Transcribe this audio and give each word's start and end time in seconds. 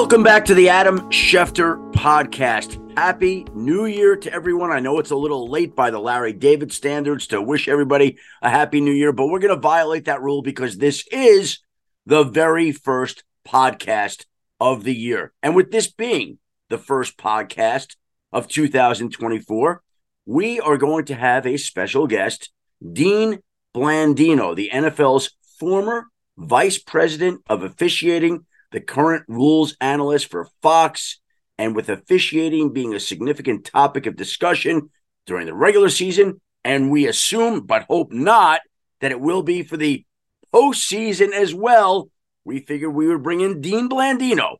Welcome 0.00 0.22
back 0.22 0.46
to 0.46 0.54
the 0.54 0.70
Adam 0.70 1.00
Schefter 1.10 1.92
podcast. 1.92 2.96
Happy 2.96 3.44
New 3.52 3.84
Year 3.84 4.16
to 4.16 4.32
everyone. 4.32 4.72
I 4.72 4.80
know 4.80 4.98
it's 4.98 5.10
a 5.10 5.16
little 5.16 5.50
late 5.50 5.76
by 5.76 5.90
the 5.90 5.98
Larry 5.98 6.32
David 6.32 6.72
standards 6.72 7.26
to 7.26 7.42
wish 7.42 7.68
everybody 7.68 8.16
a 8.40 8.48
happy 8.48 8.80
new 8.80 8.92
year, 8.92 9.12
but 9.12 9.26
we're 9.26 9.40
going 9.40 9.54
to 9.54 9.60
violate 9.60 10.06
that 10.06 10.22
rule 10.22 10.40
because 10.40 10.78
this 10.78 11.06
is 11.12 11.58
the 12.06 12.24
very 12.24 12.72
first 12.72 13.24
podcast 13.46 14.24
of 14.58 14.84
the 14.84 14.94
year. 14.94 15.34
And 15.42 15.54
with 15.54 15.70
this 15.70 15.92
being 15.92 16.38
the 16.70 16.78
first 16.78 17.18
podcast 17.18 17.96
of 18.32 18.48
2024, 18.48 19.82
we 20.24 20.60
are 20.60 20.78
going 20.78 21.04
to 21.04 21.14
have 21.14 21.46
a 21.46 21.58
special 21.58 22.06
guest, 22.06 22.50
Dean 22.90 23.40
Blandino, 23.76 24.56
the 24.56 24.70
NFL's 24.72 25.36
former 25.58 26.06
vice 26.38 26.78
president 26.78 27.42
of 27.50 27.62
officiating 27.62 28.46
the 28.72 28.80
current 28.80 29.24
rules 29.28 29.76
analyst 29.80 30.30
for 30.30 30.48
Fox, 30.62 31.20
and 31.58 31.76
with 31.76 31.88
officiating 31.88 32.72
being 32.72 32.94
a 32.94 33.00
significant 33.00 33.64
topic 33.64 34.06
of 34.06 34.16
discussion 34.16 34.90
during 35.26 35.46
the 35.46 35.54
regular 35.54 35.90
season, 35.90 36.40
and 36.64 36.90
we 36.90 37.06
assume, 37.06 37.66
but 37.66 37.84
hope 37.84 38.12
not, 38.12 38.60
that 39.00 39.10
it 39.10 39.20
will 39.20 39.42
be 39.42 39.62
for 39.62 39.76
the 39.76 40.04
postseason 40.52 41.32
as 41.32 41.54
well, 41.54 42.10
we 42.44 42.60
figured 42.60 42.94
we 42.94 43.06
would 43.06 43.22
bring 43.22 43.40
in 43.40 43.60
Dean 43.60 43.88
Blandino 43.88 44.56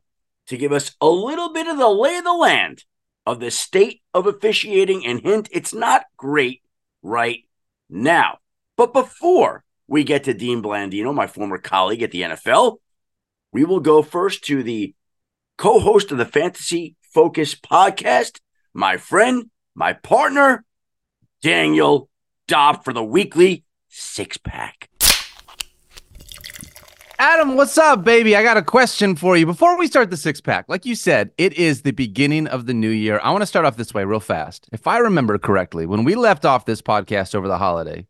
to 0.47 0.57
give 0.57 0.71
us 0.71 0.95
a 1.01 1.07
little 1.07 1.53
bit 1.53 1.67
of 1.67 1.77
the 1.77 1.89
lay 1.89 2.17
of 2.17 2.23
the 2.23 2.33
land 2.33 2.83
of 3.25 3.39
the 3.39 3.51
state 3.51 4.01
of 4.13 4.27
officiating. 4.27 5.05
And 5.05 5.21
hint, 5.21 5.49
it's 5.51 5.73
not 5.73 6.05
great 6.17 6.61
right 7.01 7.45
now. 7.89 8.39
But 8.77 8.93
before 8.93 9.63
we 9.87 10.03
get 10.03 10.25
to 10.25 10.33
Dean 10.33 10.61
Blandino, 10.61 11.13
my 11.13 11.27
former 11.27 11.57
colleague 11.57 12.03
at 12.03 12.11
the 12.11 12.21
NFL, 12.21 12.77
we 13.51 13.65
will 13.65 13.79
go 13.79 14.01
first 14.01 14.43
to 14.45 14.63
the 14.63 14.95
co 15.57 15.79
host 15.79 16.11
of 16.11 16.17
the 16.17 16.25
Fantasy 16.25 16.95
Focus 17.01 17.55
podcast, 17.55 18.39
my 18.73 18.97
friend, 18.97 19.49
my 19.75 19.93
partner, 19.93 20.63
Daniel 21.41 22.09
Dopp 22.47 22.83
for 22.83 22.93
the 22.93 23.03
weekly 23.03 23.65
six 23.89 24.37
pack. 24.37 24.89
Adam, 27.19 27.55
what's 27.55 27.77
up, 27.77 28.03
baby? 28.03 28.35
I 28.35 28.41
got 28.41 28.57
a 28.57 28.63
question 28.63 29.15
for 29.15 29.37
you. 29.37 29.45
Before 29.45 29.77
we 29.77 29.85
start 29.85 30.09
the 30.09 30.17
six 30.17 30.41
pack, 30.41 30.65
like 30.67 30.87
you 30.87 30.95
said, 30.95 31.29
it 31.37 31.53
is 31.53 31.83
the 31.83 31.91
beginning 31.91 32.47
of 32.47 32.65
the 32.65 32.73
new 32.73 32.89
year. 32.89 33.19
I 33.21 33.29
want 33.29 33.43
to 33.43 33.45
start 33.45 33.65
off 33.65 33.77
this 33.77 33.93
way 33.93 34.03
real 34.05 34.19
fast. 34.19 34.67
If 34.71 34.87
I 34.87 34.97
remember 34.97 35.37
correctly, 35.37 35.85
when 35.85 36.03
we 36.03 36.15
left 36.15 36.45
off 36.45 36.65
this 36.65 36.81
podcast 36.81 37.35
over 37.35 37.47
the 37.47 37.59
holiday, 37.59 38.07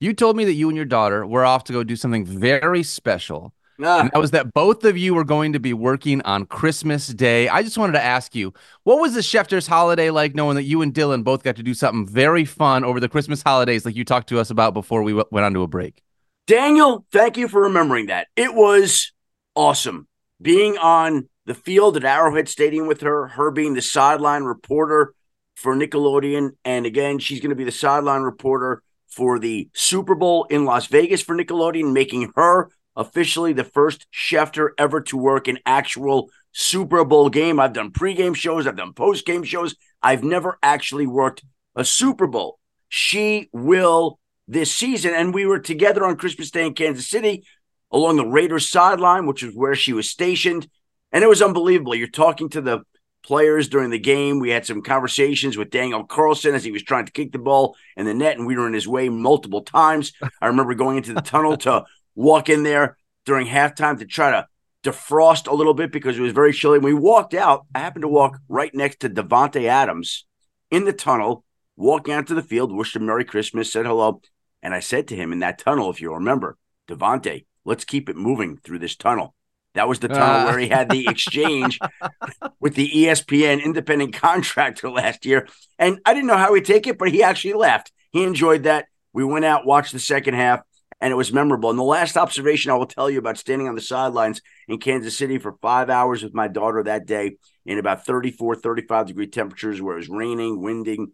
you 0.00 0.14
told 0.14 0.36
me 0.36 0.46
that 0.46 0.54
you 0.54 0.68
and 0.68 0.76
your 0.76 0.86
daughter 0.86 1.26
were 1.26 1.44
off 1.44 1.64
to 1.64 1.74
go 1.74 1.84
do 1.84 1.96
something 1.96 2.24
very 2.24 2.82
special. 2.82 3.52
Ah. 3.80 4.00
And 4.00 4.10
that 4.12 4.18
was 4.18 4.32
that 4.32 4.52
both 4.52 4.84
of 4.84 4.96
you 4.96 5.14
were 5.14 5.24
going 5.24 5.52
to 5.52 5.60
be 5.60 5.72
working 5.72 6.20
on 6.22 6.46
Christmas 6.46 7.06
Day. 7.08 7.48
I 7.48 7.62
just 7.62 7.78
wanted 7.78 7.92
to 7.92 8.02
ask 8.02 8.34
you, 8.34 8.52
what 8.82 9.00
was 9.00 9.14
the 9.14 9.20
Schefter's 9.20 9.66
holiday 9.66 10.10
like 10.10 10.34
knowing 10.34 10.56
that 10.56 10.64
you 10.64 10.82
and 10.82 10.92
Dylan 10.92 11.22
both 11.22 11.42
got 11.42 11.56
to 11.56 11.62
do 11.62 11.74
something 11.74 12.06
very 12.06 12.44
fun 12.44 12.84
over 12.84 12.98
the 12.98 13.08
Christmas 13.08 13.42
holidays 13.42 13.84
like 13.84 13.94
you 13.94 14.04
talked 14.04 14.28
to 14.30 14.40
us 14.40 14.50
about 14.50 14.74
before 14.74 15.02
we 15.02 15.12
w- 15.12 15.28
went 15.30 15.44
on 15.44 15.54
to 15.54 15.62
a 15.62 15.68
break? 15.68 16.02
Daniel, 16.46 17.06
thank 17.12 17.36
you 17.36 17.46
for 17.46 17.62
remembering 17.62 18.06
that. 18.06 18.28
It 18.34 18.54
was 18.54 19.12
awesome 19.54 20.08
being 20.40 20.78
on 20.78 21.28
the 21.46 21.54
field 21.54 21.96
at 21.96 22.04
Arrowhead 22.04 22.48
Stadium 22.48 22.86
with 22.86 23.00
her, 23.02 23.28
her 23.28 23.50
being 23.50 23.74
the 23.74 23.82
sideline 23.82 24.44
reporter 24.44 25.14
for 25.56 25.74
Nickelodeon. 25.74 26.50
And 26.64 26.86
again, 26.86 27.18
she's 27.18 27.40
going 27.40 27.50
to 27.50 27.56
be 27.56 27.64
the 27.64 27.72
sideline 27.72 28.22
reporter 28.22 28.82
for 29.08 29.38
the 29.38 29.68
Super 29.72 30.14
Bowl 30.14 30.44
in 30.44 30.64
Las 30.64 30.86
Vegas 30.86 31.22
for 31.22 31.36
Nickelodeon, 31.36 31.92
making 31.92 32.32
her 32.36 32.70
officially 32.98 33.54
the 33.54 33.64
first 33.64 34.06
Schefter 34.12 34.70
ever 34.76 35.00
to 35.02 35.16
work 35.16 35.48
an 35.48 35.58
actual 35.64 36.28
Super 36.52 37.04
Bowl 37.04 37.30
game. 37.30 37.58
I've 37.60 37.72
done 37.72 37.92
pregame 37.92 38.36
shows, 38.36 38.66
I've 38.66 38.76
done 38.76 38.92
postgame 38.92 39.46
shows. 39.46 39.74
I've 40.02 40.24
never 40.24 40.58
actually 40.62 41.06
worked 41.06 41.44
a 41.74 41.84
Super 41.84 42.26
Bowl. 42.26 42.58
She 42.88 43.48
will 43.52 44.18
this 44.46 44.74
season, 44.74 45.14
and 45.14 45.32
we 45.32 45.46
were 45.46 45.58
together 45.60 46.04
on 46.04 46.16
Christmas 46.16 46.50
Day 46.50 46.66
in 46.66 46.74
Kansas 46.74 47.08
City 47.08 47.44
along 47.90 48.16
the 48.16 48.26
Raiders 48.26 48.68
sideline, 48.68 49.26
which 49.26 49.42
is 49.42 49.54
where 49.54 49.74
she 49.74 49.92
was 49.92 50.10
stationed. 50.10 50.68
And 51.12 51.24
it 51.24 51.28
was 51.28 51.40
unbelievable. 51.40 51.94
You're 51.94 52.08
talking 52.08 52.50
to 52.50 52.60
the 52.60 52.80
players 53.22 53.68
during 53.68 53.90
the 53.90 53.98
game. 53.98 54.40
We 54.40 54.50
had 54.50 54.66
some 54.66 54.82
conversations 54.82 55.56
with 55.56 55.70
Daniel 55.70 56.04
Carlson 56.04 56.54
as 56.54 56.64
he 56.64 56.70
was 56.70 56.82
trying 56.82 57.06
to 57.06 57.12
kick 57.12 57.32
the 57.32 57.38
ball 57.38 57.76
in 57.96 58.06
the 58.06 58.14
net, 58.14 58.38
and 58.38 58.46
we 58.46 58.56
were 58.56 58.66
in 58.66 58.72
his 58.72 58.88
way 58.88 59.08
multiple 59.08 59.62
times. 59.62 60.12
I 60.40 60.46
remember 60.46 60.74
going 60.74 60.96
into 60.96 61.12
the 61.12 61.20
tunnel 61.20 61.56
to 61.58 61.84
walk 62.18 62.48
in 62.48 62.64
there 62.64 62.96
during 63.24 63.46
halftime 63.46 63.98
to 63.98 64.04
try 64.04 64.32
to 64.32 64.46
defrost 64.84 65.46
a 65.46 65.54
little 65.54 65.74
bit 65.74 65.92
because 65.92 66.18
it 66.18 66.22
was 66.22 66.32
very 66.32 66.52
chilly. 66.52 66.78
When 66.78 66.94
we 66.94 67.00
walked 67.00 67.34
out, 67.34 67.66
I 67.74 67.78
happened 67.78 68.02
to 68.02 68.08
walk 68.08 68.38
right 68.48 68.74
next 68.74 69.00
to 69.00 69.10
Davante 69.10 69.64
Adams 69.64 70.26
in 70.70 70.84
the 70.84 70.92
tunnel, 70.92 71.44
walking 71.76 72.14
out 72.14 72.26
to 72.26 72.34
the 72.34 72.42
field, 72.42 72.72
wished 72.72 72.96
him 72.96 73.06
Merry 73.06 73.24
Christmas, 73.24 73.72
said 73.72 73.86
hello. 73.86 74.20
And 74.62 74.74
I 74.74 74.80
said 74.80 75.08
to 75.08 75.16
him 75.16 75.32
in 75.32 75.38
that 75.38 75.58
tunnel, 75.58 75.90
if 75.90 76.00
you 76.00 76.12
remember, 76.12 76.56
Davante, 76.88 77.46
let's 77.64 77.84
keep 77.84 78.08
it 78.08 78.16
moving 78.16 78.56
through 78.56 78.80
this 78.80 78.96
tunnel. 78.96 79.34
That 79.74 79.88
was 79.88 80.00
the 80.00 80.08
tunnel 80.08 80.48
uh. 80.48 80.50
where 80.50 80.58
he 80.58 80.68
had 80.68 80.90
the 80.90 81.06
exchange 81.08 81.78
with 82.60 82.74
the 82.74 82.90
ESPN 82.90 83.62
independent 83.64 84.14
contractor 84.14 84.90
last 84.90 85.24
year. 85.24 85.46
And 85.78 86.00
I 86.04 86.14
didn't 86.14 86.26
know 86.26 86.36
how 86.36 86.54
he'd 86.54 86.64
take 86.64 86.88
it, 86.88 86.98
but 86.98 87.12
he 87.12 87.22
actually 87.22 87.54
left. 87.54 87.92
He 88.10 88.24
enjoyed 88.24 88.64
that. 88.64 88.86
We 89.12 89.24
went 89.24 89.44
out, 89.44 89.66
watched 89.66 89.92
the 89.92 90.00
second 90.00 90.34
half 90.34 90.62
and 91.00 91.12
it 91.12 91.16
was 91.16 91.32
memorable. 91.32 91.70
And 91.70 91.78
the 91.78 91.84
last 91.84 92.16
observation 92.16 92.70
I 92.70 92.74
will 92.74 92.86
tell 92.86 93.08
you 93.08 93.18
about 93.18 93.38
standing 93.38 93.68
on 93.68 93.74
the 93.74 93.80
sidelines 93.80 94.40
in 94.66 94.78
Kansas 94.78 95.16
City 95.16 95.38
for 95.38 95.56
five 95.60 95.90
hours 95.90 96.22
with 96.22 96.34
my 96.34 96.48
daughter 96.48 96.82
that 96.82 97.06
day 97.06 97.36
in 97.64 97.78
about 97.78 98.04
34, 98.04 98.56
35 98.56 99.06
degree 99.06 99.26
temperatures 99.26 99.80
where 99.80 99.94
it 99.94 99.98
was 99.98 100.08
raining, 100.08 100.60
winding, 100.60 101.12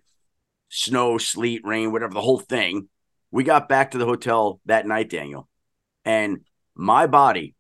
snow, 0.69 1.19
sleet, 1.19 1.63
rain, 1.65 1.93
whatever, 1.93 2.15
the 2.15 2.21
whole 2.21 2.41
thing. 2.41 2.89
We 3.31 3.45
got 3.45 3.69
back 3.69 3.91
to 3.91 3.99
the 3.99 4.07
hotel 4.07 4.61
that 4.67 4.87
night, 4.87 5.11
Daniel, 5.11 5.49
and 6.05 6.41
my 6.75 7.07
body 7.07 7.55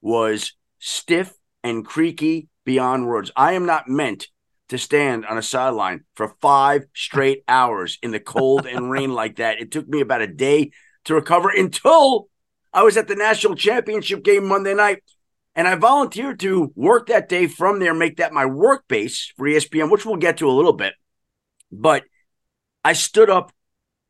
was 0.00 0.52
stiff 0.78 1.32
and 1.62 1.84
creaky 1.84 2.48
beyond 2.64 3.06
words. 3.06 3.30
I 3.36 3.52
am 3.52 3.66
not 3.66 3.88
meant 3.88 4.28
to 4.68 4.78
stand 4.78 5.24
on 5.26 5.38
a 5.38 5.42
sideline 5.42 6.04
for 6.14 6.34
five 6.40 6.84
straight 6.94 7.44
hours 7.48 7.98
in 8.02 8.10
the 8.10 8.20
cold 8.20 8.66
and 8.66 8.90
rain 8.90 9.12
like 9.12 9.36
that. 9.36 9.60
It 9.60 9.70
took 9.70 9.88
me 9.88 10.00
about 10.00 10.22
a 10.22 10.26
day 10.26 10.70
to 11.06 11.14
recover 11.14 11.48
until 11.48 12.28
I 12.72 12.82
was 12.82 12.96
at 12.96 13.08
the 13.08 13.16
national 13.16 13.56
championship 13.56 14.22
game 14.22 14.46
Monday 14.46 14.74
night. 14.74 15.02
And 15.54 15.66
I 15.66 15.74
volunteered 15.74 16.38
to 16.40 16.70
work 16.76 17.06
that 17.06 17.30
day 17.30 17.46
from 17.46 17.78
there, 17.80 17.94
make 17.94 18.18
that 18.18 18.34
my 18.34 18.44
work 18.44 18.86
base 18.88 19.32
for 19.38 19.46
ESPN, 19.46 19.90
which 19.90 20.04
we'll 20.04 20.16
get 20.16 20.36
to 20.38 20.48
a 20.48 20.52
little 20.52 20.74
bit. 20.74 20.92
But 21.72 22.04
I 22.84 22.92
stood 22.92 23.30
up 23.30 23.52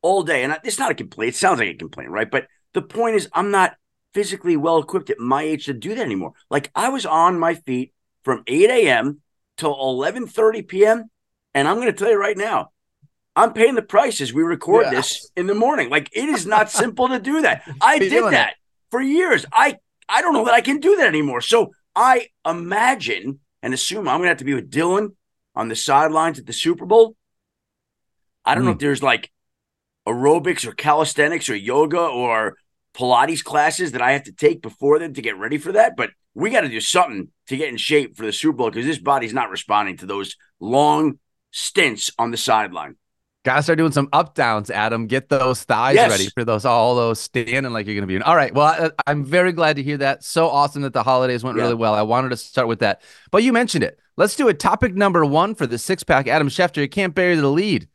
all 0.02 0.24
day, 0.24 0.42
and 0.42 0.58
it's 0.64 0.80
not 0.80 0.90
a 0.90 0.94
complaint. 0.94 1.34
It 1.34 1.36
sounds 1.36 1.60
like 1.60 1.68
a 1.68 1.74
complaint, 1.74 2.10
right? 2.10 2.28
But 2.28 2.48
the 2.74 2.82
point 2.82 3.14
is, 3.14 3.28
I'm 3.32 3.52
not 3.52 3.76
physically 4.12 4.56
well 4.56 4.78
equipped 4.78 5.10
at 5.10 5.20
my 5.20 5.42
age 5.42 5.66
to 5.66 5.72
do 5.72 5.94
that 5.94 6.00
anymore. 6.00 6.32
Like 6.50 6.70
I 6.74 6.88
was 6.88 7.06
on 7.06 7.38
my 7.38 7.54
feet 7.54 7.92
from 8.24 8.42
8 8.46 8.68
a.m. 8.70 9.20
till 9.56 9.74
11:30 9.74 10.66
p.m. 10.66 11.04
And 11.54 11.68
I'm 11.68 11.76
going 11.76 11.86
to 11.86 11.92
tell 11.92 12.10
you 12.10 12.18
right 12.18 12.36
now, 12.36 12.70
I'm 13.36 13.52
paying 13.52 13.74
the 13.74 13.82
price 13.82 14.20
as 14.22 14.32
we 14.32 14.42
record 14.42 14.86
yeah. 14.86 14.92
this 14.92 15.30
in 15.36 15.46
the 15.46 15.54
morning. 15.54 15.90
Like 15.90 16.08
it 16.12 16.28
is 16.28 16.46
not 16.46 16.70
simple 16.82 17.08
to 17.08 17.20
do 17.20 17.42
that. 17.42 17.62
I 17.80 17.98
did 17.98 18.24
that 18.32 18.50
it. 18.50 18.56
for 18.90 19.00
years. 19.00 19.44
I 19.52 19.76
I 20.08 20.22
don't 20.22 20.32
know 20.32 20.46
that 20.46 20.54
I 20.54 20.62
can 20.62 20.80
do 20.80 20.96
that 20.96 21.06
anymore. 21.06 21.42
So 21.42 21.72
I 21.94 22.28
imagine 22.46 23.40
and 23.62 23.74
assume 23.74 24.08
I'm 24.08 24.18
gonna 24.18 24.28
have 24.28 24.38
to 24.38 24.44
be 24.44 24.54
with 24.54 24.70
Dylan 24.70 25.10
on 25.54 25.68
the 25.68 25.76
sidelines 25.76 26.38
at 26.38 26.46
the 26.46 26.52
Super 26.52 26.86
Bowl. 26.86 27.14
I 28.44 28.54
don't 28.54 28.62
mm. 28.62 28.66
know 28.66 28.72
if 28.72 28.76
hmm. 28.76 28.84
there's 28.84 29.02
like 29.02 29.30
aerobics 30.06 30.64
or 30.66 30.72
calisthenics 30.72 31.50
or 31.50 31.56
yoga 31.56 32.00
or 32.00 32.56
Pilates 32.94 33.44
classes 33.44 33.92
that 33.92 34.02
I 34.02 34.12
have 34.12 34.24
to 34.24 34.32
take 34.32 34.62
before 34.62 34.98
then 34.98 35.14
to 35.14 35.22
get 35.22 35.36
ready 35.36 35.58
for 35.58 35.72
that. 35.72 35.96
But 35.96 36.10
we 36.34 36.50
got 36.50 36.62
to 36.62 36.68
do 36.68 36.80
something 36.80 37.28
to 37.48 37.56
get 37.56 37.68
in 37.68 37.76
shape 37.76 38.16
for 38.16 38.24
the 38.24 38.32
Super 38.32 38.56
Bowl 38.56 38.70
because 38.70 38.86
this 38.86 38.98
body's 38.98 39.34
not 39.34 39.50
responding 39.50 39.98
to 39.98 40.06
those 40.06 40.36
long 40.60 41.18
stints 41.50 42.10
on 42.18 42.30
the 42.30 42.36
sideline. 42.36 42.96
Gotta 43.46 43.62
start 43.62 43.78
doing 43.78 43.92
some 43.92 44.08
up 44.12 44.34
downs, 44.34 44.70
Adam. 44.70 45.06
Get 45.06 45.28
those 45.28 45.62
thighs 45.62 45.94
yes. 45.94 46.10
ready 46.10 46.28
for 46.30 46.44
those 46.44 46.64
all 46.64 46.96
those 46.96 47.20
standing 47.20 47.72
like 47.72 47.86
you're 47.86 47.94
gonna 47.94 48.08
be 48.08 48.16
in. 48.16 48.22
All 48.22 48.34
right. 48.34 48.52
Well, 48.52 48.66
I, 48.66 48.86
uh, 48.86 48.90
am 49.06 49.24
very 49.24 49.52
glad 49.52 49.76
to 49.76 49.84
hear 49.84 49.96
that. 49.98 50.24
So 50.24 50.48
awesome 50.48 50.82
that 50.82 50.92
the 50.92 51.04
holidays 51.04 51.44
went 51.44 51.56
yeah. 51.56 51.62
really 51.62 51.76
well. 51.76 51.94
I 51.94 52.02
wanted 52.02 52.30
to 52.30 52.36
start 52.36 52.66
with 52.66 52.80
that, 52.80 53.02
but 53.30 53.44
you 53.44 53.52
mentioned 53.52 53.84
it. 53.84 54.00
Let's 54.16 54.34
do 54.34 54.48
it. 54.48 54.58
Topic 54.58 54.96
number 54.96 55.24
one 55.24 55.54
for 55.54 55.64
the 55.64 55.78
six 55.78 56.02
pack. 56.02 56.26
Adam 56.26 56.48
Schefter, 56.48 56.78
you 56.78 56.88
can't 56.88 57.14
bury 57.14 57.36
the 57.36 57.46
lead. 57.46 57.86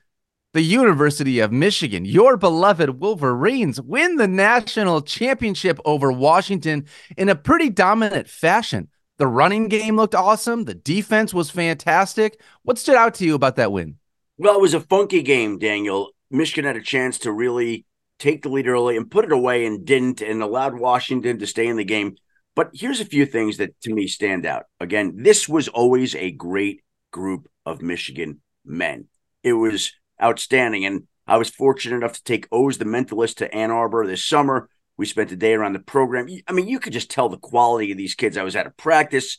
The 0.54 0.62
University 0.62 1.40
of 1.40 1.52
Michigan, 1.52 2.06
your 2.06 2.38
beloved 2.38 3.02
Wolverines, 3.02 3.82
win 3.82 4.16
the 4.16 4.30
national 4.30 5.02
championship 5.02 5.82
over 5.84 6.14
Washington 6.14 6.86
in 7.18 7.28
a 7.28 7.36
pretty 7.36 7.70
dominant 7.70 8.30
fashion. 8.30 8.88
The 9.18 9.28
running 9.28 9.68
game 9.68 9.98
looked 9.98 10.16
awesome. 10.16 10.64
The 10.64 10.76
defense 10.76 11.34
was 11.34 11.52
fantastic. 11.52 12.40
What 12.64 12.78
stood 12.78 12.96
out 12.96 13.16
to 13.16 13.26
you 13.26 13.36
about 13.36 13.58
that 13.58 13.74
win? 13.74 13.98
Well, 14.42 14.56
it 14.56 14.62
was 14.62 14.74
a 14.74 14.80
funky 14.80 15.22
game, 15.22 15.60
Daniel. 15.60 16.16
Michigan 16.32 16.66
had 16.66 16.76
a 16.76 16.82
chance 16.82 17.20
to 17.20 17.32
really 17.32 17.86
take 18.18 18.42
the 18.42 18.50
lead 18.50 18.68
early 18.68 18.98
and 18.98 19.12
put 19.12 19.24
it 19.24 19.32
away 19.32 19.68
and 19.68 19.86
didn't, 19.86 20.20
and 20.20 20.42
allowed 20.42 20.80
Washington 20.80 21.38
to 21.38 21.46
stay 21.46 21.68
in 21.68 21.78
the 21.78 21.84
game. 21.84 22.16
But 22.56 22.72
here's 22.74 23.00
a 23.00 23.06
few 23.06 23.28
things 23.28 23.58
that 23.58 23.80
to 23.82 23.94
me 23.94 24.08
stand 24.08 24.48
out. 24.48 24.64
Again, 24.80 25.14
this 25.18 25.48
was 25.48 25.68
always 25.68 26.16
a 26.16 26.32
great 26.32 26.82
group 27.12 27.52
of 27.68 27.84
Michigan 27.84 28.42
men. 28.66 29.10
It 29.44 29.54
was 29.54 29.94
outstanding. 30.20 30.88
And 30.88 31.04
I 31.28 31.38
was 31.38 31.52
fortunate 31.52 31.98
enough 31.98 32.14
to 32.14 32.24
take 32.24 32.48
Oz 32.52 32.80
the 32.80 32.86
Mentalist 32.86 33.36
to 33.36 33.54
Ann 33.54 33.70
Arbor 33.70 34.08
this 34.08 34.26
summer. 34.26 34.70
We 34.98 35.06
spent 35.06 35.32
a 35.32 35.36
day 35.36 35.54
around 35.54 35.74
the 35.74 35.80
program. 35.82 36.28
I 36.48 36.52
mean, 36.52 36.68
you 36.68 36.80
could 36.80 36.94
just 36.94 37.12
tell 37.12 37.30
the 37.30 37.38
quality 37.38 37.92
of 37.92 37.98
these 38.00 38.16
kids. 38.16 38.38
I 38.38 38.44
was 38.44 38.56
at 38.56 38.66
a 38.66 38.72
practice, 38.72 39.38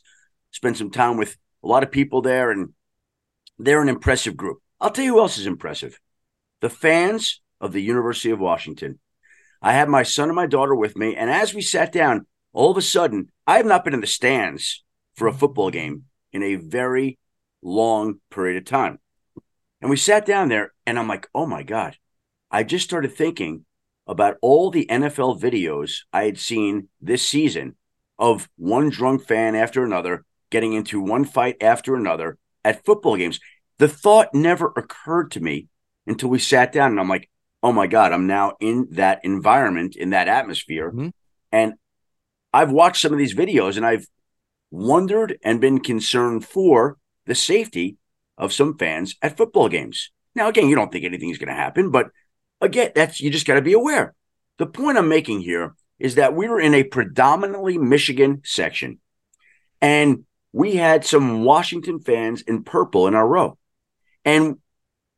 spent 0.51 0.77
some 0.77 0.91
time 0.91 1.17
with 1.17 1.35
a 1.61 1.67
lot 1.67 1.83
of 1.83 1.91
people 1.91 2.21
there, 2.21 2.51
and 2.51 2.69
they're 3.59 3.81
an 3.81 3.89
impressive 3.89 4.37
group. 4.37 4.62
I'll 4.83 4.91
tell 4.91 5.05
you 5.05 5.13
who 5.13 5.19
else 5.21 5.37
is 5.37 5.47
impressive 5.47 5.97
the 6.59 6.69
fans 6.69 7.41
of 7.61 7.71
the 7.71 7.81
University 7.81 8.31
of 8.31 8.39
Washington. 8.39 8.99
I 9.61 9.71
had 9.71 9.87
my 9.87 10.03
son 10.03 10.27
and 10.27 10.35
my 10.35 10.45
daughter 10.45 10.75
with 10.75 10.97
me, 10.97 11.15
and 11.15 11.29
as 11.29 11.53
we 11.53 11.61
sat 11.61 11.93
down, 11.93 12.27
all 12.51 12.71
of 12.71 12.77
a 12.77 12.81
sudden, 12.81 13.29
I 13.47 13.57
have 13.57 13.65
not 13.65 13.85
been 13.85 13.93
in 13.93 14.01
the 14.01 14.07
stands 14.07 14.83
for 15.15 15.27
a 15.27 15.33
football 15.33 15.71
game 15.71 16.03
in 16.33 16.43
a 16.43 16.55
very 16.55 17.17
long 17.61 18.15
period 18.29 18.57
of 18.57 18.65
time. 18.65 18.99
And 19.79 19.89
we 19.89 19.95
sat 19.95 20.25
down 20.25 20.49
there, 20.49 20.73
and 20.85 20.99
I'm 20.99 21.07
like, 21.07 21.29
oh 21.33 21.45
my 21.45 21.63
God. 21.63 21.97
I 22.51 22.63
just 22.63 22.83
started 22.83 23.13
thinking 23.13 23.65
about 24.05 24.35
all 24.41 24.69
the 24.69 24.85
NFL 24.91 25.39
videos 25.39 25.99
I 26.11 26.25
had 26.25 26.37
seen 26.37 26.89
this 27.01 27.25
season 27.25 27.77
of 28.19 28.49
one 28.57 28.89
drunk 28.89 29.25
fan 29.25 29.55
after 29.55 29.85
another 29.85 30.25
getting 30.49 30.73
into 30.73 31.01
one 31.01 31.23
fight 31.23 31.55
after 31.61 31.95
another 31.95 32.37
at 32.65 32.85
football 32.85 33.15
games. 33.15 33.39
The 33.79 33.87
thought 33.87 34.33
never 34.33 34.71
occurred 34.75 35.31
to 35.31 35.39
me 35.39 35.67
until 36.05 36.29
we 36.29 36.39
sat 36.39 36.71
down, 36.71 36.91
and 36.91 36.99
I'm 36.99 37.09
like, 37.09 37.29
oh 37.63 37.71
my 37.71 37.87
God, 37.87 38.11
I'm 38.11 38.27
now 38.27 38.53
in 38.59 38.87
that 38.91 39.21
environment, 39.23 39.95
in 39.95 40.09
that 40.11 40.27
atmosphere. 40.27 40.91
Mm-hmm. 40.91 41.09
And 41.51 41.73
I've 42.51 42.71
watched 42.71 43.01
some 43.01 43.13
of 43.13 43.19
these 43.19 43.33
videos 43.33 43.77
and 43.77 43.85
I've 43.85 44.05
wondered 44.69 45.37
and 45.43 45.61
been 45.61 45.79
concerned 45.79 46.45
for 46.45 46.97
the 47.25 47.35
safety 47.35 47.97
of 48.37 48.53
some 48.53 48.77
fans 48.77 49.15
at 49.21 49.37
football 49.37 49.69
games. 49.69 50.11
Now, 50.35 50.49
again, 50.49 50.67
you 50.67 50.75
don't 50.75 50.91
think 50.91 51.05
anything's 51.05 51.37
going 51.37 51.47
to 51.47 51.53
happen, 51.53 51.89
but 51.89 52.07
again, 52.59 52.91
that's 52.93 53.21
you 53.21 53.29
just 53.29 53.47
got 53.47 53.55
to 53.55 53.61
be 53.61 53.73
aware. 53.73 54.13
The 54.57 54.65
point 54.65 54.97
I'm 54.97 55.07
making 55.07 55.41
here 55.41 55.75
is 55.99 56.15
that 56.15 56.35
we 56.35 56.49
were 56.49 56.59
in 56.59 56.73
a 56.73 56.83
predominantly 56.83 57.77
Michigan 57.77 58.41
section, 58.43 58.99
and 59.81 60.25
we 60.51 60.75
had 60.75 61.05
some 61.05 61.43
Washington 61.43 61.99
fans 61.99 62.41
in 62.41 62.63
purple 62.63 63.07
in 63.07 63.15
our 63.15 63.27
row. 63.27 63.57
And 64.25 64.57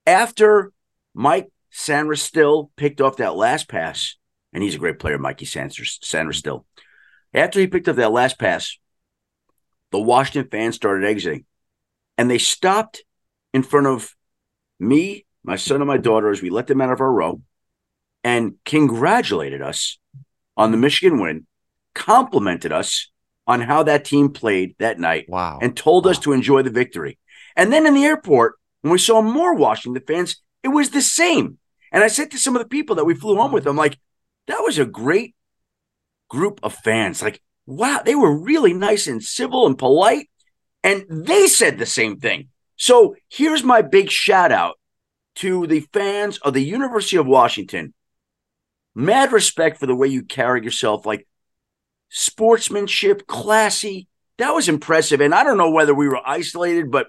after 0.05 0.71
Mike 1.13 1.49
Sainristil 1.73 2.69
picked 2.75 3.01
off 3.01 3.17
that 3.17 3.35
last 3.35 3.67
pass, 3.67 4.15
and 4.53 4.63
he's 4.63 4.75
a 4.75 4.79
great 4.79 4.99
player, 4.99 5.17
Mikey 5.17 5.45
Sainristil. 5.45 6.63
After 7.33 7.59
he 7.59 7.67
picked 7.67 7.89
up 7.89 7.97
that 7.97 8.11
last 8.11 8.39
pass, 8.39 8.77
the 9.91 9.99
Washington 9.99 10.49
fans 10.49 10.75
started 10.75 11.05
exiting 11.05 11.45
and 12.17 12.29
they 12.29 12.37
stopped 12.37 13.03
in 13.53 13.63
front 13.63 13.87
of 13.87 14.15
me, 14.79 15.25
my 15.43 15.55
son, 15.55 15.81
and 15.81 15.87
my 15.87 15.97
daughter 15.97 16.31
as 16.31 16.41
we 16.41 16.49
let 16.49 16.67
them 16.67 16.81
out 16.81 16.91
of 16.91 17.01
our 17.01 17.11
row 17.11 17.41
and 18.23 18.55
congratulated 18.65 19.61
us 19.61 19.97
on 20.57 20.71
the 20.71 20.77
Michigan 20.77 21.19
win, 21.19 21.45
complimented 21.93 22.71
us 22.71 23.11
on 23.47 23.61
how 23.61 23.83
that 23.83 24.05
team 24.05 24.29
played 24.29 24.75
that 24.79 24.99
night. 24.99 25.25
Wow. 25.29 25.59
And 25.61 25.75
told 25.75 26.05
wow. 26.05 26.11
us 26.11 26.19
to 26.19 26.33
enjoy 26.33 26.61
the 26.61 26.69
victory. 26.69 27.19
And 27.55 27.71
then 27.71 27.85
in 27.85 27.93
the 27.93 28.05
airport, 28.05 28.55
when 28.85 28.91
we 28.91 28.99
saw 28.99 29.19
more 29.19 29.55
Washington 29.55 30.03
fans, 30.05 30.43
it 30.61 30.67
was 30.67 30.91
the 30.91 31.01
same. 31.01 31.57
And 31.91 32.03
I 32.03 32.07
said 32.07 32.29
to 32.29 32.37
some 32.37 32.55
of 32.55 32.61
the 32.61 32.69
people 32.69 32.97
that 32.97 33.05
we 33.05 33.15
flew 33.15 33.35
home 33.35 33.51
with, 33.51 33.65
I'm 33.65 33.75
like, 33.75 33.97
that 34.45 34.59
was 34.59 34.77
a 34.77 34.85
great 34.85 35.33
group 36.29 36.59
of 36.61 36.75
fans. 36.75 37.19
Like, 37.19 37.41
wow, 37.65 38.03
they 38.05 38.13
were 38.13 38.39
really 38.39 38.73
nice 38.73 39.07
and 39.07 39.23
civil 39.23 39.65
and 39.65 39.75
polite. 39.75 40.29
And 40.83 41.03
they 41.09 41.47
said 41.47 41.79
the 41.79 41.87
same 41.87 42.19
thing. 42.19 42.49
So 42.75 43.15
here's 43.27 43.63
my 43.63 43.81
big 43.81 44.11
shout 44.11 44.51
out 44.51 44.75
to 45.37 45.65
the 45.65 45.79
fans 45.91 46.37
of 46.43 46.53
the 46.53 46.63
University 46.63 47.17
of 47.17 47.25
Washington. 47.25 47.91
Mad 48.93 49.31
respect 49.31 49.79
for 49.79 49.87
the 49.87 49.95
way 49.95 50.09
you 50.09 50.21
carried 50.21 50.63
yourself, 50.63 51.07
like 51.07 51.27
sportsmanship, 52.09 53.25
classy. 53.25 54.07
That 54.37 54.51
was 54.51 54.69
impressive. 54.69 55.21
And 55.21 55.33
I 55.33 55.43
don't 55.43 55.57
know 55.57 55.71
whether 55.71 55.95
we 55.95 56.07
were 56.07 56.21
isolated, 56.23 56.91
but 56.91 57.07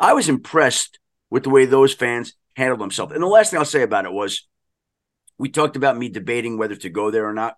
I 0.00 0.14
was 0.14 0.28
impressed 0.28 0.98
with 1.28 1.44
the 1.44 1.50
way 1.50 1.66
those 1.66 1.94
fans 1.94 2.34
handled 2.56 2.80
themselves. 2.80 3.12
And 3.12 3.22
the 3.22 3.28
last 3.28 3.50
thing 3.50 3.58
I'll 3.58 3.66
say 3.66 3.82
about 3.82 4.06
it 4.06 4.12
was 4.12 4.48
we 5.38 5.50
talked 5.50 5.76
about 5.76 5.96
me 5.96 6.08
debating 6.08 6.58
whether 6.58 6.74
to 6.76 6.88
go 6.88 7.10
there 7.10 7.28
or 7.28 7.34
not. 7.34 7.56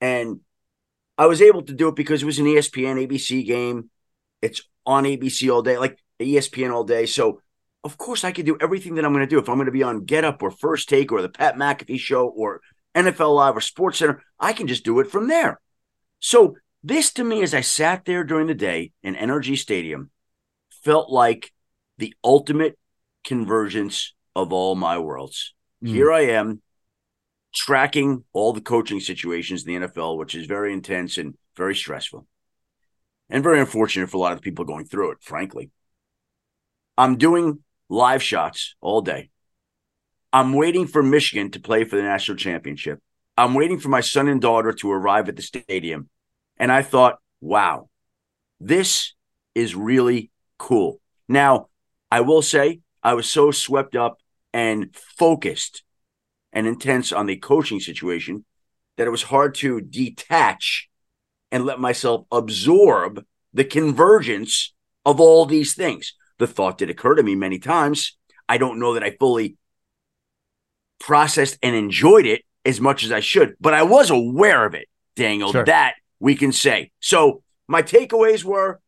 And 0.00 0.40
I 1.18 1.26
was 1.26 1.42
able 1.42 1.62
to 1.62 1.74
do 1.74 1.88
it 1.88 1.96
because 1.96 2.22
it 2.22 2.26
was 2.26 2.38
an 2.38 2.46
ESPN 2.46 3.06
ABC 3.06 3.44
game. 3.44 3.90
It's 4.40 4.62
on 4.86 5.04
ABC 5.04 5.52
all 5.52 5.62
day, 5.62 5.76
like 5.76 5.98
ESPN 6.20 6.72
all 6.72 6.84
day. 6.84 7.06
So 7.06 7.40
of 7.82 7.98
course 7.98 8.24
I 8.24 8.32
could 8.32 8.46
do 8.46 8.56
everything 8.60 8.94
that 8.94 9.04
I'm 9.04 9.12
going 9.12 9.26
to 9.26 9.30
do. 9.30 9.38
If 9.38 9.48
I'm 9.48 9.56
going 9.56 9.66
to 9.66 9.72
be 9.72 9.82
on 9.82 10.04
Get 10.04 10.24
Up 10.24 10.42
or 10.42 10.50
First 10.50 10.88
Take 10.88 11.12
or 11.12 11.22
the 11.22 11.28
Pat 11.28 11.56
McAfee 11.56 11.98
Show 11.98 12.28
or 12.28 12.60
NFL 12.94 13.34
Live 13.34 13.56
or 13.56 13.60
Sports 13.60 13.98
Center, 13.98 14.22
I 14.38 14.52
can 14.52 14.68
just 14.68 14.84
do 14.84 15.00
it 15.00 15.10
from 15.10 15.28
there. 15.28 15.60
So 16.20 16.56
this 16.82 17.12
to 17.14 17.24
me, 17.24 17.42
as 17.42 17.52
I 17.52 17.62
sat 17.62 18.04
there 18.04 18.24
during 18.24 18.46
the 18.46 18.54
day 18.54 18.92
in 19.02 19.14
NRG 19.14 19.58
Stadium, 19.58 20.10
felt 20.82 21.10
like 21.10 21.52
the 21.98 22.14
ultimate 22.22 22.78
convergence 23.24 24.14
of 24.34 24.52
all 24.52 24.74
my 24.74 24.98
worlds. 24.98 25.54
Mm. 25.82 25.88
Here 25.88 26.12
I 26.12 26.20
am 26.26 26.62
tracking 27.54 28.24
all 28.32 28.52
the 28.52 28.60
coaching 28.60 29.00
situations 29.00 29.64
in 29.64 29.80
the 29.80 29.86
NFL, 29.86 30.18
which 30.18 30.34
is 30.34 30.46
very 30.46 30.72
intense 30.72 31.18
and 31.18 31.36
very 31.56 31.74
stressful 31.74 32.26
and 33.30 33.42
very 33.42 33.60
unfortunate 33.60 34.10
for 34.10 34.16
a 34.16 34.20
lot 34.20 34.32
of 34.32 34.42
people 34.42 34.64
going 34.64 34.84
through 34.84 35.12
it, 35.12 35.18
frankly. 35.22 35.70
I'm 36.98 37.16
doing 37.16 37.60
live 37.88 38.22
shots 38.22 38.74
all 38.80 39.00
day. 39.00 39.30
I'm 40.32 40.52
waiting 40.52 40.86
for 40.86 41.02
Michigan 41.02 41.50
to 41.52 41.60
play 41.60 41.84
for 41.84 41.96
the 41.96 42.02
national 42.02 42.36
championship. 42.36 43.00
I'm 43.36 43.54
waiting 43.54 43.78
for 43.78 43.88
my 43.88 44.00
son 44.00 44.28
and 44.28 44.40
daughter 44.40 44.72
to 44.72 44.90
arrive 44.90 45.28
at 45.28 45.36
the 45.36 45.42
stadium. 45.42 46.08
And 46.56 46.70
I 46.70 46.82
thought, 46.82 47.18
wow, 47.40 47.88
this 48.60 49.14
is 49.54 49.74
really 49.74 50.30
cool. 50.58 51.00
Now, 51.28 51.68
I 52.14 52.20
will 52.20 52.42
say, 52.42 52.78
I 53.02 53.14
was 53.14 53.28
so 53.28 53.50
swept 53.50 53.96
up 53.96 54.18
and 54.52 54.94
focused 54.94 55.82
and 56.52 56.64
intense 56.64 57.10
on 57.10 57.26
the 57.26 57.34
coaching 57.34 57.80
situation 57.80 58.44
that 58.96 59.08
it 59.08 59.10
was 59.10 59.24
hard 59.24 59.56
to 59.56 59.80
detach 59.80 60.88
and 61.50 61.66
let 61.66 61.80
myself 61.80 62.24
absorb 62.30 63.24
the 63.52 63.64
convergence 63.64 64.72
of 65.04 65.18
all 65.18 65.44
these 65.44 65.74
things. 65.74 66.14
The 66.38 66.46
thought 66.46 66.78
did 66.78 66.88
occur 66.88 67.16
to 67.16 67.22
me 67.24 67.34
many 67.34 67.58
times. 67.58 68.16
I 68.48 68.58
don't 68.58 68.78
know 68.78 68.94
that 68.94 69.02
I 69.02 69.16
fully 69.18 69.56
processed 71.00 71.58
and 71.64 71.74
enjoyed 71.74 72.26
it 72.26 72.42
as 72.64 72.80
much 72.80 73.02
as 73.02 73.10
I 73.10 73.18
should, 73.18 73.56
but 73.60 73.74
I 73.74 73.82
was 73.82 74.10
aware 74.10 74.64
of 74.64 74.74
it, 74.74 74.86
Daniel. 75.16 75.50
Sure. 75.50 75.64
That 75.64 75.94
we 76.20 76.36
can 76.36 76.52
say. 76.52 76.92
So 77.00 77.42
my 77.66 77.82
takeaways 77.82 78.44
were 78.44 78.80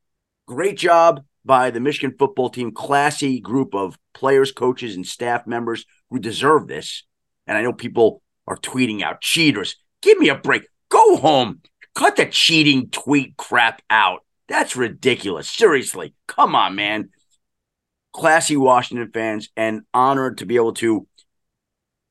great 0.47 0.79
job 0.79 1.25
by 1.47 1.71
the 1.71 1.81
Michigan 1.81 2.15
football 2.19 2.51
team, 2.51 2.73
classy 2.73 3.41
group 3.41 3.75
of 3.75 3.99
players, 4.13 4.53
coaches, 4.53 4.97
and 4.97 5.07
staff 5.07 5.47
members 5.47 5.85
who 6.11 6.19
deserve 6.19 6.67
this. 6.67 7.05
And 7.47 7.57
I 7.57 7.63
know 7.63 7.73
people 7.73 8.23
are 8.47 8.57
tweeting 8.57 9.03
out 9.03 9.21
cheaters. 9.21 9.77
Give 10.03 10.19
me 10.19 10.29
a 10.29 10.35
break. 10.35 10.67
Go 10.89 11.17
home. 11.17 11.61
Cut 11.95 12.17
the 12.17 12.27
cheating 12.27 12.91
tweet 12.91 13.37
crap 13.37 13.81
out. 13.89 14.25
That's 14.49 14.77
ridiculous. 14.77 15.49
Seriously. 15.49 16.15
Come 16.27 16.55
on, 16.55 16.75
man. 16.75 17.11
Classy 18.13 18.57
Washington 18.57 19.11
fans 19.13 19.49
and 19.57 19.83
honored 19.93 20.39
to 20.39 20.47
be 20.47 20.57
able 20.57 20.73
to 20.75 21.07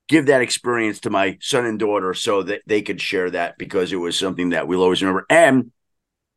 give 0.08 0.28
that 0.28 0.42
experience 0.42 1.00
to 1.02 1.10
my 1.10 1.38
son 1.42 1.66
and 1.66 1.80
daughter 1.80 2.14
so 2.14 2.44
that 2.44 2.62
they 2.68 2.82
could 2.82 3.02
share 3.02 3.32
that 3.32 3.58
because 3.58 3.92
it 3.92 3.98
was 3.98 4.18
something 4.18 4.50
that 4.50 4.68
we'll 4.68 4.84
always 4.84 5.02
remember. 5.02 5.26
And 5.30 5.72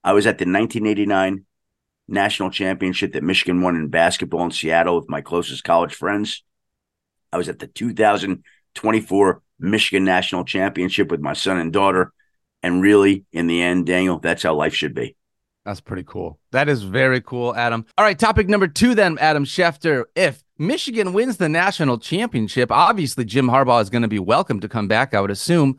I 0.03 0.13
was 0.13 0.27
at 0.27 0.39
the 0.39 0.45
1989 0.45 1.45
national 2.09 2.51
championship 2.51 3.13
that 3.13 3.23
Michigan 3.23 3.63
won 3.63 3.77
in 3.77 3.89
basketball 3.89 4.45
in 4.45 4.51
Seattle 4.51 4.97
with 4.97 5.09
my 5.09 5.21
closest 5.21 5.63
college 5.65 5.95
friends. 5.95 6.43
I 7.33 7.37
was 7.37 7.49
at 7.49 7.59
the 7.59 7.67
2024 7.67 9.43
Michigan 9.61 10.05
National 10.05 10.45
Championship 10.45 11.11
with 11.11 11.21
my 11.21 11.35
son 11.35 11.59
and 11.59 11.73
daughter. 11.73 12.13
And 12.63 12.83
really, 12.83 13.25
in 13.33 13.47
the 13.47 13.63
end, 13.63 13.87
Daniel, 13.87 14.19
that's 14.19 14.43
how 14.43 14.55
life 14.55 14.75
should 14.75 14.95
be. 14.95 15.15
That's 15.65 15.81
pretty 15.81 16.05
cool. 16.05 16.39
That 16.53 16.69
is 16.69 16.83
very 16.83 17.21
cool, 17.21 17.55
Adam. 17.55 17.85
All 17.99 18.05
right, 18.05 18.19
topic 18.19 18.49
number 18.49 18.69
two, 18.69 18.95
then, 18.95 19.19
Adam 19.19 19.45
Schefter. 19.45 20.05
If 20.17 20.43
Michigan 20.57 21.13
wins 21.13 21.37
the 21.37 21.49
national 21.49 21.99
championship, 21.99 22.73
obviously 22.73 23.27
Jim 23.27 23.49
Harbaugh 23.49 23.83
is 23.83 23.91
going 23.91 24.03
to 24.03 24.09
be 24.09 24.19
welcome 24.19 24.61
to 24.61 24.69
come 24.69 24.89
back, 24.89 25.13
I 25.13 25.21
would 25.21 25.31
assume. 25.31 25.79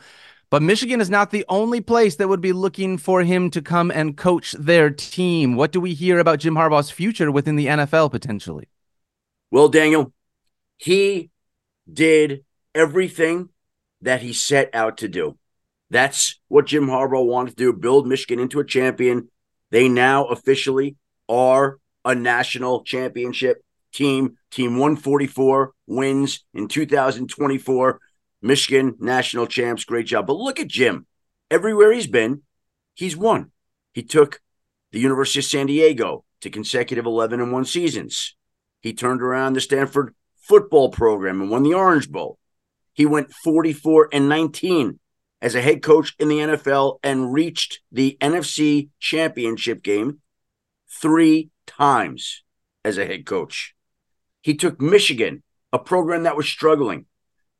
But 0.50 0.64
Michigan 0.64 1.00
is 1.00 1.12
not 1.12 1.30
the 1.30 1.46
only 1.48 1.80
place 1.80 2.16
that 2.16 2.28
would 2.28 2.42
be 2.42 2.54
looking 2.54 2.98
for 2.98 3.24
him 3.24 3.52
to 3.52 3.62
come 3.62 3.92
and 3.92 4.18
coach 4.18 4.54
their 4.54 4.90
team. 4.90 5.56
What 5.56 5.72
do 5.72 5.80
we 5.80 5.94
hear 5.94 6.18
about 6.18 6.40
Jim 6.40 6.56
Harbaugh's 6.56 6.90
future 6.90 7.32
within 7.32 7.56
the 7.56 7.68
NFL 7.68 8.10
potentially? 8.10 8.68
Well, 9.52 9.70
Daniel, 9.70 10.12
he 10.78 11.30
did 11.92 12.46
everything 12.74 13.50
that 14.02 14.22
he 14.22 14.34
set 14.34 14.74
out 14.74 14.98
to 14.98 15.08
do. 15.08 15.38
That's 15.92 16.40
what 16.48 16.68
Jim 16.68 16.88
Harbaugh 16.88 17.26
wanted 17.26 17.58
to 17.58 17.72
do 17.72 17.74
build 17.74 18.08
Michigan 18.08 18.40
into 18.40 18.60
a 18.60 18.66
champion. 18.66 19.30
They 19.72 19.88
now 19.88 20.26
officially 20.26 20.98
are 21.28 21.80
a 22.06 22.16
national 22.16 22.84
championship 22.84 23.64
team. 23.94 24.38
Team 24.52 24.80
144 24.80 25.74
wins 25.88 26.44
in 26.54 26.68
2024. 26.68 28.00
Michigan 28.42 28.96
national 29.00 29.48
champs. 29.48 29.84
Great 29.84 30.08
job. 30.08 30.28
But 30.28 30.38
look 30.38 30.60
at 30.60 30.68
Jim. 30.68 31.06
Everywhere 31.52 31.92
he's 31.92 32.08
been, 32.08 32.44
he's 32.94 33.18
won. 33.18 33.52
He 33.94 34.04
took 34.04 34.42
the 34.92 35.00
University 35.00 35.40
of 35.40 35.46
San 35.46 35.68
Diego 35.68 36.24
to 36.42 36.50
consecutive 36.50 37.06
11 37.06 37.40
and 37.40 37.52
1 37.52 37.66
seasons. 37.66 38.36
He 38.82 38.94
turned 38.94 39.22
around 39.22 39.54
the 39.54 39.62
Stanford 39.62 40.16
football 40.42 40.90
program 40.90 41.42
and 41.42 41.50
won 41.50 41.64
the 41.64 41.74
Orange 41.74 42.10
Bowl. 42.10 42.40
He 42.94 43.06
went 43.06 43.34
44 43.34 44.10
and 44.12 44.30
19 44.30 45.00
as 45.42 45.56
a 45.56 45.62
head 45.62 45.82
coach 45.82 46.16
in 46.20 46.28
the 46.28 46.40
NFL 46.40 47.00
and 47.04 47.34
reached 47.34 47.80
the 47.92 48.18
NFC 48.22 48.90
championship 49.00 49.84
game 49.84 50.20
three 51.02 51.50
times 51.66 52.44
as 52.84 52.98
a 52.98 53.06
head 53.06 53.26
coach. 53.26 53.76
He 54.42 54.56
took 54.56 54.82
Michigan, 54.82 55.44
a 55.72 55.80
program 55.80 56.24
that 56.24 56.36
was 56.36 56.48
struggling, 56.48 57.06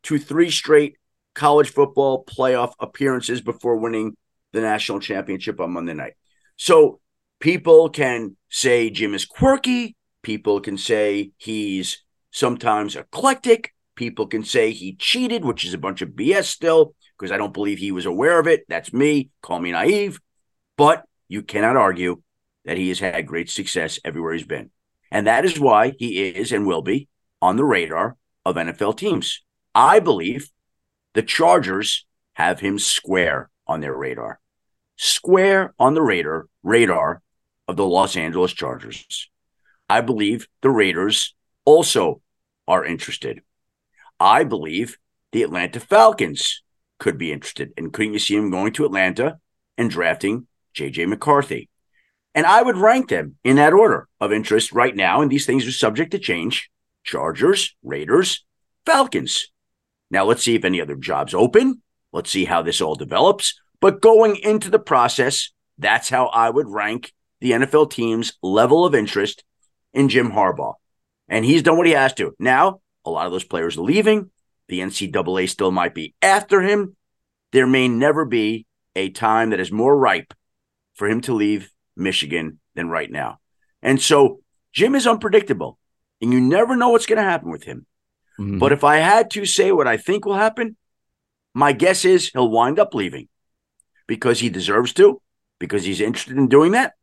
to 0.04 0.18
three 0.18 0.50
straight 0.50 0.98
college 1.36 1.70
football 1.72 2.26
playoff 2.26 2.74
appearances 2.80 3.42
before 3.42 3.78
winning 3.78 4.16
the 4.54 4.62
national 4.62 5.00
championship 5.00 5.60
on 5.60 5.72
Monday 5.72 5.94
night. 5.94 6.14
So 6.56 7.00
people 7.40 7.90
can 7.90 8.36
say 8.50 8.90
Jim 8.90 9.14
is 9.14 9.26
quirky. 9.26 9.96
People 10.22 10.60
can 10.60 10.78
say 10.78 11.32
he's 11.38 12.04
sometimes 12.32 12.96
eclectic. 12.96 13.74
People 13.96 14.28
can 14.28 14.44
say 14.44 14.72
he 14.72 14.96
cheated, 14.96 15.46
which 15.46 15.66
is 15.66 15.74
a 15.74 15.78
bunch 15.78 16.02
of 16.02 16.10
BS 16.10 16.46
still, 16.46 16.96
because 17.18 17.32
I 17.32 17.38
don't 17.38 17.54
believe 17.54 17.80
he 17.80 17.92
was 17.92 18.06
aware 18.06 18.40
of 18.40 18.48
it. 18.48 18.66
That's 18.68 18.94
me. 18.94 19.30
Call 19.42 19.60
me 19.60 19.72
naive. 19.72 20.20
But 20.78 21.04
you 21.28 21.42
cannot 21.42 21.76
argue 21.76 22.22
that 22.66 22.78
he 22.78 22.90
has 22.90 23.00
had 23.00 23.28
great 23.28 23.50
success 23.50 24.00
everywhere 24.04 24.34
he's 24.34 24.46
been. 24.46 24.72
And 25.12 25.28
that 25.28 25.46
is 25.46 25.60
why 25.60 25.94
he 25.98 26.30
is 26.30 26.52
and 26.52 26.66
will 26.66 26.82
be 26.82 27.08
on 27.42 27.56
the 27.56 27.66
radar 27.66 28.16
of 28.46 28.56
NFL 28.56 28.98
teams. 28.98 29.42
I 29.74 30.00
believe 30.00 30.50
the 31.14 31.24
Chargers 31.24 32.06
have 32.34 32.60
him 32.60 32.80
square 32.80 33.50
on 33.68 33.82
their 33.82 33.96
radar. 33.96 34.40
Square 34.98 35.74
on 35.80 35.94
the 35.94 36.02
radar 36.02 36.48
radar 36.64 37.22
of 37.68 37.78
the 37.78 37.86
Los 37.86 38.16
Angeles 38.18 38.52
Chargers. 38.54 39.30
I 39.90 40.02
believe 40.02 40.48
the 40.62 40.70
Raiders 40.70 41.36
also 41.66 42.22
are 42.68 42.86
interested. 42.86 43.42
I 44.20 44.44
believe 44.44 44.98
the 45.32 45.44
Atlanta 45.44 45.80
Falcons 45.80 46.64
could 47.00 47.18
be 47.18 47.32
interested. 47.32 47.74
And 47.78 47.94
couldn't 47.94 48.14
you 48.14 48.20
see 48.20 48.36
him 48.36 48.52
going 48.52 48.74
to 48.74 48.86
Atlanta 48.86 49.40
and 49.78 49.90
drafting 49.90 50.48
JJ 50.76 51.08
McCarthy? 51.08 51.70
And 52.36 52.46
I 52.46 52.62
would 52.62 52.78
rank 52.78 53.10
them 53.10 53.36
in 53.44 53.56
that 53.56 53.74
order 53.74 54.08
of 54.20 54.32
interest 54.32 54.72
right 54.72 54.96
now. 54.96 55.22
And 55.22 55.32
these 55.32 55.46
things 55.46 55.68
are 55.68 55.72
subject 55.72 56.12
to 56.12 56.20
change 56.20 56.70
Chargers, 57.04 57.76
Raiders, 57.84 58.46
Falcons. 58.86 59.52
Now, 60.12 60.26
let's 60.26 60.44
see 60.44 60.56
if 60.56 60.66
any 60.66 60.82
other 60.82 60.96
jobs 60.96 61.34
open. 61.34 61.82
Let's 62.12 62.32
see 62.32 62.46
how 62.46 62.62
this 62.62 62.82
all 62.82 62.96
develops. 62.96 63.60
But 63.80 64.02
going 64.02 64.38
into 64.38 64.70
the 64.70 64.80
process, 64.80 65.52
that's 65.78 66.10
how 66.10 66.28
I 66.28 66.50
would 66.50 66.68
rank 66.68 67.14
the 67.40 67.52
NFL 67.52 67.92
team's 67.92 68.34
level 68.42 68.86
of 68.86 68.96
interest 68.96 69.44
in 69.94 70.10
Jim 70.10 70.32
Harbaugh. 70.32 70.74
And 71.28 71.46
he's 71.46 71.64
done 71.64 71.78
what 71.78 71.88
he 71.88 71.94
has 71.94 72.14
to. 72.16 72.34
Now, 72.40 72.82
a 73.06 73.10
lot 73.10 73.26
of 73.26 73.32
those 73.32 73.44
players 73.44 73.78
are 73.78 73.82
leaving. 73.82 74.32
The 74.68 74.80
NCAA 74.80 75.50
still 75.50 75.72
might 75.72 75.96
be 75.96 76.14
after 76.22 76.62
him. 76.62 76.96
There 77.52 77.68
may 77.68 77.88
never 77.88 78.26
be 78.26 78.66
a 78.96 79.10
time 79.10 79.52
that 79.52 79.60
is 79.60 79.72
more 79.72 79.98
ripe 79.98 80.34
for 80.96 81.08
him 81.08 81.22
to 81.22 81.34
leave 81.34 81.72
Michigan 81.96 82.60
than 82.76 82.90
right 82.90 83.10
now. 83.10 83.40
And 83.82 84.02
so 84.02 84.42
Jim 84.74 84.96
is 84.96 85.08
unpredictable, 85.08 85.80
and 86.22 86.34
you 86.34 86.42
never 86.42 86.76
know 86.76 86.90
what's 86.90 87.06
going 87.06 87.18
to 87.18 87.24
happen 87.24 87.50
with 87.50 87.64
him. 87.64 87.86
Mm-hmm. 88.40 88.58
But 88.58 88.72
if 88.72 88.84
I 88.84 88.98
had 88.98 89.32
to 89.32 89.46
say 89.46 89.72
what 89.72 89.88
I 89.88 89.98
think 89.98 90.26
will 90.26 90.36
happen, 90.36 90.78
my 91.54 91.74
guess 91.74 92.06
is 92.06 92.30
he'll 92.30 92.50
wind 92.50 92.80
up 92.80 92.94
leaving 92.94 93.28
because 94.08 94.40
he 94.40 94.50
deserves 94.50 94.94
to, 94.94 95.22
because 95.60 95.84
he's 95.84 96.00
interested 96.00 96.38
in 96.38 96.48
doing 96.48 96.72
that. 96.72 96.94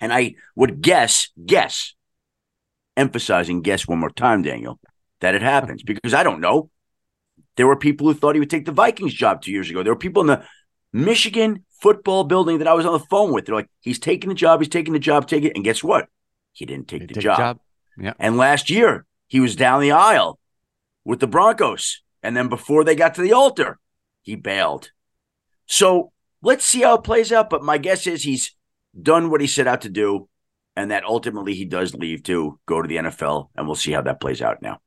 And 0.00 0.12
I 0.12 0.36
would 0.54 0.80
guess, 0.80 1.30
guess, 1.44 1.94
emphasizing 2.96 3.62
guess 3.62 3.88
one 3.88 3.98
more 3.98 4.10
time, 4.10 4.42
Daniel, 4.42 4.78
that 5.20 5.34
it 5.34 5.42
happens 5.42 5.82
because 5.82 6.14
I 6.14 6.22
don't 6.22 6.40
know. 6.40 6.70
There 7.56 7.66
were 7.66 7.76
people 7.76 8.06
who 8.06 8.14
thought 8.14 8.34
he 8.34 8.40
would 8.40 8.50
take 8.50 8.64
the 8.64 8.72
Vikings 8.72 9.12
job 9.12 9.42
two 9.42 9.52
years 9.52 9.68
ago. 9.68 9.82
There 9.82 9.92
were 9.92 9.98
people 9.98 10.22
in 10.22 10.28
the 10.28 10.44
Michigan 10.92 11.64
football 11.80 12.24
building 12.24 12.58
that 12.58 12.68
I 12.68 12.72
was 12.72 12.86
on 12.86 12.92
the 12.92 13.06
phone 13.10 13.32
with. 13.32 13.46
They're 13.46 13.54
like, 13.54 13.70
he's 13.80 13.98
taking 13.98 14.28
the 14.28 14.34
job, 14.34 14.60
he's 14.60 14.68
taking 14.68 14.92
the 14.92 14.98
job, 14.98 15.26
take 15.26 15.44
it. 15.44 15.52
And 15.54 15.64
guess 15.64 15.82
what? 15.82 16.08
He 16.52 16.66
didn't 16.66 16.88
take, 16.88 17.08
the, 17.08 17.14
job. 17.14 17.36
the 17.36 17.42
job. 17.42 17.60
Yeah. 17.98 18.12
And 18.18 18.36
last 18.36 18.70
year, 18.70 19.06
he 19.26 19.40
was 19.40 19.56
down 19.56 19.80
the 19.80 19.92
aisle 19.92 20.38
with 21.04 21.20
the 21.20 21.26
Broncos. 21.26 22.02
And 22.22 22.36
then 22.36 22.48
before 22.48 22.84
they 22.84 22.94
got 22.94 23.14
to 23.16 23.22
the 23.22 23.32
altar, 23.32 23.78
he 24.22 24.36
bailed. 24.36 24.90
So 25.66 26.12
let's 26.42 26.64
see 26.64 26.82
how 26.82 26.96
it 26.96 27.04
plays 27.04 27.32
out. 27.32 27.50
But 27.50 27.62
my 27.62 27.78
guess 27.78 28.06
is 28.06 28.22
he's 28.22 28.54
done 29.00 29.30
what 29.30 29.40
he 29.40 29.46
set 29.46 29.66
out 29.66 29.82
to 29.82 29.88
do, 29.88 30.28
and 30.76 30.90
that 30.90 31.04
ultimately 31.04 31.54
he 31.54 31.64
does 31.64 31.94
leave 31.94 32.22
to 32.24 32.58
go 32.66 32.80
to 32.82 32.88
the 32.88 32.96
NFL. 32.96 33.48
And 33.56 33.66
we'll 33.66 33.76
see 33.76 33.92
how 33.92 34.02
that 34.02 34.20
plays 34.20 34.42
out 34.42 34.62
now. 34.62 34.78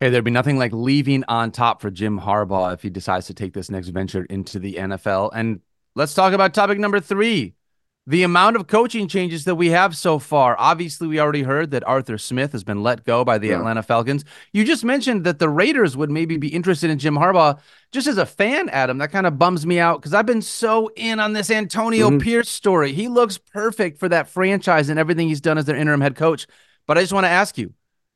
Hey, 0.00 0.10
there'd 0.10 0.24
be 0.24 0.30
nothing 0.30 0.58
like 0.58 0.72
leaving 0.72 1.24
on 1.28 1.50
top 1.50 1.80
for 1.80 1.90
Jim 1.90 2.20
Harbaugh 2.20 2.74
if 2.74 2.82
he 2.82 2.90
decides 2.90 3.26
to 3.28 3.34
take 3.34 3.54
this 3.54 3.70
next 3.70 3.88
venture 3.88 4.24
into 4.24 4.58
the 4.58 4.74
NFL. 4.74 5.30
And 5.32 5.60
let's 5.94 6.14
talk 6.14 6.32
about 6.32 6.52
topic 6.52 6.78
number 6.78 7.00
three 7.00 7.54
the 8.06 8.22
amount 8.22 8.56
of 8.56 8.66
coaching 8.66 9.08
changes 9.08 9.44
that 9.44 9.54
we 9.54 9.70
have 9.70 9.96
so 9.96 10.18
far. 10.18 10.56
Obviously, 10.58 11.08
we 11.08 11.18
already 11.18 11.42
heard 11.42 11.70
that 11.70 11.86
Arthur 11.86 12.18
Smith 12.18 12.52
has 12.52 12.62
been 12.62 12.82
let 12.82 13.04
go 13.04 13.24
by 13.24 13.38
the 13.38 13.48
yeah. 13.48 13.58
Atlanta 13.58 13.82
Falcons. 13.82 14.24
You 14.52 14.64
just 14.64 14.84
mentioned 14.84 15.24
that 15.24 15.38
the 15.38 15.48
Raiders 15.48 15.96
would 15.96 16.10
maybe 16.10 16.36
be 16.36 16.48
interested 16.48 16.90
in 16.90 16.98
Jim 16.98 17.14
Harbaugh. 17.14 17.58
Just 17.92 18.06
as 18.06 18.18
a 18.18 18.26
fan, 18.26 18.68
Adam, 18.68 18.98
that 18.98 19.10
kind 19.10 19.26
of 19.26 19.38
bums 19.38 19.64
me 19.64 19.78
out 19.78 20.00
because 20.00 20.12
I've 20.12 20.26
been 20.26 20.42
so 20.42 20.90
in 20.96 21.18
on 21.18 21.32
this 21.32 21.50
Antonio 21.50 22.10
mm-hmm. 22.10 22.18
Pierce 22.18 22.50
story. 22.50 22.92
He 22.92 23.08
looks 23.08 23.38
perfect 23.38 23.98
for 23.98 24.08
that 24.10 24.28
franchise 24.28 24.90
and 24.90 24.98
everything 24.98 25.28
he's 25.28 25.40
done 25.40 25.56
as 25.56 25.64
their 25.64 25.76
interim 25.76 26.02
head 26.02 26.14
coach. 26.14 26.46
But 26.86 26.98
I 26.98 27.00
just 27.00 27.14
want 27.14 27.24
to 27.24 27.30
ask 27.30 27.56
you, 27.56 27.72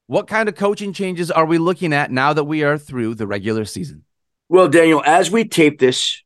what 0.07 0.26
kind 0.26 0.50
of 0.50 0.54
coaching 0.54 0.92
changes 0.92 1.30
are 1.30 1.47
we 1.47 1.57
looking 1.57 1.95
at 1.95 2.11
now 2.11 2.35
that 2.35 2.45
we 2.45 2.62
are 2.62 2.76
through 2.76 3.14
the 3.14 3.26
regular 3.26 3.64
season? 3.64 4.04
Well, 4.50 4.68
Daniel, 4.68 5.02
as 5.07 5.30
we 5.30 5.45
tape 5.47 5.78
this 5.78 6.23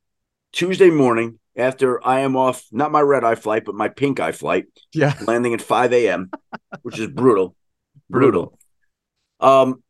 Tuesday 0.51 0.89
morning, 0.89 1.39
after 1.55 2.05
I 2.05 2.21
am 2.21 2.35
off, 2.35 2.65
not 2.71 2.91
my 2.91 3.01
red 3.01 3.23
eye 3.23 3.35
flight, 3.35 3.65
but 3.65 3.75
my 3.75 3.89
pink 3.89 4.19
eye 4.19 4.31
flight. 4.31 4.65
Yeah. 4.93 5.15
Landing 5.27 5.53
at 5.53 5.61
5 5.61 5.93
a.m., 5.93 6.31
which 6.81 6.99
is 6.99 7.07
brutal. 7.13 7.55
Brutal. 8.09 8.57
Um, 9.39 9.83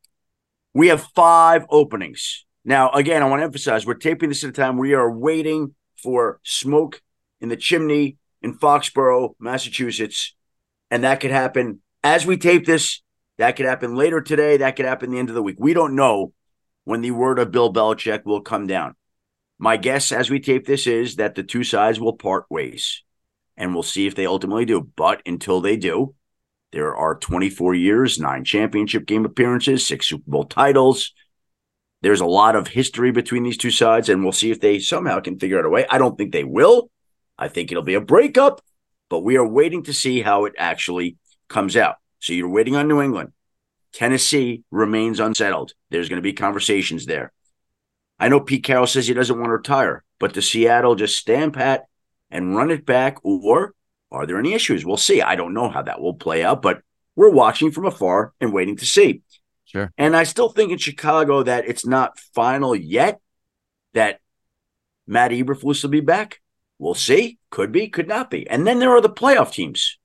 we 0.73 0.87
have 0.87 1.03
five 1.15 1.65
openings. 1.69 2.45
Now, 2.65 2.89
again, 2.91 3.21
I 3.21 3.29
want 3.29 3.41
to 3.41 3.45
emphasize 3.45 3.85
we're 3.85 3.95
taping 3.95 4.29
this 4.29 4.43
at 4.43 4.49
a 4.49 4.53
time 4.53 4.77
we 4.77 4.93
are 4.93 5.11
waiting 5.11 5.75
for 6.01 6.39
smoke 6.43 7.01
in 7.39 7.49
the 7.49 7.57
chimney 7.57 8.17
in 8.41 8.57
Foxborough, 8.57 9.35
Massachusetts. 9.39 10.35
And 10.89 11.03
that 11.03 11.19
could 11.19 11.31
happen 11.31 11.81
as 12.03 12.25
we 12.25 12.37
tape 12.37 12.65
this. 12.65 13.01
That 13.37 13.55
could 13.55 13.65
happen 13.65 13.95
later 13.95 14.21
today. 14.21 14.57
That 14.57 14.75
could 14.75 14.85
happen 14.85 15.11
the 15.11 15.19
end 15.19 15.29
of 15.29 15.35
the 15.35 15.43
week. 15.43 15.55
We 15.59 15.73
don't 15.73 15.95
know 15.95 16.33
when 16.83 17.01
the 17.01 17.11
word 17.11 17.39
of 17.39 17.51
Bill 17.51 17.73
Belichick 17.73 18.25
will 18.25 18.41
come 18.41 18.67
down. 18.67 18.95
My 19.63 19.77
guess 19.77 20.11
as 20.11 20.29
we 20.29 20.41
tape 20.41 20.65
this 20.65 20.87
is 20.87 21.15
that 21.15 21.35
the 21.35 21.41
two 21.41 21.63
sides 21.63 21.97
will 21.97 22.17
part 22.17 22.43
ways 22.49 23.01
and 23.55 23.73
we'll 23.73 23.81
see 23.81 24.05
if 24.05 24.13
they 24.13 24.25
ultimately 24.25 24.65
do. 24.65 24.91
But 24.97 25.21
until 25.25 25.61
they 25.61 25.77
do, 25.77 26.15
there 26.73 26.93
are 26.93 27.15
24 27.15 27.73
years, 27.73 28.19
nine 28.19 28.43
championship 28.43 29.05
game 29.05 29.23
appearances, 29.23 29.87
six 29.87 30.09
Super 30.09 30.29
Bowl 30.29 30.43
titles. 30.43 31.13
There's 32.01 32.19
a 32.19 32.25
lot 32.25 32.57
of 32.57 32.67
history 32.67 33.11
between 33.11 33.43
these 33.43 33.55
two 33.55 33.71
sides, 33.71 34.09
and 34.09 34.21
we'll 34.21 34.33
see 34.33 34.51
if 34.51 34.59
they 34.59 34.79
somehow 34.79 35.21
can 35.21 35.39
figure 35.39 35.59
out 35.59 35.65
a 35.65 35.69
way. 35.69 35.85
I 35.89 35.97
don't 35.97 36.17
think 36.17 36.33
they 36.33 36.43
will. 36.43 36.89
I 37.37 37.47
think 37.47 37.71
it'll 37.71 37.83
be 37.83 37.93
a 37.93 38.01
breakup, 38.01 38.59
but 39.09 39.21
we 39.21 39.37
are 39.37 39.47
waiting 39.47 39.83
to 39.83 39.93
see 39.93 40.21
how 40.21 40.43
it 40.43 40.55
actually 40.57 41.15
comes 41.47 41.77
out. 41.77 41.95
So 42.19 42.33
you're 42.33 42.49
waiting 42.49 42.75
on 42.75 42.89
New 42.89 43.01
England. 43.01 43.31
Tennessee 43.93 44.63
remains 44.71 45.21
unsettled. 45.21 45.71
There's 45.89 46.09
going 46.09 46.17
to 46.17 46.21
be 46.21 46.33
conversations 46.33 47.05
there. 47.05 47.31
I 48.19 48.29
know 48.29 48.39
Pete 48.39 48.63
Carroll 48.63 48.87
says 48.87 49.07
he 49.07 49.13
doesn't 49.13 49.37
want 49.37 49.49
to 49.49 49.53
retire, 49.53 50.03
but 50.19 50.33
does 50.33 50.49
Seattle 50.49 50.95
just 50.95 51.17
stand 51.17 51.53
pat 51.53 51.85
and 52.29 52.55
run 52.55 52.71
it 52.71 52.85
back, 52.85 53.17
or 53.23 53.73
are 54.11 54.25
there 54.25 54.39
any 54.39 54.53
issues? 54.53 54.85
We'll 54.85 54.97
see. 54.97 55.21
I 55.21 55.35
don't 55.35 55.53
know 55.53 55.69
how 55.69 55.81
that 55.81 55.99
will 55.99 56.13
play 56.13 56.43
out, 56.43 56.61
but 56.61 56.81
we're 57.15 57.29
watching 57.29 57.71
from 57.71 57.85
afar 57.85 58.33
and 58.39 58.53
waiting 58.53 58.77
to 58.77 58.85
see. 58.85 59.21
Sure. 59.65 59.91
And 59.97 60.15
I 60.15 60.23
still 60.23 60.49
think 60.49 60.71
in 60.71 60.77
Chicago 60.77 61.43
that 61.43 61.67
it's 61.67 61.85
not 61.85 62.19
final 62.33 62.75
yet 62.75 63.19
that 63.93 64.19
Matt 65.07 65.31
Eberflus 65.31 65.83
will 65.83 65.89
be 65.89 65.99
back. 65.99 66.41
We'll 66.79 66.95
see. 66.95 67.39
Could 67.49 67.71
be, 67.71 67.87
could 67.87 68.07
not 68.07 68.29
be. 68.29 68.47
And 68.49 68.65
then 68.65 68.79
there 68.79 68.91
are 68.91 69.01
the 69.01 69.09
playoff 69.09 69.51
teams, 69.51 69.97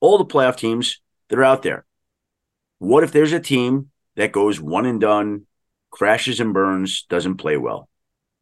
all 0.00 0.18
the 0.18 0.24
playoff 0.24 0.56
teams 0.56 1.00
that 1.28 1.38
are 1.38 1.44
out 1.44 1.62
there. 1.62 1.84
What 2.78 3.04
if 3.04 3.12
there's 3.12 3.32
a 3.32 3.40
team 3.40 3.90
that 4.16 4.32
goes 4.32 4.60
one 4.60 4.86
and 4.86 5.00
done, 5.00 5.46
crashes 5.92 6.40
and 6.40 6.52
burns, 6.52 7.04
doesn't 7.08 7.36
play 7.36 7.56
well. 7.56 7.88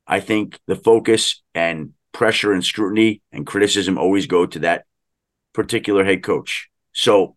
I 0.07 0.21
think 0.21 0.59
the 0.67 0.77
focus 0.77 1.43
and 1.55 1.93
pressure 2.13 2.53
and 2.53 2.65
scrutiny 2.65 3.21
and 3.31 3.47
criticism 3.47 3.99
always 3.99 4.27
go 4.27 4.47
to 4.47 4.61
that 4.61 4.87
particular 5.53 6.05
head 6.05 6.23
coach. 6.23 6.71
So, 6.93 7.37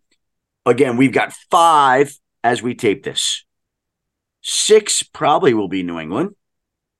again, 0.64 0.96
we've 0.96 1.12
got 1.12 1.34
five 1.50 2.16
as 2.42 2.62
we 2.62 2.74
tape 2.74 3.02
this. 3.02 3.44
Six 4.40 5.02
probably 5.02 5.54
will 5.54 5.68
be 5.68 5.82
New 5.82 5.98
England, 5.98 6.34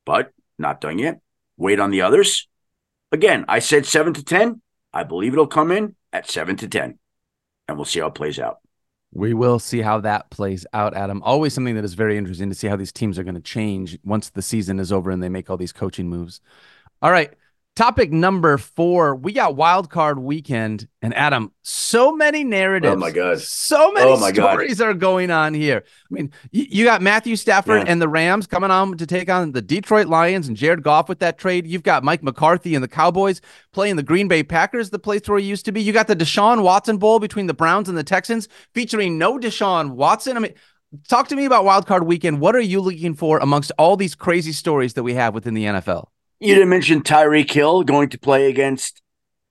but 0.04 0.32
not 0.58 0.80
done 0.80 0.98
yet. 0.98 1.20
Wait 1.56 1.80
on 1.80 1.90
the 1.90 2.02
others. 2.02 2.48
Again, 3.12 3.44
I 3.48 3.60
said 3.60 3.86
seven 3.86 4.12
to 4.14 4.24
10. 4.24 4.60
I 4.92 5.04
believe 5.04 5.32
it'll 5.32 5.46
come 5.46 5.70
in 5.70 5.94
at 6.12 6.30
seven 6.30 6.56
to 6.56 6.68
10, 6.68 6.98
and 7.68 7.76
we'll 7.76 7.84
see 7.84 8.00
how 8.00 8.06
it 8.08 8.14
plays 8.14 8.38
out. 8.38 8.58
We 9.14 9.32
will 9.32 9.60
see 9.60 9.80
how 9.80 10.00
that 10.00 10.30
plays 10.30 10.66
out, 10.72 10.94
Adam. 10.94 11.22
Always 11.22 11.54
something 11.54 11.76
that 11.76 11.84
is 11.84 11.94
very 11.94 12.18
interesting 12.18 12.48
to 12.48 12.54
see 12.54 12.66
how 12.66 12.76
these 12.76 12.92
teams 12.92 13.16
are 13.18 13.22
going 13.22 13.36
to 13.36 13.40
change 13.40 13.96
once 14.04 14.30
the 14.30 14.42
season 14.42 14.80
is 14.80 14.90
over 14.92 15.10
and 15.10 15.22
they 15.22 15.28
make 15.28 15.48
all 15.48 15.56
these 15.56 15.72
coaching 15.72 16.08
moves. 16.08 16.40
All 17.00 17.12
right. 17.12 17.32
Topic 17.76 18.12
number 18.12 18.56
four, 18.56 19.16
we 19.16 19.32
got 19.32 19.56
wild 19.56 19.90
card 19.90 20.20
weekend, 20.20 20.86
and 21.02 21.12
Adam, 21.12 21.50
so 21.62 22.14
many 22.14 22.44
narratives. 22.44 22.94
Oh 22.94 22.96
my 22.96 23.10
god, 23.10 23.40
so 23.40 23.90
many 23.90 24.12
oh 24.12 24.16
my 24.16 24.30
stories 24.30 24.78
god. 24.78 24.86
are 24.90 24.94
going 24.94 25.32
on 25.32 25.54
here. 25.54 25.82
I 25.84 26.14
mean, 26.14 26.30
you, 26.52 26.66
you 26.70 26.84
got 26.84 27.02
Matthew 27.02 27.34
Stafford 27.34 27.82
yeah. 27.84 27.90
and 27.90 28.00
the 28.00 28.08
Rams 28.08 28.46
coming 28.46 28.70
on 28.70 28.96
to 28.96 29.06
take 29.06 29.28
on 29.28 29.50
the 29.50 29.60
Detroit 29.60 30.06
Lions 30.06 30.46
and 30.46 30.56
Jared 30.56 30.84
Goff 30.84 31.08
with 31.08 31.18
that 31.18 31.36
trade. 31.36 31.66
You've 31.66 31.82
got 31.82 32.04
Mike 32.04 32.22
McCarthy 32.22 32.76
and 32.76 32.84
the 32.84 32.86
Cowboys 32.88 33.40
playing 33.72 33.96
the 33.96 34.04
Green 34.04 34.28
Bay 34.28 34.44
Packers, 34.44 34.90
the 34.90 35.00
place 35.00 35.22
where 35.26 35.40
he 35.40 35.46
used 35.46 35.64
to 35.64 35.72
be. 35.72 35.82
You 35.82 35.92
got 35.92 36.06
the 36.06 36.14
Deshaun 36.14 36.62
Watson 36.62 36.98
Bowl 36.98 37.18
between 37.18 37.48
the 37.48 37.54
Browns 37.54 37.88
and 37.88 37.98
the 37.98 38.04
Texans, 38.04 38.46
featuring 38.72 39.18
no 39.18 39.36
Deshaun 39.36 39.94
Watson. 39.94 40.36
I 40.36 40.40
mean, 40.40 40.54
talk 41.08 41.26
to 41.26 41.34
me 41.34 41.44
about 41.44 41.64
wild 41.64 41.88
card 41.88 42.04
weekend. 42.04 42.40
What 42.40 42.54
are 42.54 42.60
you 42.60 42.80
looking 42.80 43.14
for 43.14 43.38
amongst 43.38 43.72
all 43.78 43.96
these 43.96 44.14
crazy 44.14 44.52
stories 44.52 44.94
that 44.94 45.02
we 45.02 45.14
have 45.14 45.34
within 45.34 45.54
the 45.54 45.64
NFL? 45.64 46.06
You 46.44 46.54
didn't 46.54 46.68
mention 46.68 47.02
Tyreek 47.02 47.50
Hill 47.50 47.84
going 47.84 48.10
to 48.10 48.18
play 48.18 48.50
against 48.50 49.00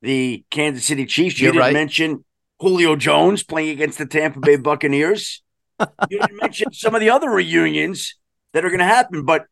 the 0.03 0.45
Kansas 0.51 0.85
City 0.85 1.07
Chiefs. 1.07 1.39
You 1.39 1.45
You're 1.45 1.53
didn't 1.53 1.63
right. 1.63 1.73
mention 1.73 2.23
Julio 2.59 2.95
Jones 2.95 3.41
playing 3.41 3.69
against 3.69 3.97
the 3.97 4.05
Tampa 4.05 4.39
Bay 4.39 4.57
Buccaneers. 4.57 5.41
you 5.79 6.19
didn't 6.19 6.37
mention 6.39 6.71
some 6.71 6.93
of 6.93 7.01
the 7.01 7.09
other 7.09 7.31
reunions 7.31 8.15
that 8.53 8.63
are 8.63 8.69
going 8.69 8.77
to 8.77 8.85
happen. 8.85 9.25
But 9.25 9.47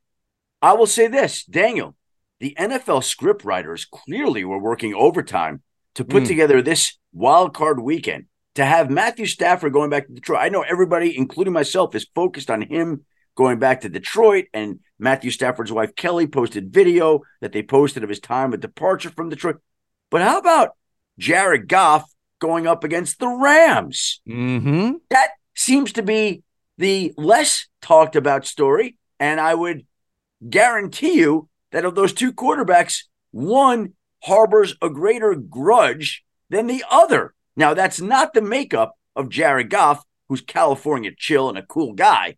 I 0.62 0.74
will 0.74 0.86
say 0.86 1.08
this, 1.08 1.44
Daniel, 1.44 1.96
the 2.40 2.56
NFL 2.60 3.04
script 3.04 3.44
writers 3.44 3.86
clearly 3.86 4.46
were 4.46 4.60
working 4.60 4.94
overtime 4.94 5.64
to 5.96 6.06
put 6.06 6.24
mm. 6.24 6.28
together 6.28 6.62
this 6.62 7.00
wild 7.12 7.56
card 7.56 7.80
weekend 7.80 8.26
to 8.54 8.66
have 8.66 8.92
Matthew 8.92 9.26
Stafford 9.26 9.74
going 9.74 9.90
back 9.90 10.06
to 10.06 10.14
Detroit. 10.14 10.42
I 10.42 10.50
know 10.50 10.62
everybody, 10.62 11.18
including 11.18 11.54
myself, 11.54 11.96
is 11.96 12.06
focused 12.14 12.52
on 12.52 12.62
him 12.62 13.04
going 13.36 13.58
back 13.58 13.82
to 13.82 13.90
Detroit. 13.90 14.46
And 14.54 14.80
Matthew 15.02 15.32
Stafford's 15.32 15.72
wife, 15.72 15.96
Kelly, 15.96 16.28
posted 16.28 16.72
video 16.72 17.22
that 17.42 17.52
they 17.52 17.64
posted 17.64 18.04
of 18.04 18.10
his 18.10 18.20
time 18.20 18.54
of 18.54 18.60
departure 18.60 19.10
from 19.10 19.30
Detroit. 19.30 19.58
But 20.12 20.22
how 20.22 20.38
about 20.38 20.76
Jared 21.18 21.68
Goff 21.68 22.06
going 22.40 22.68
up 22.68 22.84
against 22.84 23.20
the 23.20 23.28
Rams? 23.28 24.22
Mm-hmm. 24.30 24.94
That 25.10 25.32
seems 25.56 25.92
to 25.94 26.04
be 26.04 26.44
the 26.78 27.14
less 27.18 27.68
talked 27.82 28.16
about 28.16 28.46
story. 28.46 28.98
And 29.20 29.40
I 29.40 29.56
would 29.56 29.88
guarantee 30.48 31.14
you 31.14 31.50
that 31.72 31.86
of 31.86 31.96
those 31.96 32.14
two 32.14 32.32
quarterbacks, 32.32 33.06
one 33.32 33.94
harbors 34.24 34.76
a 34.84 34.90
greater 34.90 35.34
grudge 35.34 36.24
than 36.50 36.68
the 36.68 36.84
other. 36.92 37.34
Now, 37.56 37.74
that's 37.74 38.00
not 38.00 38.34
the 38.34 38.42
makeup 38.42 38.94
of 39.16 39.30
Jared 39.30 39.72
Goff, 39.72 40.04
who's 40.30 40.42
California 40.42 41.12
chill 41.18 41.50
and 41.50 41.58
a 41.58 41.66
cool 41.66 41.94
guy, 41.94 42.38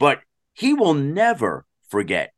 but 0.00 0.20
he 0.54 0.74
will 0.74 0.94
never 0.94 1.66
forget 1.90 2.32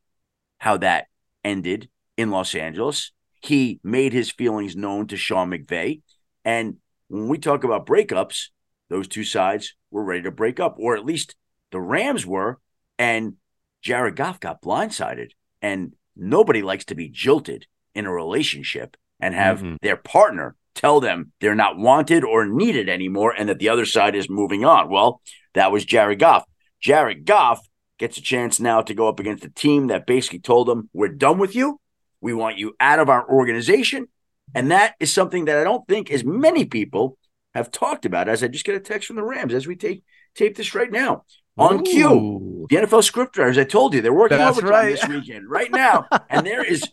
how 0.57 0.77
that 0.77 1.07
ended 1.43 1.89
in 2.17 2.31
Los 2.31 2.55
Angeles. 2.55 3.11
He 3.41 3.79
made 3.83 4.13
his 4.13 4.31
feelings 4.31 4.75
known 4.75 5.07
to 5.07 5.17
Sean 5.17 5.51
McVay. 5.51 6.01
And 6.45 6.77
when 7.07 7.27
we 7.27 7.37
talk 7.37 7.63
about 7.63 7.85
breakups, 7.85 8.47
those 8.89 9.07
two 9.07 9.23
sides 9.23 9.75
were 9.91 10.03
ready 10.03 10.23
to 10.23 10.31
break 10.31 10.59
up, 10.59 10.75
or 10.77 10.95
at 10.95 11.05
least 11.05 11.35
the 11.71 11.81
Rams 11.81 12.25
were. 12.25 12.59
And 12.97 13.33
Jared 13.81 14.15
Goff 14.15 14.39
got 14.39 14.61
blindsided. 14.61 15.31
And 15.61 15.93
nobody 16.15 16.61
likes 16.61 16.85
to 16.85 16.95
be 16.95 17.09
jilted 17.09 17.65
in 17.95 18.05
a 18.05 18.11
relationship 18.11 18.95
and 19.19 19.33
have 19.33 19.59
mm-hmm. 19.59 19.75
their 19.81 19.97
partner 19.97 20.55
tell 20.75 20.99
them 20.99 21.31
they're 21.39 21.55
not 21.55 21.77
wanted 21.77 22.23
or 22.23 22.45
needed 22.45 22.89
anymore 22.89 23.33
and 23.37 23.49
that 23.49 23.59
the 23.59 23.69
other 23.69 23.85
side 23.85 24.15
is 24.15 24.29
moving 24.29 24.65
on. 24.65 24.89
Well, 24.89 25.21
that 25.53 25.71
was 25.71 25.85
Jared 25.85 26.19
Goff. 26.19 26.43
Jared 26.81 27.25
Goff 27.25 27.59
gets 27.99 28.17
a 28.17 28.21
chance 28.21 28.59
now 28.59 28.81
to 28.81 28.93
go 28.93 29.07
up 29.07 29.19
against 29.19 29.45
a 29.45 29.49
team 29.49 29.87
that 29.87 30.05
basically 30.05 30.39
told 30.39 30.69
him, 30.69 30.89
We're 30.93 31.09
done 31.09 31.37
with 31.37 31.55
you. 31.55 31.79
We 32.21 32.33
want 32.33 32.57
you 32.57 32.75
out 32.79 32.99
of 32.99 33.09
our 33.09 33.27
organization. 33.27 34.07
And 34.55 34.71
that 34.71 34.95
is 34.99 35.13
something 35.13 35.45
that 35.45 35.57
I 35.57 35.63
don't 35.63 35.87
think 35.87 36.11
as 36.11 36.23
many 36.23 36.65
people 36.65 37.17
have 37.53 37.71
talked 37.71 38.05
about. 38.05 38.29
As 38.29 38.43
I 38.43 38.47
just 38.47 38.65
get 38.65 38.75
a 38.75 38.79
text 38.79 39.07
from 39.07 39.15
the 39.15 39.23
Rams 39.23 39.53
as 39.53 39.67
we 39.67 39.75
take 39.75 40.03
tape 40.35 40.55
this 40.55 40.75
right 40.75 40.91
now. 40.91 41.23
On 41.55 41.81
Ooh. 41.81 41.83
cue, 41.83 42.67
the 42.69 42.77
NFL 42.77 43.09
scriptwriters, 43.09 43.59
I 43.59 43.63
told 43.63 43.93
you, 43.93 44.01
they're 44.01 44.11
working 44.11 44.39
That's 44.39 44.57
overtime 44.57 44.71
right. 44.71 44.95
this 44.95 45.07
weekend, 45.07 45.47
right 45.47 45.69
now. 45.71 46.07
and 46.29 46.47
there 46.47 46.63
is 46.63 46.83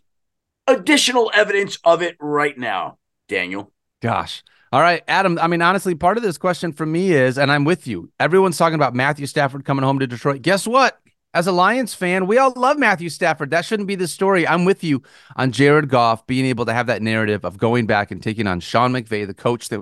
additional 0.67 1.31
evidence 1.35 1.79
of 1.83 2.03
it 2.03 2.17
right 2.21 2.57
now, 2.59 2.99
Daniel. 3.27 3.73
Gosh. 4.03 4.43
All 4.73 4.81
right, 4.81 5.03
Adam. 5.09 5.37
I 5.41 5.49
mean, 5.49 5.63
honestly, 5.63 5.97
part 5.97 6.17
of 6.17 6.23
this 6.23 6.39
question 6.39 6.73
for 6.73 6.87
me 6.87 7.13
is, 7.13 7.39
and 7.39 7.51
I'm 7.51 7.65
with 7.65 7.89
you. 7.89 8.11
Everyone's 8.21 8.57
talking 8.57 8.77
about 8.77 8.95
Matthew 8.95 9.27
Stafford 9.27 9.65
coming 9.65 9.85
home 9.85 9.99
to 9.99 10.07
Detroit. 10.07 10.43
Guess 10.43 10.67
what? 10.67 11.01
As 11.35 11.49
a 11.49 11.53
Lions 11.53 11.93
fan, 11.93 12.27
we 12.27 12.39
all 12.39 12.53
love 12.55 12.79
Matthew 12.79 13.09
Stafford. 13.09 13.51
That 13.51 13.65
shouldn't 13.65 13.89
be 13.89 13.97
the 13.97 14.07
story. 14.07 14.47
I'm 14.47 14.65
with 14.65 14.85
you 14.85 15.03
on 15.35 15.51
Jared 15.51 15.89
Goff 15.89 16.27
being 16.27 16.45
able 16.45 16.67
to 16.67 16.73
have 16.73 16.87
that 16.87 17.03
narrative 17.03 17.45
of 17.45 17.59
going 17.59 17.87
back 17.87 18.13
and 18.13 18.23
taking 18.23 18.47
on 18.47 18.61
Sean 18.61 18.93
McVay, 18.93 19.27
the 19.27 19.35
coach 19.35 19.69
that 19.71 19.81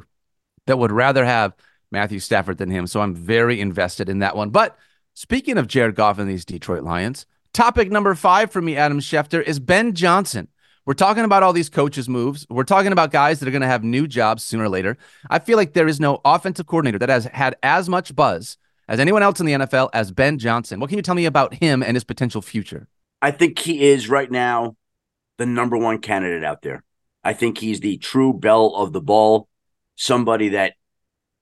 that 0.67 0.79
would 0.79 0.93
rather 0.93 1.25
have 1.25 1.55
Matthew 1.91 2.19
Stafford 2.19 2.59
than 2.59 2.71
him. 2.71 2.87
So 2.87 3.01
I'm 3.01 3.15
very 3.15 3.61
invested 3.61 4.09
in 4.09 4.21
that 4.21 4.37
one. 4.37 4.51
But 4.51 4.77
speaking 5.15 5.59
of 5.59 5.67
Jared 5.67 5.97
Goff 5.97 6.19
and 6.19 6.29
these 6.29 6.45
Detroit 6.45 6.83
Lions, 6.83 7.27
topic 7.53 7.91
number 7.91 8.15
five 8.15 8.51
for 8.51 8.63
me, 8.63 8.77
Adam 8.77 9.01
Schefter, 9.01 9.43
is 9.43 9.59
Ben 9.59 9.95
Johnson. 9.95 10.49
We're 10.89 10.95
talking 10.95 11.25
about 11.25 11.43
all 11.43 11.53
these 11.53 11.69
coaches' 11.69 12.09
moves. 12.09 12.47
We're 12.49 12.65
talking 12.65 12.93
about 12.93 13.11
guys 13.11 13.41
that 13.41 13.47
are 13.47 13.51
going 13.51 13.61
to 13.61 13.69
have 13.69 13.85
new 13.85 14.07
jobs 14.07 14.43
sooner 14.43 14.65
or 14.65 14.69
later. 14.71 14.97
I 15.29 15.39
feel 15.39 15.59
like 15.59 15.75
there 15.75 15.87
is 15.87 16.01
no 16.01 16.23
offensive 16.25 16.67
coordinator 16.67 16.99
that 17.01 17.11
has 17.11 17.27
had 17.27 17.57
as 17.63 17.91
much 17.91 18.17
buzz 18.17 18.57
as 18.89 18.99
anyone 18.99 19.23
else 19.23 19.39
in 19.39 19.45
the 19.45 19.53
NFL 19.53 19.91
as 19.93 20.13
Ben 20.13 20.39
Johnson. 20.39 20.81
What 20.81 20.89
can 20.89 20.97
you 20.97 21.03
tell 21.03 21.15
me 21.15 21.27
about 21.27 21.53
him 21.53 21.83
and 21.83 21.95
his 21.95 22.05
potential 22.05 22.41
future? 22.41 22.89
I 23.21 23.33
think 23.33 23.59
he 23.59 23.83
is 23.83 24.09
right 24.09 24.31
now 24.31 24.77
the 25.37 25.45
number 25.45 25.77
one 25.77 25.99
candidate 25.99 26.43
out 26.43 26.63
there. 26.63 26.83
I 27.23 27.35
think 27.35 27.59
he's 27.59 27.81
the 27.81 27.99
true 27.99 28.33
belle 28.33 28.75
of 28.75 28.95
the 28.95 29.03
ball, 29.03 29.47
somebody 29.95 30.49
that 30.49 30.73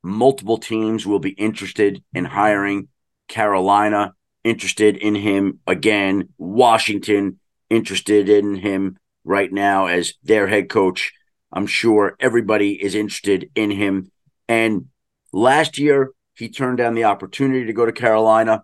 multiple 0.03 0.59
teams 0.59 1.07
will 1.07 1.21
be 1.21 1.31
interested 1.31 2.03
in 2.13 2.25
hiring. 2.25 2.89
Carolina 3.29 4.15
interested 4.43 4.97
in 4.97 5.15
him 5.15 5.61
again. 5.69 6.31
Washington 6.37 7.39
interested 7.71 8.29
in 8.29 8.57
him 8.57 8.99
right 9.27 9.53
now 9.53 9.87
as 9.87 10.15
their 10.23 10.47
head 10.47 10.71
coach. 10.71 11.13
I'm 11.53 11.67
sure 11.67 12.17
everybody 12.21 12.83
is 12.83 12.95
interested 12.95 13.51
in 13.55 13.71
him. 13.71 14.11
And 14.49 14.87
last 15.33 15.79
year, 15.79 16.13
he 16.35 16.49
turned 16.49 16.79
down 16.79 16.95
the 16.95 17.05
opportunity 17.05 17.67
to 17.67 17.73
go 17.73 17.85
to 17.85 17.93
Carolina. 17.93 18.63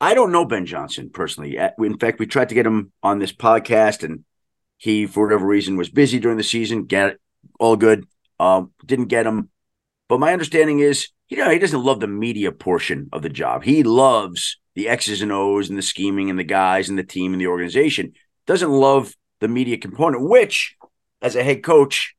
I 0.00 0.14
don't 0.14 0.32
know 0.32 0.44
Ben 0.44 0.66
Johnson 0.66 1.10
personally. 1.10 1.56
In 1.78 1.98
fact, 1.98 2.18
we 2.18 2.26
tried 2.26 2.48
to 2.48 2.54
get 2.54 2.66
him 2.66 2.92
on 3.02 3.18
this 3.18 3.32
podcast, 3.32 4.02
and 4.02 4.24
he, 4.78 5.06
for 5.06 5.24
whatever 5.24 5.46
reason, 5.46 5.76
was 5.76 5.90
busy 5.90 6.18
during 6.18 6.38
the 6.38 6.44
season. 6.44 6.86
Get 6.86 7.10
it, 7.10 7.20
all 7.60 7.76
good. 7.76 8.06
Um, 8.40 8.72
didn't 8.84 9.06
get 9.06 9.26
him. 9.26 9.50
But 10.08 10.18
my 10.18 10.32
understanding 10.32 10.80
is, 10.80 11.08
you 11.28 11.36
know, 11.36 11.50
he 11.50 11.58
doesn't 11.58 11.84
love 11.84 12.00
the 12.00 12.08
media 12.08 12.50
portion 12.50 13.08
of 13.12 13.22
the 13.22 13.28
job. 13.28 13.62
He 13.62 13.82
loves 13.84 14.58
the 14.74 14.88
X's 14.88 15.22
and 15.22 15.30
O's 15.30 15.68
and 15.68 15.78
the 15.78 15.82
scheming 15.82 16.30
and 16.30 16.38
the 16.38 16.44
guys 16.44 16.88
and 16.88 16.98
the 16.98 17.04
team 17.04 17.32
and 17.32 17.40
the 17.40 17.46
organization. 17.46 18.12
Doesn't 18.46 18.70
love 18.70 19.14
the 19.42 19.48
media 19.48 19.76
component, 19.76 20.22
which 20.22 20.76
as 21.20 21.36
a 21.36 21.42
head 21.42 21.62
coach 21.62 22.14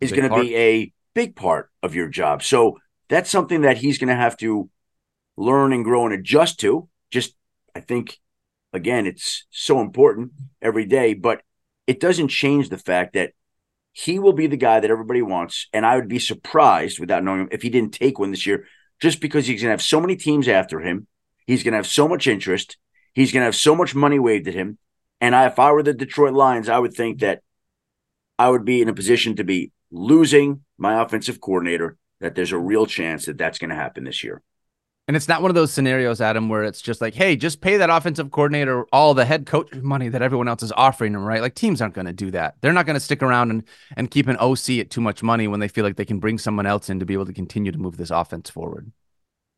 is 0.00 0.10
going 0.12 0.28
to 0.28 0.40
be 0.40 0.56
a 0.56 0.92
big 1.14 1.36
part 1.36 1.70
of 1.82 1.94
your 1.94 2.08
job. 2.08 2.42
So 2.42 2.78
that's 3.08 3.30
something 3.30 3.62
that 3.62 3.78
he's 3.78 3.98
going 3.98 4.08
to 4.08 4.16
have 4.16 4.36
to 4.38 4.68
learn 5.36 5.72
and 5.72 5.84
grow 5.84 6.04
and 6.04 6.12
adjust 6.12 6.60
to. 6.60 6.88
Just, 7.12 7.34
I 7.74 7.80
think, 7.80 8.18
again, 8.72 9.06
it's 9.06 9.46
so 9.50 9.80
important 9.80 10.32
every 10.60 10.84
day, 10.84 11.14
but 11.14 11.42
it 11.86 12.00
doesn't 12.00 12.28
change 12.28 12.68
the 12.68 12.78
fact 12.78 13.14
that 13.14 13.32
he 13.92 14.18
will 14.18 14.32
be 14.32 14.48
the 14.48 14.56
guy 14.56 14.80
that 14.80 14.90
everybody 14.90 15.22
wants. 15.22 15.68
And 15.72 15.86
I 15.86 15.94
would 15.94 16.08
be 16.08 16.18
surprised 16.18 16.98
without 16.98 17.22
knowing 17.22 17.42
him 17.42 17.48
if 17.52 17.62
he 17.62 17.70
didn't 17.70 17.94
take 17.94 18.18
one 18.18 18.32
this 18.32 18.46
year, 18.46 18.66
just 19.00 19.20
because 19.20 19.46
he's 19.46 19.62
going 19.62 19.68
to 19.68 19.74
have 19.74 19.82
so 19.82 20.00
many 20.00 20.16
teams 20.16 20.48
after 20.48 20.80
him. 20.80 21.06
He's 21.46 21.62
going 21.62 21.72
to 21.72 21.78
have 21.78 21.86
so 21.86 22.08
much 22.08 22.26
interest. 22.26 22.78
He's 23.12 23.30
going 23.30 23.42
to 23.42 23.46
have 23.46 23.54
so 23.54 23.76
much 23.76 23.94
money 23.94 24.18
waved 24.18 24.48
at 24.48 24.54
him. 24.54 24.78
And 25.20 25.34
I, 25.34 25.46
if 25.46 25.58
I 25.58 25.72
were 25.72 25.82
the 25.82 25.94
Detroit 25.94 26.34
Lions, 26.34 26.68
I 26.68 26.78
would 26.78 26.94
think 26.94 27.20
that 27.20 27.42
I 28.38 28.50
would 28.50 28.64
be 28.64 28.82
in 28.82 28.88
a 28.88 28.94
position 28.94 29.36
to 29.36 29.44
be 29.44 29.70
losing 29.90 30.62
my 30.76 31.00
offensive 31.00 31.40
coordinator, 31.40 31.96
that 32.20 32.34
there's 32.34 32.52
a 32.52 32.58
real 32.58 32.86
chance 32.86 33.26
that 33.26 33.38
that's 33.38 33.58
going 33.58 33.70
to 33.70 33.76
happen 33.76 34.04
this 34.04 34.24
year. 34.24 34.42
And 35.06 35.16
it's 35.16 35.28
not 35.28 35.42
one 35.42 35.50
of 35.50 35.54
those 35.54 35.70
scenarios, 35.70 36.22
Adam, 36.22 36.48
where 36.48 36.64
it's 36.64 36.80
just 36.80 37.02
like, 37.02 37.12
hey, 37.14 37.36
just 37.36 37.60
pay 37.60 37.76
that 37.76 37.90
offensive 37.90 38.30
coordinator 38.30 38.86
all 38.90 39.12
the 39.12 39.26
head 39.26 39.44
coach 39.44 39.70
money 39.74 40.08
that 40.08 40.22
everyone 40.22 40.48
else 40.48 40.62
is 40.62 40.72
offering 40.72 41.12
him, 41.12 41.22
right? 41.22 41.42
Like 41.42 41.54
teams 41.54 41.82
aren't 41.82 41.94
going 41.94 42.06
to 42.06 42.12
do 42.12 42.30
that. 42.30 42.54
They're 42.62 42.72
not 42.72 42.86
going 42.86 42.94
to 42.94 43.00
stick 43.00 43.22
around 43.22 43.50
and, 43.50 43.64
and 43.98 44.10
keep 44.10 44.28
an 44.28 44.38
OC 44.38 44.70
at 44.80 44.90
too 44.90 45.02
much 45.02 45.22
money 45.22 45.46
when 45.46 45.60
they 45.60 45.68
feel 45.68 45.84
like 45.84 45.96
they 45.96 46.06
can 46.06 46.20
bring 46.20 46.38
someone 46.38 46.64
else 46.64 46.88
in 46.88 47.00
to 47.00 47.06
be 47.06 47.12
able 47.12 47.26
to 47.26 47.34
continue 47.34 47.70
to 47.70 47.78
move 47.78 47.98
this 47.98 48.10
offense 48.10 48.48
forward. 48.48 48.92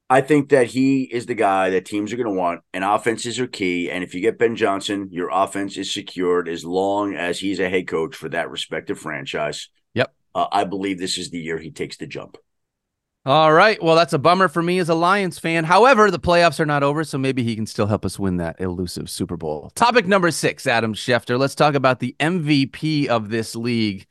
I 0.09 0.21
think 0.21 0.51
that 0.51 0.69
he 0.69 1.03
is 1.03 1.27
the 1.27 1.35
guy 1.35 1.71
that 1.71 1.85
teams 1.85 2.12
are 2.12 2.16
going 2.16 2.29
to 2.29 2.33
want, 2.33 2.61
and 2.73 2.85
offenses 2.85 3.40
are 3.40 3.49
key. 3.49 3.90
And 3.90 4.05
if 4.05 4.14
you 4.14 4.21
get 4.21 4.38
Ben 4.38 4.55
Johnson, 4.55 5.09
your 5.11 5.31
offense 5.33 5.77
is 5.77 5.92
secured 5.92 6.49
as 6.49 6.64
long 6.64 7.16
as 7.16 7.40
he's 7.40 7.59
a 7.59 7.69
head 7.69 7.88
coach 7.88 8.14
for 8.14 8.29
that 8.29 8.51
respective 8.51 9.01
franchise. 9.01 9.69
Yep. 9.95 10.14
Uh, 10.35 10.47
I 10.53 10.64
believe 10.64 10.99
this 10.99 11.19
is 11.19 11.31
the 11.31 11.40
year 11.40 11.59
he 11.59 11.73
takes 11.73 11.97
the 11.97 12.07
jump. 12.07 12.37
All 13.25 13.53
right. 13.53 13.83
Well, 13.83 13.97
that's 13.97 14.12
a 14.12 14.19
bummer 14.21 14.47
for 14.47 14.62
me 14.62 14.79
as 14.79 14.88
a 14.88 14.95
Lions 14.95 15.40
fan. 15.40 15.64
However, 15.64 16.12
the 16.12 16.21
playoffs 16.21 16.61
are 16.61 16.66
not 16.66 16.85
over, 16.85 17.03
so 17.03 17.19
maybe 17.19 17.42
he 17.42 17.57
can 17.57 17.66
still 17.66 17.88
help 17.88 18.05
us 18.05 18.21
win 18.21 18.37
that 18.37 18.61
elusive 18.61 19.11
Super 19.11 19.37
Bowl. 19.37 19.73
Topic 19.75 20.07
number 20.07 20.31
six, 20.31 20.64
Adam 20.69 20.95
Schefter. 20.95 21.37
Let's 21.37 21.57
talk 21.57 21.75
about 21.75 21.99
the 21.99 22.14
MVP 22.21 23.09
of 23.09 23.31
this 23.31 23.57
league. 23.57 24.07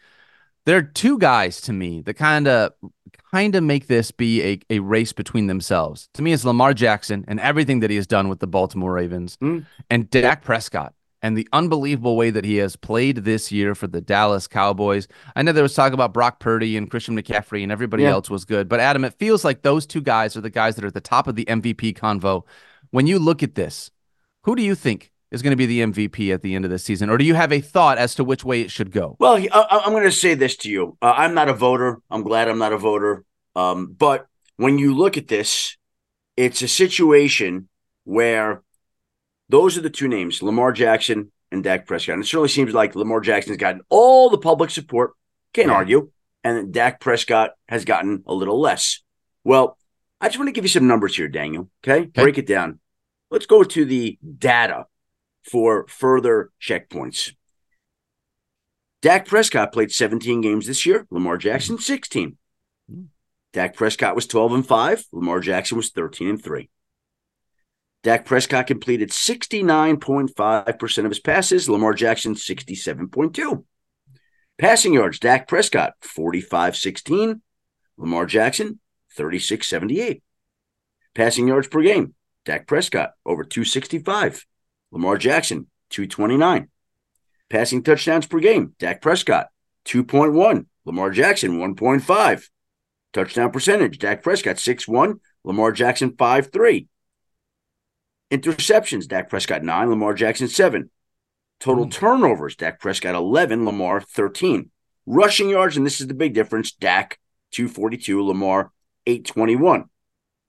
There 0.65 0.77
are 0.77 0.83
two 0.83 1.19
guys 1.19 1.61
to 1.61 1.73
me 1.73 2.01
that 2.01 2.15
kind 2.15 2.47
of 2.47 2.73
kind 3.31 3.55
of 3.55 3.63
make 3.63 3.87
this 3.87 4.11
be 4.11 4.41
a, 4.43 4.59
a 4.69 4.79
race 4.79 5.13
between 5.13 5.47
themselves. 5.47 6.09
To 6.13 6.21
me, 6.21 6.33
it's 6.33 6.45
Lamar 6.45 6.73
Jackson 6.73 7.25
and 7.27 7.39
everything 7.39 7.81
that 7.81 7.89
he 7.89 7.95
has 7.97 8.07
done 8.07 8.29
with 8.29 8.39
the 8.39 8.47
Baltimore 8.47 8.93
Ravens, 8.93 9.37
mm. 9.37 9.65
and 9.89 10.09
Dak 10.09 10.43
Prescott 10.43 10.93
and 11.21 11.37
the 11.37 11.47
unbelievable 11.53 12.15
way 12.15 12.29
that 12.29 12.45
he 12.45 12.57
has 12.57 12.75
played 12.75 13.17
this 13.17 13.51
year 13.51 13.73
for 13.73 13.87
the 13.87 13.99
Dallas 13.99 14.47
Cowboys. 14.47 15.07
I 15.35 15.41
know 15.41 15.51
there 15.51 15.63
was 15.63 15.73
talk 15.73 15.91
about 15.91 16.13
Brock 16.13 16.39
Purdy 16.39 16.77
and 16.77 16.89
Christian 16.89 17.19
McCaffrey 17.19 17.63
and 17.63 17.71
everybody 17.71 18.03
yeah. 18.03 18.11
else 18.11 18.29
was 18.29 18.45
good, 18.45 18.69
but 18.69 18.79
Adam, 18.79 19.03
it 19.03 19.15
feels 19.17 19.43
like 19.43 19.63
those 19.63 19.87
two 19.87 20.01
guys 20.01 20.37
are 20.37 20.41
the 20.41 20.51
guys 20.51 20.75
that 20.75 20.83
are 20.83 20.89
at 20.89 20.93
the 20.93 21.01
top 21.01 21.27
of 21.27 21.35
the 21.35 21.45
MVP 21.45 21.97
convo. 21.97 22.43
When 22.91 23.07
you 23.07 23.17
look 23.17 23.41
at 23.41 23.55
this, 23.55 23.89
who 24.43 24.55
do 24.55 24.61
you 24.61 24.75
think 24.75 25.11
is 25.35 25.41
going 25.41 25.51
to 25.51 25.57
be 25.57 25.65
the 25.65 25.81
MVP 25.81 26.33
at 26.33 26.41
the 26.41 26.55
end 26.55 26.65
of 26.65 26.71
the 26.71 26.79
season, 26.79 27.09
or 27.09 27.17
do 27.17 27.25
you 27.25 27.35
have 27.35 27.51
a 27.51 27.59
thought 27.59 27.97
as 27.97 28.15
to 28.15 28.23
which 28.23 28.43
way 28.43 28.61
it 28.61 28.71
should 28.71 28.91
go? 28.91 29.15
Well, 29.19 29.35
I, 29.35 29.81
am 29.85 29.91
going 29.91 30.03
to 30.03 30.11
say 30.11 30.33
this 30.33 30.55
to 30.57 30.71
you: 30.71 30.97
uh, 31.01 31.13
I'm 31.15 31.33
not 31.33 31.49
a 31.49 31.53
voter. 31.53 31.99
I'm 32.09 32.23
glad 32.23 32.47
I'm 32.47 32.57
not 32.57 32.73
a 32.73 32.77
voter. 32.77 33.23
Um, 33.55 33.93
but 33.97 34.27
when 34.55 34.79
you 34.79 34.95
look 34.95 35.17
at 35.17 35.27
this, 35.27 35.77
it's 36.37 36.61
a 36.61 36.67
situation 36.67 37.67
where 38.05 38.63
those 39.49 39.77
are 39.77 39.81
the 39.81 39.89
two 39.89 40.07
names, 40.07 40.41
Lamar 40.41 40.71
Jackson 40.71 41.31
and 41.51 41.63
Dak 41.63 41.85
Prescott. 41.85 42.13
And 42.13 42.23
it 42.23 42.27
certainly 42.27 42.49
seems 42.49 42.73
like 42.73 42.95
Lamar 42.95 43.19
Jackson's 43.19 43.57
gotten 43.57 43.81
all 43.89 44.29
the 44.29 44.37
public 44.37 44.69
support, 44.69 45.11
can't 45.53 45.67
yeah. 45.67 45.75
argue, 45.75 46.11
and 46.43 46.73
Dak 46.73 46.99
Prescott 46.99 47.51
has 47.67 47.85
gotten 47.85 48.23
a 48.25 48.33
little 48.33 48.59
less. 48.59 49.01
Well, 49.43 49.77
I 50.19 50.27
just 50.27 50.39
want 50.39 50.47
to 50.47 50.53
give 50.53 50.63
you 50.63 50.69
some 50.69 50.87
numbers 50.87 51.15
here, 51.15 51.27
Daniel. 51.27 51.69
Okay? 51.83 52.01
okay. 52.01 52.21
Break 52.23 52.37
it 52.37 52.47
down. 52.47 52.79
Let's 53.29 53.45
go 53.45 53.63
to 53.63 53.85
the 53.85 54.17
data 54.37 54.85
for 55.49 55.87
further 55.87 56.51
checkpoints. 56.61 57.33
Dak 59.01 59.27
Prescott 59.27 59.71
played 59.71 59.91
17 59.91 60.41
games 60.41 60.65
this 60.65 60.85
year, 60.85 61.05
Lamar 61.11 61.37
Jackson 61.37 61.77
16. 61.77 62.37
Dak 63.53 63.75
Prescott 63.75 64.15
was 64.15 64.27
12 64.27 64.53
and 64.53 64.67
5, 64.67 65.05
Lamar 65.11 65.39
Jackson 65.39 65.77
was 65.77 65.91
13 65.91 66.27
and 66.29 66.43
3. 66.43 66.69
Dak 68.03 68.25
Prescott 68.25 68.67
completed 68.67 69.09
69.5% 69.09 70.97
of 70.97 71.11
his 71.11 71.19
passes, 71.19 71.69
Lamar 71.69 71.93
Jackson 71.93 72.35
67.2. 72.35 73.63
Passing 74.57 74.93
yards, 74.93 75.19
Dak 75.19 75.47
Prescott 75.47 75.93
45-16, 76.01 77.41
Lamar 77.97 78.25
Jackson 78.25 78.79
36-78. 79.17 80.21
Passing 81.13 81.47
yards 81.47 81.67
per 81.67 81.81
game, 81.81 82.13
Dak 82.45 82.67
Prescott 82.67 83.13
over 83.25 83.43
265, 83.43 84.45
Lamar 84.91 85.17
Jackson 85.17 85.67
229. 85.89 86.67
Passing 87.49 87.83
touchdowns 87.83 88.27
per 88.27 88.39
game, 88.39 88.73
Dak 88.79 89.01
Prescott 89.01 89.47
2.1, 89.85 90.65
Lamar 90.85 91.11
Jackson 91.11 91.59
1.5. 91.59 92.49
Touchdown 93.13 93.51
percentage, 93.51 93.99
Dak 93.99 94.23
Prescott 94.23 94.57
6-1, 94.57 95.19
Lamar 95.43 95.71
Jackson 95.71 96.11
5-3. 96.11 96.87
Interceptions, 98.31 99.07
Dak 99.07 99.29
Prescott 99.29 99.63
nine, 99.63 99.89
Lamar 99.89 100.13
Jackson 100.13 100.47
seven. 100.47 100.89
Total 101.59 101.85
mm. 101.85 101.91
turnovers, 101.91 102.55
Dak 102.55 102.79
Prescott 102.79 103.15
11, 103.15 103.65
Lamar 103.65 104.01
13. 104.01 104.71
Rushing 105.05 105.49
yards, 105.49 105.77
and 105.77 105.85
this 105.85 106.01
is 106.01 106.07
the 106.07 106.15
big 106.15 106.33
difference 106.33 106.71
Dak 106.71 107.19
242, 107.51 108.25
Lamar 108.25 108.71
821. 109.05 109.85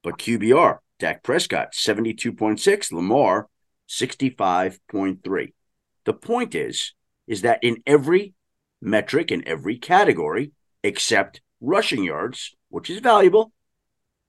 But 0.03 0.19
QBR, 0.19 0.79
Dak 0.99 1.23
Prescott 1.23 1.73
72.6, 1.75 2.93
Lamar 2.93 3.49
65.3. 3.89 5.53
The 6.05 6.13
point 6.13 6.55
is, 6.55 6.93
is 7.27 7.43
that 7.43 7.63
in 7.63 7.83
every 7.87 8.35
metric, 8.81 9.31
in 9.31 9.47
every 9.47 9.79
category, 9.79 10.53
except 10.83 11.41
rushing 11.61 12.05
yards, 12.05 12.55
which 12.69 12.91
is 12.91 13.01
valuable, 13.01 13.53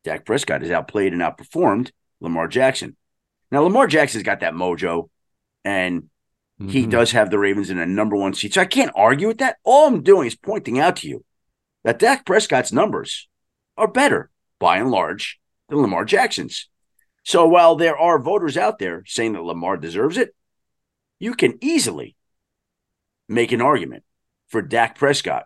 Dak 0.04 0.26
Prescott 0.26 0.62
has 0.62 0.72
outplayed 0.72 1.14
and 1.14 1.22
outperformed 1.22 1.92
Lamar 2.20 2.48
Jackson. 2.48 2.96
Now, 3.52 3.62
Lamar 3.62 3.88
Jackson's 3.88 4.24
got 4.24 4.40
that 4.42 4.54
mojo, 4.54 5.10
and 5.64 6.04
mm-hmm. 6.04 6.70
he 6.70 6.86
does 6.86 7.12
have 7.12 7.30
the 7.30 7.40
Ravens 7.40 7.70
in 7.70 7.80
a 7.80 7.86
number 7.86 8.16
one 8.16 8.34
seat. 8.34 8.54
So 8.54 8.62
I 8.62 8.66
can't 8.66 8.92
argue 8.96 9.28
with 9.28 9.38
that. 9.40 9.58
All 9.64 9.88
I'm 9.88 10.04
doing 10.04 10.28
is 10.28 10.36
pointing 10.36 10.80
out 10.80 10.98
to 10.98 11.08
you 11.08 11.24
that 11.84 12.00
Dak 12.00 12.26
Prescott's 12.26 12.72
numbers 12.72 13.28
are 13.78 13.88
better, 13.88 14.30
by 14.60 14.78
and 14.78 14.92
large, 14.92 15.40
than 15.70 15.82
Lamar 15.82 16.06
Jackson's. 16.06 16.70
So 17.28 17.46
while 17.46 17.76
there 17.76 17.98
are 17.98 18.20
voters 18.20 18.56
out 18.56 18.80
there 18.80 19.04
saying 19.06 19.34
that 19.34 19.44
Lamar 19.44 19.76
deserves 19.76 20.18
it, 20.18 20.34
you 21.20 21.34
can 21.34 21.58
easily 21.60 22.16
make 23.28 23.52
an 23.52 23.62
argument 23.62 24.06
for 24.48 24.62
Dak 24.62 24.98
Prescott 24.98 25.44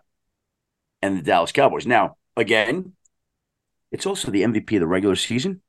and 1.02 1.18
the 1.18 1.22
Dallas 1.22 1.50
Cowboys. 1.50 1.84
Now, 1.84 2.18
again, 2.36 2.92
it's 3.90 4.06
also 4.06 4.30
the 4.30 4.42
MVP 4.42 4.74
of 4.74 4.80
the 4.80 4.86
regular 4.86 5.16
season. 5.16 5.60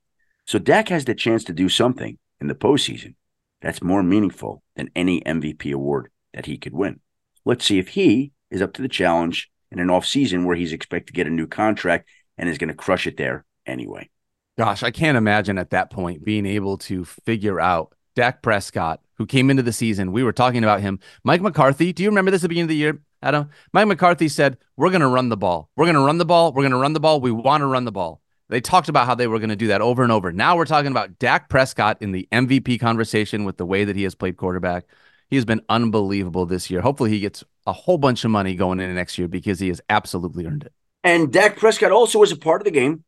So 0.46 0.60
Dak 0.60 0.88
has 0.90 1.04
the 1.04 1.16
chance 1.16 1.42
to 1.44 1.52
do 1.52 1.68
something 1.68 2.16
in 2.40 2.46
the 2.46 2.54
postseason 2.54 3.16
that's 3.60 3.82
more 3.82 4.04
meaningful 4.04 4.62
than 4.76 4.90
any 4.94 5.20
MVP 5.22 5.72
award 5.72 6.12
that 6.32 6.46
he 6.46 6.58
could 6.58 6.74
win. 6.74 7.00
Let's 7.44 7.64
see 7.64 7.80
if 7.80 7.88
he 7.88 8.30
is 8.52 8.62
up 8.62 8.72
to 8.74 8.82
the 8.82 8.88
challenge 8.88 9.50
in 9.72 9.80
an 9.80 9.88
offseason 9.88 10.44
where 10.44 10.54
he's 10.54 10.72
expected 10.72 11.08
to 11.08 11.12
get 11.12 11.26
a 11.26 11.30
new 11.30 11.48
contract 11.48 12.08
and 12.38 12.48
is 12.48 12.58
going 12.58 12.68
to 12.68 12.74
crush 12.74 13.08
it 13.08 13.16
there 13.16 13.44
anyway. 13.66 14.10
Gosh, 14.56 14.82
I 14.82 14.90
can't 14.90 15.18
imagine 15.18 15.58
at 15.58 15.70
that 15.70 15.90
point 15.90 16.24
being 16.24 16.46
able 16.46 16.78
to 16.78 17.04
figure 17.04 17.60
out 17.60 17.94
Dak 18.14 18.42
Prescott, 18.42 19.00
who 19.14 19.26
came 19.26 19.50
into 19.50 19.62
the 19.62 19.72
season. 19.72 20.12
We 20.12 20.22
were 20.22 20.32
talking 20.32 20.62
about 20.62 20.80
him. 20.80 21.00
Mike 21.24 21.40
McCarthy, 21.40 21.92
do 21.92 22.02
you 22.02 22.08
remember 22.08 22.30
this 22.30 22.40
at 22.40 22.42
the 22.42 22.48
beginning 22.50 22.66
of 22.66 22.68
the 22.68 22.76
year, 22.76 23.00
Adam? 23.22 23.50
Mike 23.72 23.88
McCarthy 23.88 24.28
said, 24.28 24.56
We're 24.76 24.90
going 24.90 25.00
to 25.00 25.08
run 25.08 25.28
the 25.28 25.36
ball. 25.36 25.70
We're 25.76 25.86
going 25.86 25.96
to 25.96 26.00
run 26.02 26.18
the 26.18 26.24
ball. 26.24 26.52
We're 26.52 26.62
going 26.62 26.72
to 26.72 26.78
run 26.78 26.92
the 26.92 27.00
ball. 27.00 27.20
We 27.20 27.32
want 27.32 27.62
to 27.62 27.66
run 27.66 27.84
the 27.84 27.92
ball. 27.92 28.20
They 28.48 28.60
talked 28.60 28.88
about 28.88 29.06
how 29.06 29.14
they 29.14 29.26
were 29.26 29.38
going 29.38 29.50
to 29.50 29.56
do 29.56 29.68
that 29.68 29.80
over 29.80 30.02
and 30.02 30.12
over. 30.12 30.30
Now 30.30 30.56
we're 30.56 30.66
talking 30.66 30.90
about 30.90 31.18
Dak 31.18 31.48
Prescott 31.48 31.96
in 32.00 32.12
the 32.12 32.28
MVP 32.30 32.78
conversation 32.78 33.44
with 33.44 33.56
the 33.56 33.66
way 33.66 33.84
that 33.84 33.96
he 33.96 34.02
has 34.04 34.14
played 34.14 34.36
quarterback. 34.36 34.84
He 35.30 35.36
has 35.36 35.44
been 35.44 35.62
unbelievable 35.68 36.46
this 36.46 36.70
year. 36.70 36.80
Hopefully, 36.82 37.10
he 37.10 37.18
gets 37.18 37.42
a 37.66 37.72
whole 37.72 37.98
bunch 37.98 38.24
of 38.24 38.30
money 38.30 38.54
going 38.54 38.78
into 38.78 38.94
next 38.94 39.18
year 39.18 39.26
because 39.26 39.58
he 39.58 39.68
has 39.68 39.80
absolutely 39.88 40.46
earned 40.46 40.64
it. 40.64 40.72
And 41.02 41.32
Dak 41.32 41.56
Prescott 41.56 41.90
also 41.90 42.18
was 42.18 42.30
a 42.30 42.36
part 42.36 42.60
of 42.60 42.64
the 42.64 42.70
game, 42.70 43.04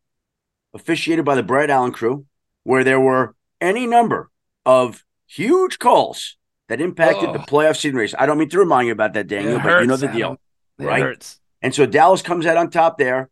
officiated 0.77 1.25
by 1.25 1.35
the 1.35 1.43
Brad 1.43 1.71
Allen 1.71 1.93
crew, 1.93 2.27
where 2.62 2.85
there 2.85 3.01
were 3.01 3.35
any 3.61 3.87
number 3.87 4.31
of 4.65 5.05
huge 5.27 5.79
calls 5.79 6.37
that 6.69 6.81
impacted 6.81 7.31
oh. 7.31 7.33
the 7.33 7.39
playoff 7.41 7.77
season 7.77 7.97
race. 7.97 8.15
I 8.19 8.27
don't 8.27 8.39
mean 8.39 8.49
to 8.51 8.59
remind 8.59 8.87
you 8.87 8.93
about 8.93 9.15
that, 9.15 9.27
Daniel, 9.27 9.59
but 9.59 9.81
you 9.81 9.87
know 9.87 9.97
the 9.97 10.09
deal, 10.09 10.37
it 10.79 10.85
right? 10.85 11.03
Hurts. 11.03 11.41
And 11.62 11.75
so 11.75 11.87
Dallas 11.87 12.23
comes 12.23 12.47
out 12.47 12.57
on 12.57 12.71
top 12.71 12.99
there. 12.99 13.31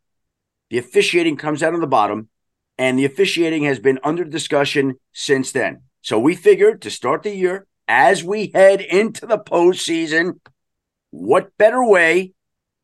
The 0.71 0.79
officiating 0.79 1.37
comes 1.37 1.63
out 1.63 1.75
on 1.75 1.81
the 1.81 1.87
bottom, 1.87 2.29
and 2.79 2.99
the 2.99 3.05
officiating 3.05 3.65
has 3.65 3.79
been 3.79 4.01
under 4.03 4.25
discussion 4.25 4.95
since 5.13 5.53
then. 5.53 5.83
So 6.03 6.19
we 6.19 6.35
figured 6.35 6.83
to 6.83 6.91
start 6.91 7.23
the 7.23 7.35
year 7.35 7.67
as 7.87 8.25
we 8.25 8.51
head 8.55 8.81
into 8.81 9.27
the 9.27 9.39
postseason, 9.39 10.41
what 11.11 11.57
better 11.59 11.85
way 11.85 12.33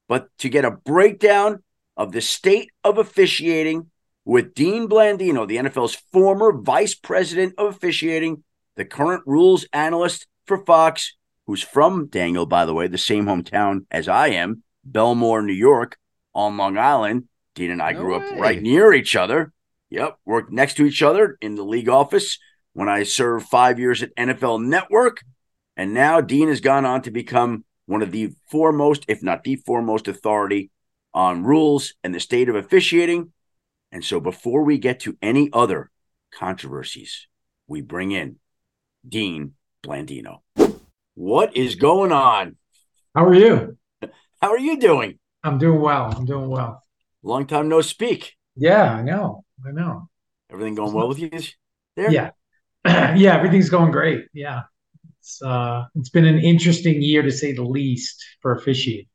but 0.08 0.28
to 0.38 0.48
get 0.48 0.64
a 0.64 0.72
breakdown 0.72 1.62
of 1.96 2.10
the 2.10 2.20
state 2.20 2.70
of 2.82 2.98
officiating 2.98 3.90
with 4.24 4.54
Dean 4.54 4.88
Blandino, 4.88 5.46
the 5.46 5.56
NFL's 5.56 5.94
former 6.12 6.52
vice 6.52 6.94
president 6.94 7.54
of 7.58 7.74
officiating, 7.74 8.44
the 8.76 8.84
current 8.84 9.22
rules 9.26 9.66
analyst 9.72 10.26
for 10.46 10.64
Fox, 10.64 11.16
who's 11.46 11.62
from 11.62 12.06
Daniel, 12.06 12.46
by 12.46 12.64
the 12.64 12.74
way, 12.74 12.86
the 12.86 12.98
same 12.98 13.26
hometown 13.26 13.86
as 13.90 14.08
I 14.08 14.28
am, 14.28 14.62
Bellmore, 14.88 15.44
New 15.44 15.52
York, 15.52 15.96
on 16.34 16.56
Long 16.56 16.78
Island. 16.78 17.28
Dean 17.54 17.70
and 17.70 17.82
I 17.82 17.92
no 17.92 18.00
grew 18.00 18.18
way. 18.18 18.24
up 18.24 18.38
right 18.38 18.62
near 18.62 18.92
each 18.92 19.16
other. 19.16 19.52
Yep, 19.90 20.18
worked 20.24 20.52
next 20.52 20.74
to 20.74 20.86
each 20.86 21.02
other 21.02 21.36
in 21.40 21.56
the 21.56 21.64
league 21.64 21.88
office 21.88 22.38
when 22.72 22.88
I 22.88 23.02
served 23.02 23.46
five 23.48 23.78
years 23.80 24.02
at 24.02 24.14
NFL 24.14 24.64
Network. 24.64 25.22
And 25.76 25.92
now 25.92 26.20
Dean 26.20 26.48
has 26.48 26.60
gone 26.60 26.84
on 26.84 27.02
to 27.02 27.10
become 27.10 27.64
one 27.86 28.02
of 28.02 28.12
the 28.12 28.30
foremost, 28.48 29.04
if 29.08 29.22
not 29.22 29.42
the 29.42 29.56
foremost 29.56 30.06
authority 30.06 30.70
on 31.12 31.42
rules 31.42 31.94
and 32.04 32.14
the 32.14 32.20
state 32.20 32.48
of 32.48 32.54
officiating. 32.54 33.32
And 33.92 34.04
so 34.04 34.20
before 34.20 34.62
we 34.62 34.78
get 34.78 35.00
to 35.00 35.16
any 35.20 35.50
other 35.52 35.90
controversies, 36.32 37.26
we 37.66 37.80
bring 37.80 38.12
in 38.12 38.36
Dean 39.06 39.54
Blandino. 39.84 40.40
What 41.14 41.56
is 41.56 41.74
going 41.74 42.12
on? 42.12 42.56
How 43.14 43.24
are 43.24 43.34
you? 43.34 43.76
How 44.42 44.50
are 44.50 44.58
you 44.58 44.78
doing? 44.78 45.18
I'm 45.42 45.58
doing 45.58 45.80
well. 45.80 46.14
I'm 46.16 46.24
doing 46.24 46.48
well. 46.48 46.82
Long 47.22 47.46
time 47.46 47.68
no 47.68 47.80
speak. 47.80 48.36
Yeah, 48.56 48.94
I 48.94 49.02
know. 49.02 49.44
I 49.66 49.72
know. 49.72 50.08
Everything 50.50 50.74
going 50.74 50.92
well 50.92 51.08
with 51.08 51.18
you 51.18 51.30
there? 51.96 52.10
Yeah. 52.10 52.30
yeah, 52.86 53.36
everything's 53.36 53.68
going 53.68 53.90
great. 53.90 54.26
Yeah. 54.32 54.62
It's 55.20 55.42
uh 55.42 55.84
it's 55.94 56.08
been 56.08 56.24
an 56.24 56.38
interesting 56.38 57.02
year 57.02 57.22
to 57.22 57.30
say 57.30 57.52
the 57.52 57.62
least 57.62 58.24
for 58.40 58.54
officiating. 58.54 59.06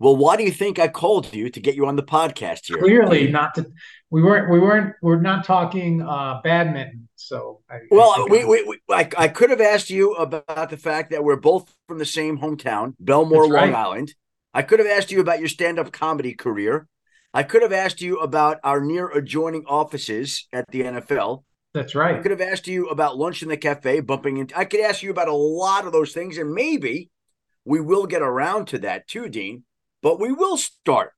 Well, 0.00 0.16
why 0.16 0.36
do 0.36 0.44
you 0.44 0.52
think 0.52 0.78
I 0.78 0.86
called 0.86 1.34
you 1.34 1.50
to 1.50 1.60
get 1.60 1.74
you 1.74 1.86
on 1.86 1.96
the 1.96 2.04
podcast 2.04 2.66
here? 2.66 2.78
Clearly, 2.78 3.30
not 3.30 3.54
to. 3.56 3.66
We 4.10 4.22
weren't. 4.22 4.50
We 4.50 4.60
weren't. 4.60 4.94
We're 5.02 5.20
not 5.20 5.44
talking 5.44 6.02
uh, 6.02 6.40
badminton. 6.42 7.08
So, 7.16 7.62
I, 7.68 7.80
well, 7.90 8.14
I 8.16 8.26
we, 8.30 8.44
we, 8.44 8.62
we, 8.62 8.78
I, 8.88 9.08
I 9.18 9.28
could 9.28 9.50
have 9.50 9.60
asked 9.60 9.90
you 9.90 10.14
about 10.14 10.70
the 10.70 10.76
fact 10.76 11.10
that 11.10 11.24
we're 11.24 11.36
both 11.36 11.74
from 11.88 11.98
the 11.98 12.06
same 12.06 12.38
hometown, 12.38 12.94
Bellmore, 13.02 13.48
right. 13.48 13.72
Long 13.72 13.74
Island. 13.74 14.14
I 14.54 14.62
could 14.62 14.78
have 14.78 14.88
asked 14.88 15.10
you 15.10 15.20
about 15.20 15.40
your 15.40 15.48
stand-up 15.48 15.92
comedy 15.92 16.32
career. 16.32 16.86
I 17.34 17.42
could 17.42 17.62
have 17.62 17.72
asked 17.72 18.00
you 18.00 18.18
about 18.18 18.58
our 18.64 18.80
near 18.80 19.08
adjoining 19.08 19.64
offices 19.66 20.46
at 20.52 20.64
the 20.70 20.82
NFL. 20.82 21.44
That's 21.74 21.94
right. 21.94 22.16
I 22.16 22.18
could 22.20 22.30
have 22.30 22.40
asked 22.40 22.66
you 22.66 22.88
about 22.88 23.18
lunch 23.18 23.42
in 23.42 23.48
the 23.48 23.56
cafe, 23.56 24.00
bumping 24.00 24.38
into. 24.38 24.56
I 24.56 24.64
could 24.64 24.80
ask 24.80 25.02
you 25.02 25.10
about 25.10 25.28
a 25.28 25.34
lot 25.34 25.86
of 25.86 25.92
those 25.92 26.12
things, 26.12 26.38
and 26.38 26.54
maybe 26.54 27.10
we 27.64 27.80
will 27.80 28.06
get 28.06 28.22
around 28.22 28.66
to 28.68 28.78
that 28.78 29.06
too, 29.06 29.28
Dean. 29.28 29.64
But 30.02 30.20
we 30.20 30.32
will 30.32 30.56
start 30.56 31.12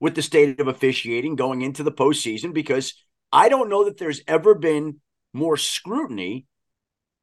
with 0.00 0.14
the 0.14 0.22
state 0.22 0.60
of 0.60 0.68
officiating 0.68 1.36
going 1.36 1.62
into 1.62 1.82
the 1.82 1.92
postseason 1.92 2.52
because 2.52 2.94
I 3.32 3.48
don't 3.48 3.68
know 3.68 3.84
that 3.84 3.98
there's 3.98 4.22
ever 4.26 4.54
been 4.54 5.00
more 5.32 5.56
scrutiny 5.56 6.46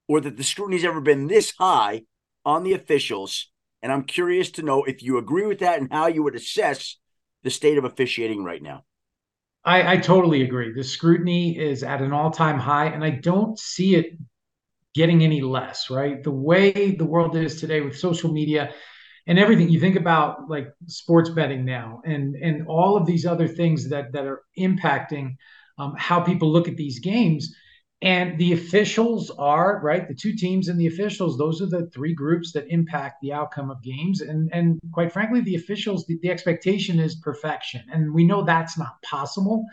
or 0.07 0.21
that 0.21 0.37
the 0.37 0.43
scrutiny's 0.43 0.85
ever 0.85 1.01
been 1.01 1.27
this 1.27 1.53
high 1.57 2.03
on 2.45 2.63
the 2.63 2.73
officials. 2.73 3.51
And 3.81 3.91
I'm 3.91 4.03
curious 4.03 4.51
to 4.51 4.63
know 4.63 4.83
if 4.83 5.03
you 5.03 5.17
agree 5.17 5.45
with 5.45 5.59
that 5.59 5.79
and 5.79 5.91
how 5.91 6.07
you 6.07 6.23
would 6.23 6.35
assess 6.35 6.97
the 7.43 7.49
state 7.49 7.77
of 7.77 7.83
officiating 7.83 8.43
right 8.43 8.61
now. 8.61 8.83
I, 9.65 9.93
I 9.93 9.97
totally 9.97 10.43
agree. 10.43 10.73
The 10.73 10.83
scrutiny 10.83 11.57
is 11.57 11.83
at 11.83 12.01
an 12.01 12.11
all 12.11 12.31
time 12.31 12.59
high, 12.59 12.87
and 12.87 13.03
I 13.03 13.11
don't 13.11 13.57
see 13.57 13.95
it 13.95 14.17
getting 14.93 15.23
any 15.23 15.41
less, 15.41 15.89
right? 15.89 16.21
The 16.21 16.31
way 16.31 16.91
the 16.91 17.05
world 17.05 17.35
is 17.35 17.59
today 17.59 17.81
with 17.81 17.97
social 17.97 18.31
media, 18.31 18.73
and 19.27 19.39
everything 19.39 19.69
you 19.69 19.79
think 19.79 19.95
about 19.95 20.49
like 20.49 20.67
sports 20.87 21.29
betting 21.29 21.65
now 21.65 22.01
and 22.05 22.35
and 22.35 22.67
all 22.67 22.97
of 22.97 23.05
these 23.05 23.25
other 23.25 23.47
things 23.47 23.89
that 23.89 24.11
that 24.11 24.25
are 24.25 24.41
impacting 24.57 25.35
um, 25.77 25.95
how 25.97 26.19
people 26.19 26.51
look 26.51 26.67
at 26.67 26.77
these 26.77 26.99
games. 26.99 27.55
And 28.01 28.37
the 28.37 28.51
officials 28.51 29.31
are 29.39 29.79
right 29.81 30.05
the 30.05 30.13
two 30.13 30.35
teams 30.35 30.67
and 30.67 30.77
the 30.77 30.87
officials 30.87 31.37
those 31.37 31.61
are 31.61 31.67
the 31.67 31.89
three 31.93 32.13
groups 32.13 32.51
that 32.51 32.67
impact 32.67 33.21
the 33.21 33.31
outcome 33.31 33.71
of 33.71 33.81
games. 33.81 34.19
And 34.19 34.49
and 34.51 34.79
quite 34.91 35.13
frankly 35.13 35.39
the 35.39 35.55
officials 35.55 36.05
the, 36.05 36.19
the 36.21 36.29
expectation 36.29 36.99
is 36.99 37.15
perfection. 37.15 37.81
And 37.93 38.13
we 38.13 38.25
know 38.25 38.43
that's 38.43 38.77
not 38.77 39.01
possible. 39.03 39.65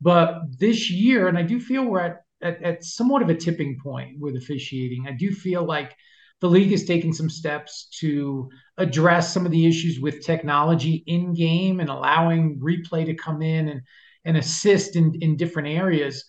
But 0.00 0.58
this 0.58 0.90
year 0.90 1.28
and 1.28 1.38
i 1.38 1.42
do 1.42 1.60
feel 1.60 1.84
we're 1.84 2.00
at, 2.00 2.24
at, 2.42 2.62
at 2.62 2.84
somewhat 2.84 3.22
of 3.22 3.28
a 3.28 3.36
tipping 3.36 3.78
point 3.80 4.18
with 4.18 4.34
officiating. 4.34 5.06
I 5.06 5.12
do 5.12 5.30
feel 5.30 5.64
like 5.64 5.94
the 6.40 6.48
league 6.48 6.70
has 6.70 6.84
taken 6.84 7.12
some 7.12 7.28
steps 7.28 7.88
to 8.00 8.48
address 8.78 9.32
some 9.32 9.44
of 9.44 9.52
the 9.52 9.66
issues 9.66 10.00
with 10.00 10.24
technology 10.24 11.04
in 11.06 11.34
game 11.34 11.80
and 11.80 11.90
allowing 11.90 12.58
replay 12.58 13.04
to 13.04 13.14
come 13.14 13.42
in 13.42 13.68
and, 13.68 13.82
and 14.24 14.36
assist 14.36 14.96
in, 14.96 15.14
in 15.20 15.36
different 15.36 15.68
areas. 15.68 16.24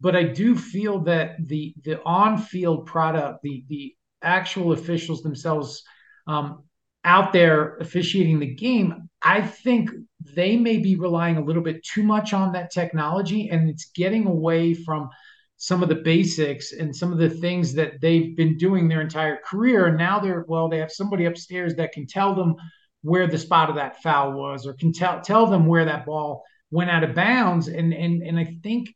But 0.00 0.14
I 0.14 0.24
do 0.24 0.54
feel 0.56 1.00
that 1.04 1.36
the 1.46 1.74
the 1.82 2.02
on 2.04 2.36
field 2.36 2.86
product, 2.86 3.42
the 3.42 3.64
the 3.68 3.94
actual 4.22 4.72
officials 4.72 5.22
themselves 5.22 5.82
um, 6.26 6.64
out 7.04 7.32
there 7.32 7.76
officiating 7.76 8.38
the 8.38 8.54
game, 8.54 9.08
I 9.22 9.40
think 9.42 9.90
they 10.34 10.56
may 10.56 10.78
be 10.78 10.96
relying 10.96 11.36
a 11.36 11.44
little 11.44 11.62
bit 11.62 11.84
too 11.84 12.02
much 12.02 12.32
on 12.32 12.52
that 12.52 12.70
technology, 12.70 13.48
and 13.50 13.70
it's 13.70 13.90
getting 13.94 14.26
away 14.26 14.74
from 14.74 15.08
some 15.56 15.82
of 15.82 15.88
the 15.88 15.94
basics 15.94 16.72
and 16.72 16.94
some 16.94 17.12
of 17.12 17.18
the 17.18 17.30
things 17.30 17.72
that 17.74 18.00
they've 18.00 18.36
been 18.36 18.56
doing 18.56 18.88
their 18.88 19.00
entire 19.00 19.38
career. 19.44 19.86
And 19.86 19.96
now 19.96 20.18
they're, 20.18 20.44
well, 20.48 20.68
they 20.68 20.78
have 20.78 20.92
somebody 20.92 21.26
upstairs 21.26 21.74
that 21.76 21.92
can 21.92 22.06
tell 22.06 22.34
them 22.34 22.56
where 23.02 23.26
the 23.26 23.38
spot 23.38 23.70
of 23.70 23.76
that 23.76 24.02
foul 24.02 24.32
was 24.32 24.66
or 24.66 24.72
can 24.74 24.92
tell 24.92 25.20
tell 25.20 25.46
them 25.46 25.66
where 25.66 25.84
that 25.84 26.06
ball 26.06 26.42
went 26.70 26.90
out 26.90 27.04
of 27.04 27.14
bounds. 27.14 27.68
And 27.68 27.92
and 27.92 28.22
and 28.22 28.38
I 28.38 28.56
think 28.62 28.94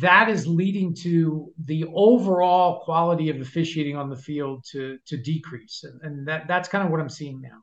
that 0.00 0.28
is 0.28 0.46
leading 0.46 0.94
to 0.96 1.52
the 1.64 1.84
overall 1.94 2.80
quality 2.80 3.30
of 3.30 3.40
officiating 3.40 3.96
on 3.96 4.10
the 4.10 4.16
field 4.16 4.64
to 4.72 4.98
to 5.06 5.16
decrease. 5.16 5.84
And, 5.84 6.00
and 6.02 6.28
that 6.28 6.48
that's 6.48 6.68
kind 6.68 6.84
of 6.84 6.90
what 6.90 7.00
I'm 7.00 7.08
seeing 7.08 7.40
now. 7.40 7.62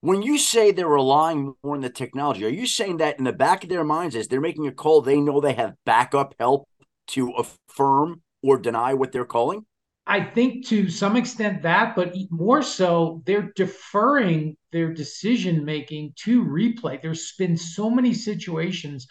When 0.00 0.20
you 0.20 0.36
say 0.36 0.70
they're 0.70 0.86
relying 0.86 1.54
more 1.62 1.74
on 1.74 1.80
the 1.80 1.88
technology, 1.88 2.44
are 2.44 2.50
you 2.50 2.66
saying 2.66 2.98
that 2.98 3.18
in 3.18 3.24
the 3.24 3.32
back 3.32 3.64
of 3.64 3.70
their 3.70 3.84
minds, 3.84 4.14
as 4.14 4.28
they're 4.28 4.40
making 4.40 4.66
a 4.66 4.72
call, 4.72 5.00
they 5.00 5.18
know 5.18 5.40
they 5.40 5.54
have 5.54 5.76
backup 5.86 6.34
help 6.38 6.68
to 7.08 7.30
affirm 7.32 8.22
or 8.42 8.58
deny 8.58 8.94
what 8.94 9.12
they're 9.12 9.24
calling? 9.24 9.64
I 10.06 10.22
think 10.22 10.66
to 10.66 10.88
some 10.90 11.16
extent 11.16 11.62
that, 11.62 11.96
but 11.96 12.14
more 12.30 12.62
so, 12.62 13.22
they're 13.24 13.52
deferring 13.56 14.56
their 14.70 14.92
decision 14.92 15.64
making 15.64 16.12
to 16.24 16.44
replay. 16.44 17.00
There's 17.00 17.32
been 17.38 17.56
so 17.56 17.88
many 17.88 18.12
situations 18.12 19.06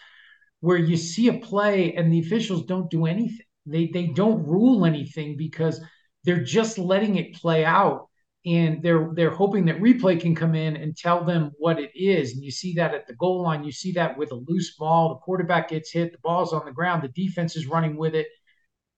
where 0.60 0.76
you 0.76 0.96
see 0.96 1.28
a 1.28 1.38
play 1.40 1.94
and 1.94 2.12
the 2.12 2.20
officials 2.20 2.64
don't 2.66 2.90
do 2.90 3.06
anything. 3.06 3.46
They 3.66 3.88
they 3.88 4.06
don't 4.08 4.46
rule 4.46 4.86
anything 4.86 5.36
because 5.36 5.80
they're 6.22 6.44
just 6.44 6.78
letting 6.78 7.16
it 7.16 7.34
play 7.34 7.64
out 7.64 8.08
and 8.46 8.82
they're 8.82 9.10
they're 9.14 9.30
hoping 9.30 9.64
that 9.64 9.80
replay 9.80 10.20
can 10.20 10.34
come 10.34 10.54
in 10.54 10.76
and 10.76 10.96
tell 10.96 11.24
them 11.24 11.52
what 11.58 11.78
it 11.78 11.90
is. 11.94 12.32
And 12.32 12.42
you 12.44 12.50
see 12.50 12.74
that 12.74 12.94
at 12.94 13.06
the 13.06 13.14
goal 13.14 13.42
line. 13.42 13.64
You 13.64 13.72
see 13.72 13.92
that 13.92 14.18
with 14.18 14.32
a 14.32 14.42
loose 14.46 14.76
ball, 14.76 15.08
the 15.08 15.14
quarterback 15.16 15.68
gets 15.70 15.90
hit, 15.90 16.12
the 16.12 16.18
ball's 16.22 16.52
on 16.52 16.64
the 16.66 16.72
ground, 16.72 17.02
the 17.02 17.08
defense 17.26 17.56
is 17.56 17.66
running 17.66 17.96
with 17.96 18.14
it, 18.14 18.26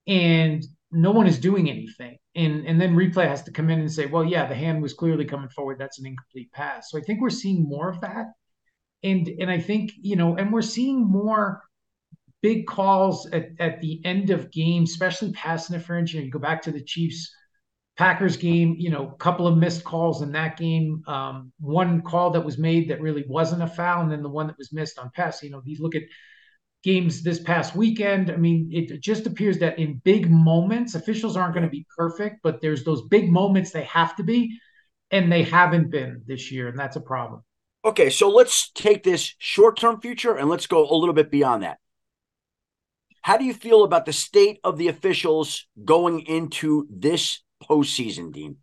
and 0.05 0.63
no 0.91 1.11
one 1.11 1.27
is 1.27 1.39
doing 1.39 1.69
anything. 1.69 2.17
And 2.35 2.65
and 2.65 2.79
then 2.79 2.95
replay 2.95 3.27
has 3.27 3.43
to 3.43 3.51
come 3.51 3.69
in 3.69 3.79
and 3.79 3.91
say, 3.91 4.05
well, 4.05 4.25
yeah, 4.25 4.45
the 4.47 4.55
hand 4.55 4.81
was 4.81 4.93
clearly 4.93 5.25
coming 5.25 5.49
forward. 5.49 5.77
That's 5.79 5.99
an 5.99 6.05
incomplete 6.05 6.51
pass. 6.51 6.91
So 6.91 6.97
I 6.97 7.01
think 7.01 7.21
we're 7.21 7.29
seeing 7.29 7.67
more 7.67 7.89
of 7.89 8.01
that. 8.01 8.25
And 9.03 9.29
and 9.39 9.49
I 9.49 9.59
think, 9.59 9.91
you 10.01 10.17
know, 10.17 10.35
and 10.35 10.51
we're 10.51 10.61
seeing 10.61 11.05
more 11.05 11.61
big 12.41 12.67
calls 12.67 13.27
at, 13.31 13.47
at 13.59 13.81
the 13.81 14.01
end 14.05 14.29
of 14.29 14.51
games, 14.51 14.91
especially 14.91 15.31
pass 15.31 15.69
interference. 15.69 16.13
You, 16.13 16.19
know, 16.19 16.25
you 16.25 16.31
go 16.31 16.39
back 16.39 16.61
to 16.63 16.71
the 16.71 16.83
Chiefs 16.83 17.31
Packers 17.97 18.37
game, 18.37 18.75
you 18.77 18.91
know, 18.91 19.09
a 19.09 19.17
couple 19.17 19.47
of 19.47 19.57
missed 19.57 19.83
calls 19.83 20.21
in 20.21 20.31
that 20.33 20.55
game. 20.55 21.03
Um, 21.07 21.51
one 21.59 22.01
call 22.01 22.29
that 22.31 22.45
was 22.45 22.57
made 22.57 22.89
that 22.89 23.01
really 23.01 23.25
wasn't 23.27 23.63
a 23.63 23.67
foul, 23.67 24.03
and 24.03 24.11
then 24.11 24.21
the 24.21 24.29
one 24.29 24.47
that 24.47 24.57
was 24.57 24.71
missed 24.71 24.99
on 24.99 25.09
pass. 25.15 25.41
You 25.41 25.49
know, 25.49 25.61
you 25.65 25.77
look 25.79 25.95
at 25.95 26.03
games 26.83 27.23
this 27.23 27.39
past 27.39 27.75
weekend. 27.75 28.29
I 28.29 28.35
mean, 28.35 28.69
it 28.71 29.01
just 29.01 29.25
appears 29.25 29.57
that 29.59 29.79
in 29.79 29.99
big 30.03 30.29
moments, 30.29 30.93
officials 30.93 31.35
aren't 31.35 31.55
going 31.55 31.65
to 31.65 31.71
be 31.71 31.87
perfect, 31.97 32.37
but 32.43 32.61
there's 32.61 32.83
those 32.83 33.01
big 33.07 33.31
moments 33.31 33.71
they 33.71 33.83
have 33.85 34.15
to 34.17 34.23
be, 34.23 34.57
and 35.09 35.31
they 35.31 35.41
haven't 35.41 35.89
been 35.89 36.21
this 36.27 36.51
year, 36.51 36.67
and 36.67 36.77
that's 36.77 36.95
a 36.95 37.01
problem. 37.01 37.43
Okay, 37.83 38.09
so 38.09 38.29
let's 38.29 38.69
take 38.71 39.03
this 39.03 39.33
short-term 39.39 40.01
future 40.01 40.35
and 40.35 40.49
let's 40.49 40.67
go 40.67 40.87
a 40.87 40.95
little 40.95 41.15
bit 41.15 41.31
beyond 41.31 41.63
that. 41.63 41.79
How 43.21 43.37
do 43.37 43.43
you 43.43 43.53
feel 43.53 43.83
about 43.83 44.05
the 44.05 44.13
state 44.13 44.59
of 44.63 44.77
the 44.77 44.87
officials 44.87 45.65
going 45.83 46.21
into 46.21 46.87
this 46.89 47.41
postseason, 47.69 48.31
Dean? 48.31 48.57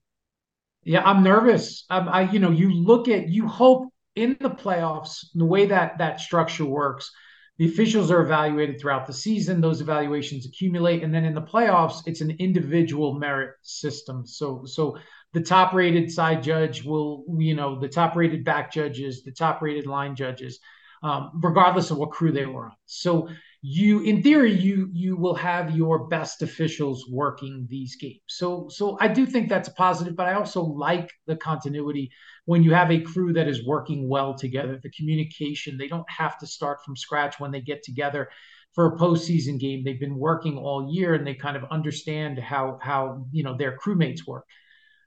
Yeah, 0.83 1.03
I'm 1.03 1.23
nervous. 1.23 1.85
Um, 1.91 2.09
I, 2.09 2.31
you 2.31 2.39
know, 2.39 2.51
you 2.51 2.73
look 2.73 3.09
at, 3.09 3.29
you 3.29 3.49
hope 3.49 3.89
in 4.17 4.37
the 4.41 4.51
playoffs, 4.51 5.27
the 5.35 5.45
way 5.45 5.67
that 5.67 5.99
that 5.99 6.21
structure 6.21 6.65
works, 6.65 7.11
the 7.57 7.67
officials 7.67 8.11
are 8.11 8.21
evaluated 8.21 8.81
throughout 8.81 9.07
the 9.07 9.13
season. 9.13 9.61
Those 9.61 9.81
evaluations 9.81 10.45
accumulate, 10.45 11.03
and 11.03 11.15
then 11.15 11.25
in 11.25 11.35
the 11.35 11.41
playoffs, 11.43 12.03
it's 12.07 12.21
an 12.21 12.37
individual 12.39 13.15
merit 13.15 13.55
system. 13.63 14.27
So, 14.27 14.65
so 14.65 14.99
the 15.33 15.41
top-rated 15.41 16.11
side 16.11 16.43
judge 16.43 16.85
will, 16.85 17.25
you 17.39 17.55
know, 17.55 17.79
the 17.79 17.89
top-rated 17.89 18.45
back 18.45 18.73
judges, 18.73 19.23
the 19.23 19.33
top-rated 19.33 19.87
line 19.87 20.17
judges, 20.17 20.59
um, 21.03 21.31
regardless 21.43 21.91
of 21.91 21.99
what 21.99 22.11
crew 22.11 22.33
they 22.33 22.47
were 22.47 22.67
on. 22.67 22.77
So 22.87 23.29
you 23.67 24.01
in 24.03 24.23
theory 24.23 24.53
you 24.53 24.91
you 24.93 25.17
will 25.17 25.35
have 25.35 25.75
your 25.75 26.07
best 26.09 26.43
officials 26.43 27.07
working 27.11 27.67
these 27.71 27.97
games. 27.97 28.21
So 28.27 28.69
so 28.69 28.99
i 29.01 29.09
do 29.09 29.25
think 29.25 29.49
that's 29.49 29.71
positive 29.71 30.15
but 30.15 30.29
i 30.29 30.35
also 30.35 30.63
like 30.63 31.11
the 31.27 31.37
continuity 31.37 32.11
when 32.45 32.63
you 32.63 32.75
have 32.75 32.91
a 32.91 33.01
crew 33.01 33.33
that 33.33 33.49
is 33.49 33.67
working 33.67 34.07
well 34.07 34.35
together. 34.35 34.79
The 34.83 34.91
communication 34.91 35.79
they 35.79 35.89
don't 35.89 36.11
have 36.11 36.37
to 36.41 36.47
start 36.47 36.85
from 36.85 36.95
scratch 36.95 37.41
when 37.41 37.53
they 37.53 37.63
get 37.63 37.83
together 37.83 38.29
for 38.75 38.85
a 38.89 38.99
postseason 38.99 39.59
game. 39.59 39.83
They've 39.83 39.99
been 39.99 40.19
working 40.19 40.59
all 40.59 40.93
year 40.93 41.15
and 41.15 41.27
they 41.27 41.33
kind 41.33 41.57
of 41.57 41.65
understand 41.71 42.39
how 42.39 42.79
how 42.83 43.25
you 43.33 43.45
know 43.45 43.57
their 43.57 43.79
crewmates 43.79 44.27
work. 44.27 44.45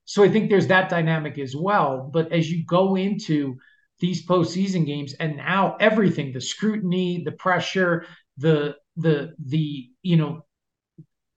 So 0.06 0.24
i 0.24 0.30
think 0.30 0.50
there's 0.50 0.68
that 0.68 0.90
dynamic 0.90 1.38
as 1.38 1.56
well 1.56 2.10
but 2.12 2.32
as 2.32 2.50
you 2.52 2.66
go 2.66 2.96
into 2.96 3.58
these 4.00 4.26
postseason 4.26 4.86
games 4.86 5.14
and 5.20 5.38
now 5.38 5.76
everything 5.80 6.32
the 6.32 6.42
scrutiny 6.42 7.24
the 7.24 7.32
pressure 7.32 8.06
the 8.38 8.76
the 8.96 9.34
the 9.44 9.90
you 10.02 10.18
know 10.18 10.42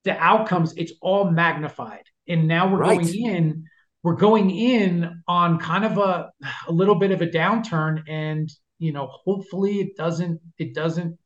the 0.04 0.16
outcomes 0.18 0.74
it's 0.76 0.92
all 1.00 1.30
magnified. 1.30 2.04
And 2.28 2.46
now 2.46 2.70
we're 2.70 2.78
right. 2.78 3.00
going 3.00 3.14
in 3.14 3.64
we're 4.02 4.16
going 4.16 4.50
in 4.50 5.22
on 5.28 5.58
kind 5.58 5.84
of 5.84 5.98
a 5.98 6.30
a 6.68 6.72
little 6.72 6.94
bit 6.94 7.10
of 7.10 7.22
a 7.22 7.26
downturn 7.26 8.02
and 8.08 8.50
you 8.78 8.92
know 8.92 9.06
hopefully 9.06 9.80
it 9.80 9.96
doesn't 9.96 10.40
it 10.58 10.74
doesn't 10.74 11.18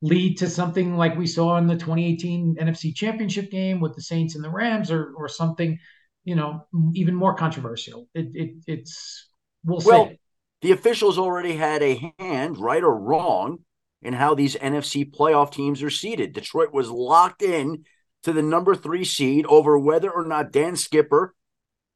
lead 0.00 0.38
to 0.38 0.48
something 0.48 0.96
like 0.96 1.18
we 1.18 1.26
saw 1.26 1.58
in 1.58 1.66
the 1.66 1.74
2018 1.74 2.56
NFC 2.60 2.94
Championship 2.94 3.50
game 3.50 3.80
with 3.80 3.94
the 3.94 4.02
Saints 4.02 4.36
and 4.36 4.44
the 4.44 4.50
Rams 4.50 4.90
or 4.90 5.12
or 5.16 5.28
something 5.28 5.78
you 6.24 6.34
know 6.34 6.66
even 6.94 7.14
more 7.14 7.34
controversial. 7.34 8.08
It, 8.14 8.28
it 8.34 8.50
it's 8.66 9.28
we'll, 9.64 9.82
well 9.84 10.08
see. 10.08 10.20
the 10.62 10.72
officials 10.72 11.18
already 11.18 11.56
had 11.56 11.82
a 11.82 12.14
hand 12.18 12.58
right 12.58 12.82
or 12.82 12.96
wrong 12.96 13.58
in 14.02 14.14
how 14.14 14.34
these 14.34 14.56
NFC 14.56 15.10
playoff 15.10 15.52
teams 15.52 15.82
are 15.82 15.90
seeded 15.90 16.32
Detroit 16.32 16.72
was 16.72 16.90
locked 16.90 17.42
in 17.42 17.84
to 18.22 18.32
the 18.32 18.42
number 18.42 18.74
3 18.74 19.04
seed 19.04 19.46
over 19.46 19.78
whether 19.78 20.10
or 20.10 20.24
not 20.24 20.52
Dan 20.52 20.76
Skipper 20.76 21.34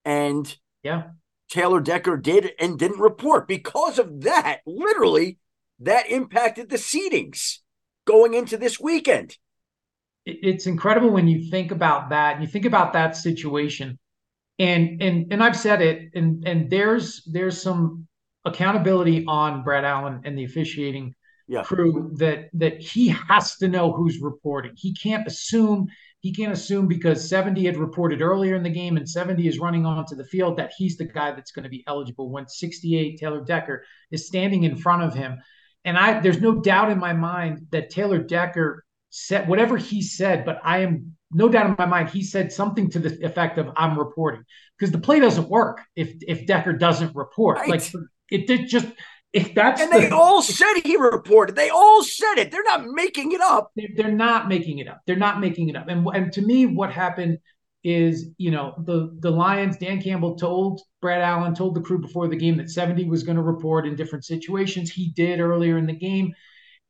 and 0.05 0.57
yeah, 0.83 1.05
Taylor 1.53 1.81
Decker 1.81 2.17
did 2.17 2.53
and 2.59 2.79
didn't 2.79 3.01
report. 3.01 3.47
Because 3.47 3.99
of 3.99 4.23
that, 4.23 4.61
literally, 4.67 5.38
that 5.81 6.11
impacted 6.11 6.71
the 6.71 6.77
seedings 6.77 7.59
going 8.07 8.35
into 8.35 8.57
this 8.57 8.81
weekend. 8.81 9.37
It's 10.25 10.67
incredible 10.67 11.11
when 11.11 11.29
you 11.29 11.51
think 11.51 11.71
about 11.71 12.11
that. 12.11 12.41
You 12.41 12.47
think 12.47 12.65
about 12.65 12.95
that 12.95 13.17
situation, 13.17 13.99
and 14.59 15.03
and 15.03 15.33
and 15.33 15.43
I've 15.43 15.57
said 15.57 15.83
it, 15.83 16.11
and 16.15 16.47
and 16.47 16.71
there's 16.71 17.23
there's 17.31 17.61
some 17.61 18.07
accountability 18.45 19.25
on 19.27 19.62
Brad 19.62 19.85
Allen 19.85 20.23
and 20.25 20.38
the 20.38 20.45
officiating 20.45 21.15
yeah. 21.48 21.62
crew 21.62 22.12
that 22.16 22.48
that 22.55 22.81
he 22.81 23.09
has 23.09 23.57
to 23.57 23.68
know 23.68 23.92
who's 23.92 24.20
reporting. 24.20 24.72
He 24.76 24.94
can't 24.94 25.26
assume 25.26 25.88
he 26.20 26.33
can't 26.33 26.52
assume 26.52 26.87
because 26.87 27.28
70 27.28 27.64
had 27.64 27.76
reported 27.76 28.22
earlier 28.22 28.55
in 28.55 28.62
the 28.62 28.70
game 28.70 28.96
and 28.96 29.09
70 29.09 29.46
is 29.46 29.59
running 29.59 29.85
onto 29.85 30.14
the 30.14 30.24
field 30.24 30.57
that 30.57 30.72
he's 30.76 30.96
the 30.96 31.05
guy 31.05 31.33
that's 31.33 31.50
going 31.50 31.64
to 31.64 31.68
be 31.68 31.83
eligible 31.88 32.31
when 32.31 32.46
68 32.46 33.18
Taylor 33.18 33.44
Decker 33.44 33.85
is 34.12 34.26
standing 34.26 34.62
in 34.62 34.76
front 34.76 35.02
of 35.02 35.14
him. 35.14 35.38
And 35.85 35.98
I 35.98 36.20
there's 36.20 36.40
no 36.40 36.61
doubt 36.61 36.90
in 36.90 36.98
my 36.98 37.12
mind 37.12 37.66
that 37.70 37.90
Taylor 37.90 38.18
Decker 38.18 38.85
said 39.11 39.48
whatever 39.48 39.76
he 39.76 40.00
said, 40.00 40.44
but 40.44 40.61
I 40.62 40.78
am 40.78 41.16
no 41.33 41.48
doubt 41.48 41.66
in 41.66 41.76
my 41.78 41.87
mind 41.87 42.11
he 42.11 42.22
said 42.22 42.52
something 42.52 42.90
to 42.90 42.98
the 42.98 43.24
effect 43.24 43.59
of 43.59 43.70
I'm 43.76 43.98
reporting 43.98 44.44
because 44.78 44.92
the 44.92 44.98
play 44.98 45.18
doesn't 45.18 45.48
work 45.48 45.81
if 45.96 46.14
if 46.26 46.46
Decker 46.46 46.74
doesn't 46.74 47.16
report. 47.16 47.59
Right. 47.59 47.70
Like 47.70 47.92
it 48.31 48.46
did 48.46 48.68
just 48.68 48.87
if 49.33 49.55
that's 49.55 49.81
and 49.81 49.90
the, 49.90 49.99
they 49.99 50.11
all 50.11 50.42
said 50.42 50.75
he 50.85 50.97
reported. 50.97 51.57
They 51.57 51.71
all 51.71 52.03
said 52.05 52.35
it. 52.37 52.51
They're 52.51 52.62
not 52.64 52.87
making 52.87 53.33
it 53.33 53.40
up. 53.40 53.73
They're, 53.77 54.12
not 54.12 54.49
making 54.49 54.79
it 54.79 54.88
up. 54.88 55.01
They're 55.07 55.16
not 55.16 55.40
making 55.40 55.71
it 55.71 55.77
up. 55.77 55.88
And 55.88 56.07
and 56.09 56.33
to 56.33 56.42
me, 56.42 56.66
what 56.66 56.92
happened 56.92 57.38
is, 57.83 58.31
you 58.37 58.51
know, 58.51 58.75
the 58.85 59.16
the 59.21 59.31
Lions. 59.31 59.79
Dan 59.79 60.03
Campbell 60.03 60.37
told 60.37 60.83
Brad 61.01 61.23
Allen, 61.23 61.55
told 61.55 61.75
the 61.75 61.81
crew 61.81 61.99
before 61.99 62.29
the 62.29 62.37
game 62.37 62.57
that 62.59 62.71
70 62.71 63.05
was 63.07 63.23
going 63.23 63.37
to 63.37 63.42
report 63.42 63.87
in 63.87 63.97
different 63.97 64.25
situations. 64.25 64.90
He 64.90 65.11
did 65.11 65.40
earlier 65.40 65.79
in 65.79 65.87
the 65.87 65.97
game, 65.97 66.35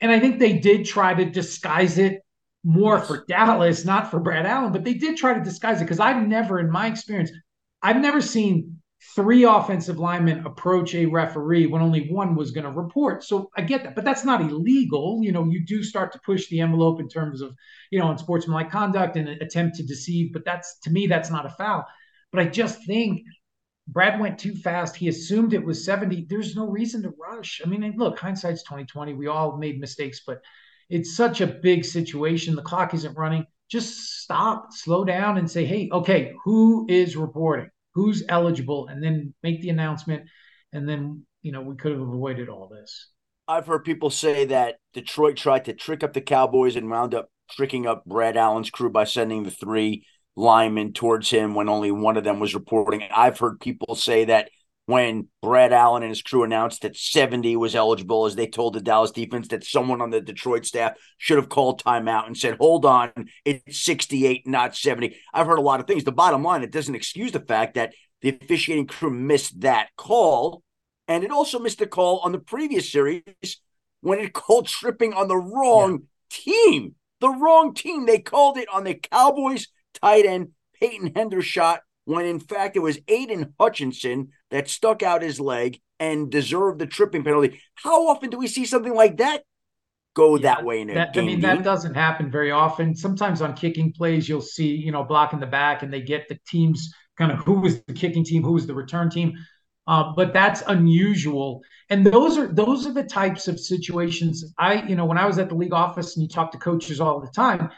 and 0.00 0.10
I 0.10 0.18
think 0.18 0.38
they 0.38 0.58
did 0.58 0.84
try 0.84 1.14
to 1.14 1.24
disguise 1.24 1.98
it 1.98 2.22
more 2.64 3.00
for 3.00 3.24
Dallas, 3.26 3.84
not 3.84 4.10
for 4.10 4.20
Brad 4.20 4.46
Allen, 4.46 4.72
but 4.72 4.84
they 4.84 4.94
did 4.94 5.16
try 5.16 5.34
to 5.34 5.42
disguise 5.42 5.80
it 5.80 5.84
because 5.84 6.00
I've 6.00 6.26
never, 6.26 6.60
in 6.60 6.70
my 6.70 6.86
experience, 6.86 7.30
I've 7.82 8.00
never 8.00 8.20
seen 8.20 8.81
three 9.14 9.44
offensive 9.44 9.98
linemen 9.98 10.46
approach 10.46 10.94
a 10.94 11.06
referee 11.06 11.66
when 11.66 11.82
only 11.82 12.08
one 12.08 12.34
was 12.34 12.50
going 12.50 12.64
to 12.64 12.70
report. 12.70 13.24
So 13.24 13.50
I 13.56 13.62
get 13.62 13.82
that, 13.82 13.94
but 13.94 14.04
that's 14.04 14.24
not 14.24 14.40
illegal. 14.40 15.20
You 15.22 15.32
know, 15.32 15.44
you 15.44 15.64
do 15.64 15.82
start 15.82 16.12
to 16.12 16.20
push 16.20 16.48
the 16.48 16.60
envelope 16.60 17.00
in 17.00 17.08
terms 17.08 17.42
of, 17.42 17.54
you 17.90 17.98
know, 17.98 18.10
unsportsmanlike 18.10 18.70
conduct 18.70 19.16
and 19.16 19.28
attempt 19.28 19.76
to 19.76 19.82
deceive, 19.82 20.32
but 20.32 20.44
that's 20.44 20.78
to 20.80 20.90
me, 20.90 21.06
that's 21.06 21.30
not 21.30 21.46
a 21.46 21.50
foul. 21.50 21.84
But 22.30 22.40
I 22.40 22.48
just 22.48 22.86
think 22.86 23.22
Brad 23.88 24.20
went 24.20 24.38
too 24.38 24.54
fast. 24.54 24.96
He 24.96 25.08
assumed 25.08 25.52
it 25.52 25.64
was 25.64 25.84
70. 25.84 26.26
There's 26.28 26.56
no 26.56 26.68
reason 26.68 27.02
to 27.02 27.12
rush. 27.18 27.60
I 27.64 27.68
mean, 27.68 27.94
look, 27.96 28.18
hindsight's 28.18 28.62
2020. 28.62 29.14
We 29.14 29.26
all 29.26 29.58
made 29.58 29.80
mistakes, 29.80 30.22
but 30.26 30.40
it's 30.88 31.16
such 31.16 31.40
a 31.40 31.46
big 31.46 31.84
situation. 31.84 32.54
The 32.54 32.62
clock 32.62 32.94
isn't 32.94 33.16
running. 33.18 33.46
Just 33.68 34.20
stop, 34.20 34.72
slow 34.72 35.04
down, 35.04 35.38
and 35.38 35.50
say, 35.50 35.64
hey, 35.64 35.88
okay, 35.92 36.34
who 36.44 36.86
is 36.88 37.16
reporting? 37.16 37.70
Who's 37.94 38.22
eligible, 38.28 38.88
and 38.88 39.02
then 39.02 39.34
make 39.42 39.60
the 39.60 39.70
announcement. 39.70 40.24
And 40.72 40.88
then, 40.88 41.26
you 41.42 41.52
know, 41.52 41.60
we 41.60 41.76
could 41.76 41.92
have 41.92 42.00
avoided 42.00 42.48
all 42.48 42.68
this. 42.68 43.08
I've 43.46 43.66
heard 43.66 43.84
people 43.84 44.10
say 44.10 44.46
that 44.46 44.76
Detroit 44.94 45.36
tried 45.36 45.66
to 45.66 45.74
trick 45.74 46.02
up 46.02 46.12
the 46.12 46.20
Cowboys 46.20 46.76
and 46.76 46.88
wound 46.88 47.14
up 47.14 47.30
tricking 47.50 47.86
up 47.86 48.04
Brad 48.04 48.36
Allen's 48.36 48.70
crew 48.70 48.90
by 48.90 49.04
sending 49.04 49.42
the 49.42 49.50
three 49.50 50.06
linemen 50.36 50.92
towards 50.92 51.28
him 51.28 51.54
when 51.54 51.68
only 51.68 51.90
one 51.90 52.16
of 52.16 52.24
them 52.24 52.40
was 52.40 52.54
reporting. 52.54 53.02
I've 53.14 53.38
heard 53.38 53.60
people 53.60 53.94
say 53.94 54.24
that 54.26 54.50
when 54.86 55.28
Brad 55.40 55.72
Allen 55.72 56.02
and 56.02 56.10
his 56.10 56.22
crew 56.22 56.42
announced 56.42 56.82
that 56.82 56.96
70 56.96 57.56
was 57.56 57.74
eligible, 57.74 58.26
as 58.26 58.34
they 58.34 58.48
told 58.48 58.74
the 58.74 58.80
Dallas 58.80 59.12
defense 59.12 59.48
that 59.48 59.64
someone 59.64 60.00
on 60.00 60.10
the 60.10 60.20
Detroit 60.20 60.66
staff 60.66 60.94
should 61.18 61.38
have 61.38 61.48
called 61.48 61.82
timeout 61.82 62.26
and 62.26 62.36
said, 62.36 62.56
Hold 62.58 62.84
on, 62.84 63.12
it's 63.44 63.82
68, 63.84 64.46
not 64.46 64.76
70. 64.76 65.16
I've 65.32 65.46
heard 65.46 65.58
a 65.58 65.62
lot 65.62 65.80
of 65.80 65.86
things. 65.86 66.04
The 66.04 66.12
bottom 66.12 66.42
line, 66.42 66.62
it 66.62 66.72
doesn't 66.72 66.94
excuse 66.94 67.32
the 67.32 67.40
fact 67.40 67.74
that 67.74 67.94
the 68.22 68.30
officiating 68.30 68.86
crew 68.86 69.10
missed 69.10 69.60
that 69.60 69.88
call. 69.96 70.62
And 71.06 71.24
it 71.24 71.30
also 71.30 71.58
missed 71.58 71.78
the 71.78 71.86
call 71.86 72.18
on 72.20 72.32
the 72.32 72.38
previous 72.38 72.90
series 72.90 73.60
when 74.00 74.18
it 74.18 74.32
called 74.32 74.66
tripping 74.66 75.12
on 75.12 75.28
the 75.28 75.36
wrong 75.36 75.92
yeah. 75.92 76.52
team. 76.52 76.94
The 77.20 77.28
wrong 77.28 77.72
team. 77.74 78.06
They 78.06 78.18
called 78.18 78.58
it 78.58 78.68
on 78.72 78.82
the 78.82 78.94
Cowboys 78.94 79.68
tight 79.94 80.26
end, 80.26 80.48
Peyton 80.80 81.12
Hendershot 81.12 81.78
when 82.04 82.26
in 82.26 82.40
fact 82.40 82.76
it 82.76 82.80
was 82.80 82.98
Aidan 83.08 83.54
Hutchinson 83.58 84.30
that 84.52 84.68
stuck 84.68 85.02
out 85.02 85.22
his 85.22 85.40
leg 85.40 85.80
and 85.98 86.30
deserved 86.30 86.78
the 86.78 86.86
tripping 86.86 87.24
penalty. 87.24 87.60
How 87.74 88.08
often 88.08 88.30
do 88.30 88.38
we 88.38 88.46
see 88.46 88.64
something 88.64 88.94
like 88.94 89.16
that 89.16 89.42
go 90.14 90.36
yeah, 90.36 90.42
that 90.42 90.64
way 90.64 90.80
in 90.82 90.90
a 90.90 90.94
that, 90.94 91.14
game? 91.14 91.24
I 91.24 91.26
mean, 91.26 91.40
that 91.40 91.64
doesn't 91.64 91.94
happen 91.94 92.30
very 92.30 92.52
often. 92.52 92.94
Sometimes 92.94 93.42
on 93.42 93.54
kicking 93.54 93.92
plays, 93.92 94.28
you'll 94.28 94.40
see, 94.40 94.76
you 94.76 94.92
know, 94.92 95.02
blocking 95.02 95.40
the 95.40 95.46
back 95.46 95.82
and 95.82 95.92
they 95.92 96.02
get 96.02 96.28
the 96.28 96.38
teams 96.46 96.94
kind 97.18 97.32
of 97.32 97.38
who 97.38 97.60
was 97.60 97.82
the 97.84 97.94
kicking 97.94 98.24
team, 98.24 98.42
who 98.42 98.52
was 98.52 98.66
the 98.66 98.74
return 98.74 99.10
team. 99.10 99.34
Uh, 99.86 100.12
but 100.14 100.32
that's 100.32 100.62
unusual, 100.68 101.60
and 101.90 102.06
those 102.06 102.38
are 102.38 102.46
those 102.46 102.86
are 102.86 102.92
the 102.92 103.02
types 103.02 103.48
of 103.48 103.58
situations 103.58 104.44
I, 104.56 104.86
you 104.86 104.94
know, 104.94 105.06
when 105.06 105.18
I 105.18 105.26
was 105.26 105.38
at 105.38 105.48
the 105.48 105.56
league 105.56 105.72
office 105.72 106.14
and 106.14 106.22
you 106.22 106.28
talk 106.28 106.52
to 106.52 106.58
coaches 106.58 107.00
all 107.00 107.20
the 107.20 107.32
time, 107.34 107.68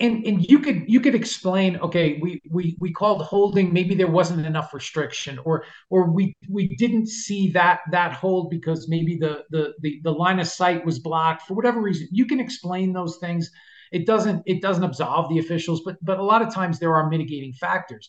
and 0.00 0.26
and 0.26 0.44
you 0.44 0.58
could 0.58 0.84
you 0.88 1.00
could 1.00 1.14
explain 1.14 1.76
okay 1.76 2.18
we 2.20 2.40
we 2.50 2.76
we 2.80 2.92
called 2.92 3.22
holding 3.22 3.72
maybe 3.72 3.94
there 3.94 4.10
wasn't 4.10 4.44
enough 4.44 4.74
restriction 4.74 5.38
or 5.44 5.64
or 5.88 6.10
we 6.10 6.34
we 6.48 6.74
didn't 6.76 7.06
see 7.06 7.50
that 7.50 7.80
that 7.92 8.12
hold 8.12 8.50
because 8.50 8.88
maybe 8.88 9.16
the 9.16 9.44
the 9.50 9.72
the, 9.80 10.00
the 10.02 10.10
line 10.10 10.40
of 10.40 10.48
sight 10.48 10.84
was 10.84 10.98
blocked 10.98 11.42
for 11.42 11.54
whatever 11.54 11.80
reason. 11.80 12.08
You 12.10 12.26
can 12.26 12.40
explain 12.40 12.92
those 12.92 13.18
things. 13.18 13.50
It 13.92 14.06
doesn't 14.06 14.42
it 14.46 14.60
doesn't 14.60 14.82
absolve 14.82 15.28
the 15.28 15.38
officials 15.38 15.82
but 15.84 15.96
but 16.02 16.18
a 16.18 16.24
lot 16.24 16.42
of 16.42 16.52
times 16.52 16.78
there 16.78 16.94
are 16.94 17.08
mitigating 17.08 17.52
factors. 17.52 18.08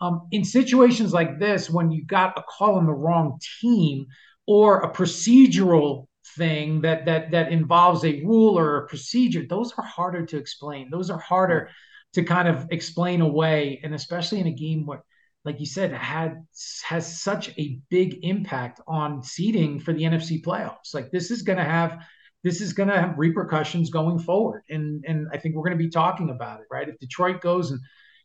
Um, 0.00 0.26
in 0.32 0.44
situations 0.44 1.12
like 1.12 1.38
this 1.38 1.70
when 1.70 1.90
you 1.90 2.04
got 2.04 2.38
a 2.38 2.42
call 2.42 2.76
on 2.76 2.86
the 2.86 2.92
wrong 2.92 3.38
team 3.60 4.06
or 4.46 4.80
a 4.80 4.92
procedural 4.92 6.06
thing 6.36 6.80
that 6.82 7.06
that 7.06 7.30
that 7.30 7.52
involves 7.52 8.04
a 8.04 8.22
rule 8.22 8.58
or 8.58 8.78
a 8.78 8.86
procedure 8.86 9.44
those 9.48 9.72
are 9.78 9.84
harder 9.84 10.24
to 10.26 10.36
explain. 10.36 10.90
Those 10.90 11.10
are 11.10 11.18
harder 11.18 11.70
to 12.14 12.22
kind 12.22 12.48
of 12.48 12.66
explain 12.70 13.20
away. 13.20 13.80
And 13.82 13.94
especially 13.94 14.40
in 14.40 14.46
a 14.46 14.52
game 14.52 14.86
where 14.86 15.04
like 15.44 15.60
you 15.60 15.66
said 15.66 15.92
had 15.92 16.44
has 16.84 17.20
such 17.20 17.50
a 17.58 17.78
big 17.90 18.24
impact 18.24 18.80
on 18.86 19.22
seeding 19.22 19.78
for 19.78 19.92
the 19.92 20.02
NFC 20.02 20.42
playoffs. 20.42 20.94
Like 20.94 21.10
this 21.10 21.30
is 21.30 21.42
going 21.42 21.58
to 21.58 21.64
have 21.64 21.98
this 22.42 22.60
is 22.60 22.74
going 22.74 22.90
to 22.90 23.00
have 23.00 23.18
repercussions 23.18 23.90
going 23.90 24.18
forward. 24.18 24.62
And 24.70 25.04
and 25.06 25.28
I 25.32 25.38
think 25.38 25.54
we're 25.54 25.64
going 25.64 25.78
to 25.78 25.84
be 25.84 25.90
talking 25.90 26.30
about 26.30 26.60
it 26.60 26.66
right? 26.70 26.88
If 26.88 26.98
Detroit 26.98 27.40
goes 27.40 27.70
and 27.70 27.80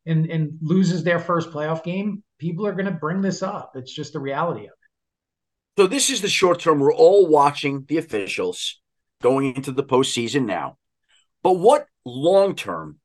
and 0.05 0.26
and 0.32 0.51
loses 0.62 1.03
their 1.03 1.20
first 1.20 1.49
playoff 1.49 1.84
game 1.84 2.24
people 2.39 2.66
are 2.66 2.74
going 2.74 2.86
to 2.86 2.91
bring 2.91 3.22
this 3.22 3.43
up. 3.43 3.74
It's 3.76 3.93
just 3.93 4.14
the 4.14 4.20
reality 4.20 4.62
of 4.62 4.72
it 4.72 4.78
so 5.80 5.88
this 5.88 6.09
is 6.09 6.19
the 6.19 6.27
short 6.27 6.59
term. 6.59 6.80
We're 6.80 6.93
all 6.93 7.25
watching 7.25 7.86
the 7.88 7.95
officials 7.95 8.82
going 9.21 9.55
into 9.55 9.71
the 9.71 9.82
postseason 9.82 10.45
now. 10.45 10.77
But 11.41 11.53
what 11.53 11.86
long 12.03 12.53
term 12.53 12.97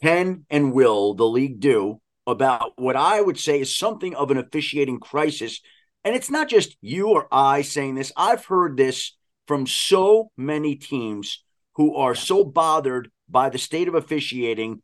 can 0.00 0.46
and 0.48 0.72
will 0.72 1.14
the 1.14 1.26
league 1.26 1.58
do 1.58 2.00
about 2.24 2.74
what 2.76 2.94
I 2.94 3.20
would 3.20 3.40
say 3.40 3.60
is 3.60 3.76
something 3.76 4.14
of 4.14 4.30
an 4.30 4.36
officiating 4.36 5.00
crisis? 5.00 5.60
And 6.04 6.14
it's 6.14 6.30
not 6.30 6.48
just 6.48 6.76
you 6.80 7.08
or 7.08 7.26
I 7.32 7.62
saying 7.62 7.96
this. 7.96 8.12
I've 8.16 8.44
heard 8.44 8.76
this 8.76 9.16
from 9.48 9.66
so 9.66 10.30
many 10.36 10.76
teams 10.76 11.42
who 11.74 11.96
are 11.96 12.14
so 12.14 12.44
bothered 12.44 13.10
by 13.28 13.48
the 13.48 13.58
state 13.58 13.88
of 13.88 13.96
officiating, 13.96 14.80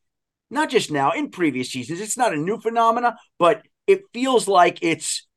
not 0.50 0.70
just 0.70 0.90
now, 0.90 1.12
in 1.12 1.30
previous 1.30 1.70
seasons. 1.70 2.00
It's 2.00 2.18
not 2.18 2.34
a 2.34 2.36
new 2.36 2.58
phenomena, 2.58 3.16
but 3.38 3.62
it 3.86 4.02
feels 4.12 4.48
like 4.48 4.80
it's 4.82 5.28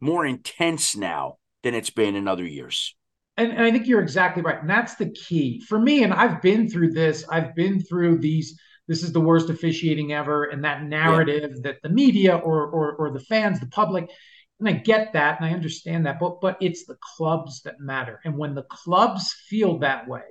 more 0.00 0.24
intense 0.24 0.96
now 0.96 1.38
than 1.62 1.74
it's 1.74 1.90
been 1.90 2.14
in 2.16 2.26
other 2.28 2.46
years. 2.46 2.94
and, 3.36 3.52
and 3.52 3.62
I 3.62 3.70
think 3.70 3.86
you're 3.86 4.02
exactly 4.02 4.42
right. 4.42 4.60
And 4.60 4.68
that's 4.68 4.96
the 4.96 5.10
key 5.10 5.60
for 5.60 5.78
me. 5.78 6.02
And 6.02 6.12
I've 6.12 6.42
been 6.42 6.68
through 6.68 6.92
this. 6.92 7.24
I've 7.28 7.54
been 7.54 7.80
through 7.80 8.18
these. 8.18 8.58
This 8.86 9.02
is 9.02 9.12
the 9.12 9.20
worst 9.20 9.50
officiating 9.50 10.12
ever, 10.12 10.44
and 10.44 10.64
that 10.64 10.82
narrative 10.82 11.52
yeah. 11.54 11.60
that 11.64 11.76
the 11.82 11.88
media 11.88 12.36
or, 12.36 12.66
or 12.66 12.92
or 12.94 13.12
the 13.12 13.20
fans, 13.20 13.60
the 13.60 13.68
public, 13.68 14.10
and 14.58 14.68
I 14.68 14.72
get 14.72 15.12
that 15.14 15.40
and 15.40 15.48
I 15.48 15.52
understand 15.54 16.06
that, 16.06 16.18
but 16.18 16.40
but 16.40 16.58
it's 16.60 16.84
the 16.86 16.98
clubs 17.16 17.62
that 17.62 17.80
matter. 17.80 18.20
And 18.24 18.36
when 18.36 18.54
the 18.54 18.64
clubs 18.64 19.32
feel 19.48 19.78
that 19.78 20.08
way, 20.08 20.22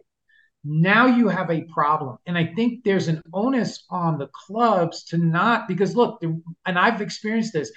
now 0.63 1.05
you 1.07 1.30
have 1.30 1.49
a 1.49 1.63
problem. 1.73 2.17
And 2.25 2.38
I 2.38 2.53
think 2.53 2.84
there's 2.84 3.07
an 3.07 3.21
onus 3.34 3.86
on 3.89 4.17
the 4.17 4.27
clubs 4.27 5.05
to 5.05 5.17
not 5.17 5.67
because 5.67 5.95
look, 5.95 6.21
and 6.21 6.77
I've 6.77 7.01
experienced 7.01 7.53
this. 7.53 7.71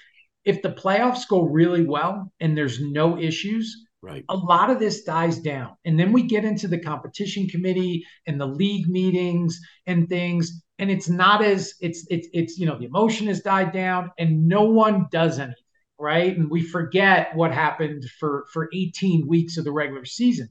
If 0.44 0.62
the 0.62 0.70
playoffs 0.70 1.28
go 1.28 1.42
really 1.42 1.84
well 1.84 2.32
and 2.40 2.56
there's 2.56 2.80
no 2.80 3.18
issues, 3.18 3.86
Right. 4.02 4.24
A 4.28 4.36
lot 4.36 4.68
of 4.68 4.80
this 4.80 5.04
dies 5.04 5.38
down. 5.38 5.76
And 5.84 5.98
then 5.98 6.12
we 6.12 6.24
get 6.24 6.44
into 6.44 6.66
the 6.66 6.78
competition 6.78 7.46
committee 7.46 8.04
and 8.26 8.40
the 8.40 8.46
league 8.46 8.88
meetings 8.88 9.60
and 9.86 10.08
things. 10.08 10.64
And 10.80 10.90
it's 10.90 11.08
not 11.08 11.40
as 11.40 11.74
it's 11.80 12.04
it's 12.10 12.26
it's 12.32 12.58
you 12.58 12.66
know, 12.66 12.76
the 12.76 12.86
emotion 12.86 13.28
has 13.28 13.42
died 13.42 13.72
down 13.72 14.10
and 14.18 14.48
no 14.48 14.64
one 14.64 15.06
does 15.12 15.38
anything, 15.38 15.54
right? 16.00 16.36
And 16.36 16.50
we 16.50 16.62
forget 16.62 17.36
what 17.36 17.52
happened 17.52 18.02
for 18.18 18.46
for 18.52 18.68
18 18.74 19.28
weeks 19.28 19.56
of 19.56 19.64
the 19.64 19.72
regular 19.72 20.04
season. 20.04 20.48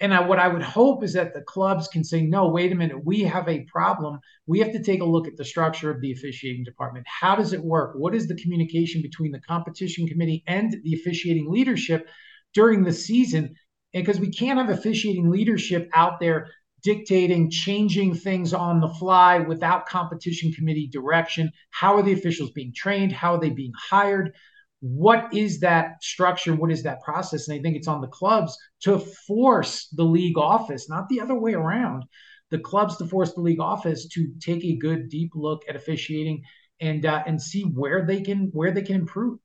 And 0.00 0.14
I, 0.14 0.20
what 0.20 0.38
I 0.38 0.46
would 0.46 0.62
hope 0.62 1.02
is 1.02 1.12
that 1.14 1.34
the 1.34 1.42
clubs 1.42 1.88
can 1.88 2.04
say, 2.04 2.22
no, 2.22 2.48
wait 2.48 2.70
a 2.70 2.74
minute, 2.76 3.04
we 3.04 3.22
have 3.22 3.48
a 3.48 3.64
problem. 3.64 4.20
We 4.46 4.60
have 4.60 4.72
to 4.72 4.82
take 4.82 5.02
a 5.02 5.04
look 5.04 5.26
at 5.26 5.36
the 5.36 5.44
structure 5.44 5.90
of 5.90 6.00
the 6.00 6.12
officiating 6.12 6.62
department. 6.62 7.06
How 7.08 7.34
does 7.34 7.52
it 7.52 7.64
work? 7.64 7.94
What 7.96 8.14
is 8.14 8.28
the 8.28 8.36
communication 8.36 9.02
between 9.02 9.32
the 9.32 9.40
competition 9.40 10.06
committee 10.06 10.44
and 10.46 10.76
the 10.84 10.94
officiating 10.94 11.50
leadership 11.50 12.08
during 12.54 12.84
the 12.84 12.92
season. 12.92 13.54
Because 13.92 14.20
we 14.20 14.30
can't 14.30 14.58
have 14.58 14.68
officiating 14.68 15.30
leadership 15.30 15.88
out 15.94 16.20
there 16.20 16.48
dictating, 16.82 17.50
changing 17.50 18.14
things 18.14 18.52
on 18.52 18.80
the 18.80 18.88
fly 18.88 19.38
without 19.38 19.86
competition 19.86 20.52
committee 20.52 20.88
direction. 20.92 21.50
How 21.70 21.96
are 21.96 22.02
the 22.02 22.12
officials 22.12 22.50
being 22.50 22.72
trained? 22.74 23.12
How 23.12 23.34
are 23.34 23.40
they 23.40 23.50
being 23.50 23.72
hired? 23.90 24.34
What 24.80 25.34
is 25.34 25.60
that 25.60 26.02
structure? 26.02 26.54
What 26.54 26.70
is 26.70 26.84
that 26.84 27.02
process? 27.02 27.48
And 27.48 27.58
I 27.58 27.62
think 27.62 27.76
it's 27.76 27.88
on 27.88 28.00
the 28.00 28.06
clubs 28.06 28.56
to 28.82 28.98
force 28.98 29.88
the 29.88 30.04
league 30.04 30.38
office, 30.38 30.88
not 30.88 31.08
the 31.08 31.20
other 31.20 31.34
way 31.34 31.54
around, 31.54 32.04
the 32.50 32.58
clubs 32.58 32.96
to 32.98 33.06
force 33.06 33.34
the 33.34 33.40
league 33.40 33.60
office 33.60 34.06
to 34.08 34.28
take 34.40 34.64
a 34.64 34.76
good 34.76 35.08
deep 35.08 35.32
look 35.34 35.62
at 35.68 35.76
officiating 35.76 36.42
and 36.80 37.04
uh, 37.06 37.22
and 37.26 37.42
see 37.42 37.62
where 37.62 38.06
they 38.06 38.20
can 38.20 38.50
where 38.52 38.70
they 38.70 38.82
can 38.82 38.96
improve. 38.96 39.38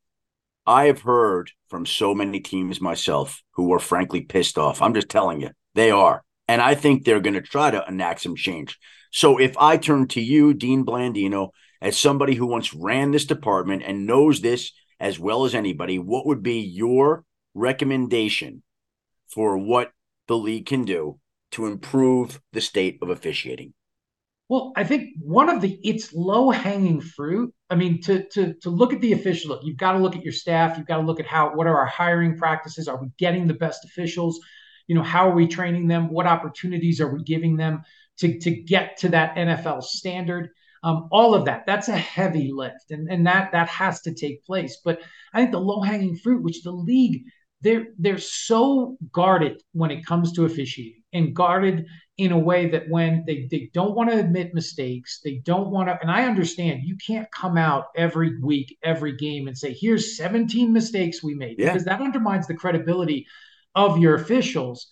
I 0.66 0.86
have 0.86 1.02
heard 1.02 1.52
from 1.68 1.86
so 1.86 2.14
many 2.16 2.40
teams 2.40 2.80
myself 2.80 3.42
who 3.52 3.74
are 3.74 3.80
frankly 3.80 4.22
pissed 4.22 4.58
off. 4.58 4.82
I'm 4.82 4.94
just 4.94 5.10
telling 5.10 5.42
you, 5.42 5.50
they 5.76 5.92
are. 5.92 6.24
And 6.48 6.62
I 6.62 6.76
think 6.76 7.04
they're 7.04 7.20
going 7.20 7.34
to 7.34 7.42
try 7.42 7.72
to 7.72 7.84
enact 7.88 8.22
some 8.22 8.36
change. 8.36 8.78
So 9.12 9.40
if 9.40 9.58
I 9.58 9.78
turn 9.78 10.08
to 10.10 10.22
you, 10.22 10.54
Dean 10.54 10.86
Blandino, 10.86 11.50
as 11.82 11.98
somebody 11.98 12.36
who 12.36 12.46
once 12.46 12.74
ran 12.74 13.12
this 13.12 13.26
department 13.26 13.84
and 13.86 14.06
knows 14.06 14.42
this 14.42 14.72
as 15.04 15.20
well 15.20 15.44
as 15.44 15.54
anybody, 15.54 16.00
what 16.00 16.26
would 16.26 16.42
be 16.42 16.62
your 16.62 17.26
recommendation 17.54 18.64
for 19.28 19.58
what 19.58 19.92
the 20.30 20.38
league 20.38 20.66
can 20.66 20.86
do 20.86 21.20
to 21.52 21.66
improve 21.66 22.40
the 22.54 22.62
state 22.62 23.00
of 23.02 23.10
officiating? 23.10 23.74
Well, 24.48 24.72
I 24.78 24.86
think 24.86 25.10
one 25.20 25.50
of 25.50 25.60
the 25.60 25.78
it's 25.84 26.14
low 26.14 26.52
hanging 26.52 27.02
fruit. 27.02 27.54
I 27.70 27.76
mean, 27.76 28.02
to 28.04 28.24
to 28.30 28.54
to 28.62 28.70
look 28.70 28.94
at 28.94 29.02
the 29.02 29.12
official 29.12 29.50
look, 29.50 29.62
you've 29.64 29.78
got 29.78 29.92
to 29.94 30.00
look 30.00 30.16
at 30.16 30.24
your 30.24 30.34
staff. 30.34 30.78
You've 30.78 30.88
got 30.88 30.98
to 30.98 31.04
look 31.04 31.20
at 31.20 31.28
how 31.28 31.54
what 31.54 31.68
are 31.68 31.78
our 31.78 31.86
hiring 31.86 32.38
practices? 32.38 32.88
Are 32.88 32.98
we 33.02 33.10
getting 33.18 33.46
the 33.46 33.54
best 33.56 33.84
officials? 33.84 34.40
You 34.88 34.96
know, 34.96 35.04
how 35.04 35.30
are 35.30 35.36
we 35.36 35.48
training 35.48 35.88
them? 35.88 36.12
What 36.12 36.28
opportunities 36.28 37.02
are 37.02 37.14
we 37.14 37.24
giving 37.24 37.58
them 37.58 37.84
to 38.20 38.40
to 38.40 38.52
get 38.52 38.98
to 39.00 39.10
that 39.10 39.36
NFL 39.36 39.84
standard? 39.84 40.50
Um, 40.84 41.08
all 41.12 41.34
of 41.34 41.46
that 41.46 41.66
that's 41.66 41.88
a 41.88 41.98
heavy 41.98 42.52
lift, 42.52 42.92
and 42.92 43.10
and 43.10 43.26
that 43.26 43.52
that 43.54 43.70
has 43.70 44.02
to 44.02 44.14
take 44.14 44.46
place. 44.46 44.78
But 44.84 45.02
I 45.34 45.40
think 45.40 45.52
the 45.52 45.60
low 45.60 45.82
hanging 45.82 46.18
fruit, 46.18 46.44
which 46.44 46.64
the 46.64 46.72
league 46.72 47.24
they're 47.62 47.88
they're 47.98 48.18
so 48.18 48.98
guarded 49.12 49.62
when 49.72 49.92
it 49.92 50.06
comes 50.06 50.34
to 50.34 50.46
officiating 50.46 51.04
and 51.14 51.36
guarded 51.36 51.86
in 52.18 52.32
a 52.32 52.38
way 52.38 52.70
that 52.70 52.90
when 52.90 53.24
they, 53.26 53.48
they 53.50 53.70
don't 53.74 53.96
want 53.96 54.10
to 54.10 54.20
admit 54.20 54.54
mistakes, 54.54 55.20
they 55.24 55.42
don't 55.46 55.72
want 55.72 55.88
to, 55.88 55.98
and 56.02 56.12
I 56.12 56.26
understand 56.26 56.84
you 56.84 56.96
can't 56.98 57.32
come 57.32 57.58
out 57.58 57.86
every 57.96 58.40
week, 58.40 58.78
every 58.84 59.16
game 59.16 59.48
and 59.48 59.58
say, 59.58 59.74
here's 59.74 60.18
17 60.18 60.72
mistakes 60.72 61.24
we 61.24 61.34
made, 61.34 61.56
yeah. 61.58 61.72
because 61.72 61.86
that 61.86 62.02
undermines 62.02 62.46
the 62.48 62.56
credibility 62.56 63.26
of 63.74 63.98
your 63.98 64.16
officials. 64.16 64.88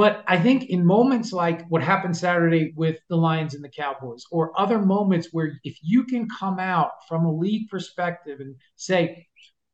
But 0.00 0.24
I 0.26 0.38
think 0.38 0.70
in 0.70 0.86
moments 0.86 1.30
like 1.30 1.68
what 1.68 1.82
happened 1.82 2.16
Saturday 2.16 2.72
with 2.74 2.96
the 3.10 3.16
Lions 3.16 3.52
and 3.52 3.62
the 3.62 3.68
Cowboys, 3.68 4.24
or 4.30 4.58
other 4.58 4.78
moments 4.78 5.28
where 5.30 5.60
if 5.62 5.76
you 5.82 6.04
can 6.04 6.26
come 6.26 6.58
out 6.58 6.92
from 7.06 7.26
a 7.26 7.30
league 7.30 7.68
perspective 7.68 8.40
and 8.40 8.56
say, 8.76 9.26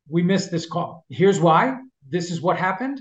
we 0.09 0.25
missed 0.25 0.51
this 0.51 0.67
call, 0.67 1.07
here's 1.11 1.39
why, 1.39 1.77
this 2.09 2.33
is 2.33 2.41
what 2.41 2.57
happened, 2.57 3.01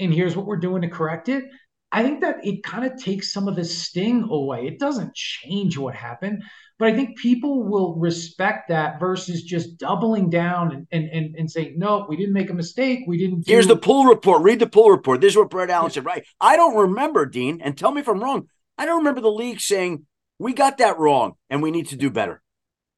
and 0.00 0.12
here's 0.12 0.36
what 0.36 0.46
we're 0.46 0.56
doing 0.56 0.82
to 0.82 0.88
correct 0.88 1.28
it. 1.28 1.44
I 1.92 2.02
think 2.02 2.22
that 2.22 2.44
it 2.44 2.64
kind 2.64 2.84
of 2.84 3.00
takes 3.00 3.32
some 3.32 3.46
of 3.46 3.54
the 3.54 3.64
sting 3.64 4.26
away. 4.28 4.66
It 4.66 4.80
doesn't 4.80 5.14
change 5.14 5.78
what 5.78 5.94
happened, 5.94 6.42
but 6.78 6.88
I 6.88 6.94
think 6.94 7.18
people 7.18 7.62
will 7.64 7.94
respect 7.94 8.68
that 8.68 8.98
versus 8.98 9.42
just 9.42 9.78
doubling 9.78 10.28
down 10.30 10.72
and 10.72 10.86
and 10.90 11.08
and, 11.10 11.36
and 11.36 11.50
saying, 11.50 11.74
no, 11.78 12.06
we 12.08 12.16
didn't 12.16 12.32
make 12.32 12.50
a 12.50 12.54
mistake. 12.54 13.00
We 13.06 13.18
didn't. 13.18 13.44
Do- 13.44 13.52
Here's 13.52 13.66
the 13.66 13.76
pool 13.76 14.06
report. 14.06 14.42
Read 14.42 14.58
the 14.58 14.66
pool 14.66 14.90
report. 14.90 15.20
This 15.20 15.32
is 15.32 15.36
what 15.36 15.50
Brett 15.50 15.70
Allen 15.70 15.90
said. 15.90 16.04
Right. 16.04 16.24
I 16.40 16.56
don't 16.56 16.76
remember, 16.76 17.26
Dean, 17.26 17.60
and 17.62 17.76
tell 17.78 17.92
me 17.92 18.00
if 18.00 18.08
I'm 18.08 18.22
wrong. 18.22 18.48
I 18.76 18.86
don't 18.86 18.98
remember 18.98 19.20
the 19.20 19.30
league 19.30 19.60
saying 19.60 20.06
we 20.38 20.52
got 20.52 20.78
that 20.78 20.98
wrong 20.98 21.34
and 21.48 21.62
we 21.62 21.70
need 21.70 21.88
to 21.88 21.96
do 21.96 22.10
better. 22.10 22.42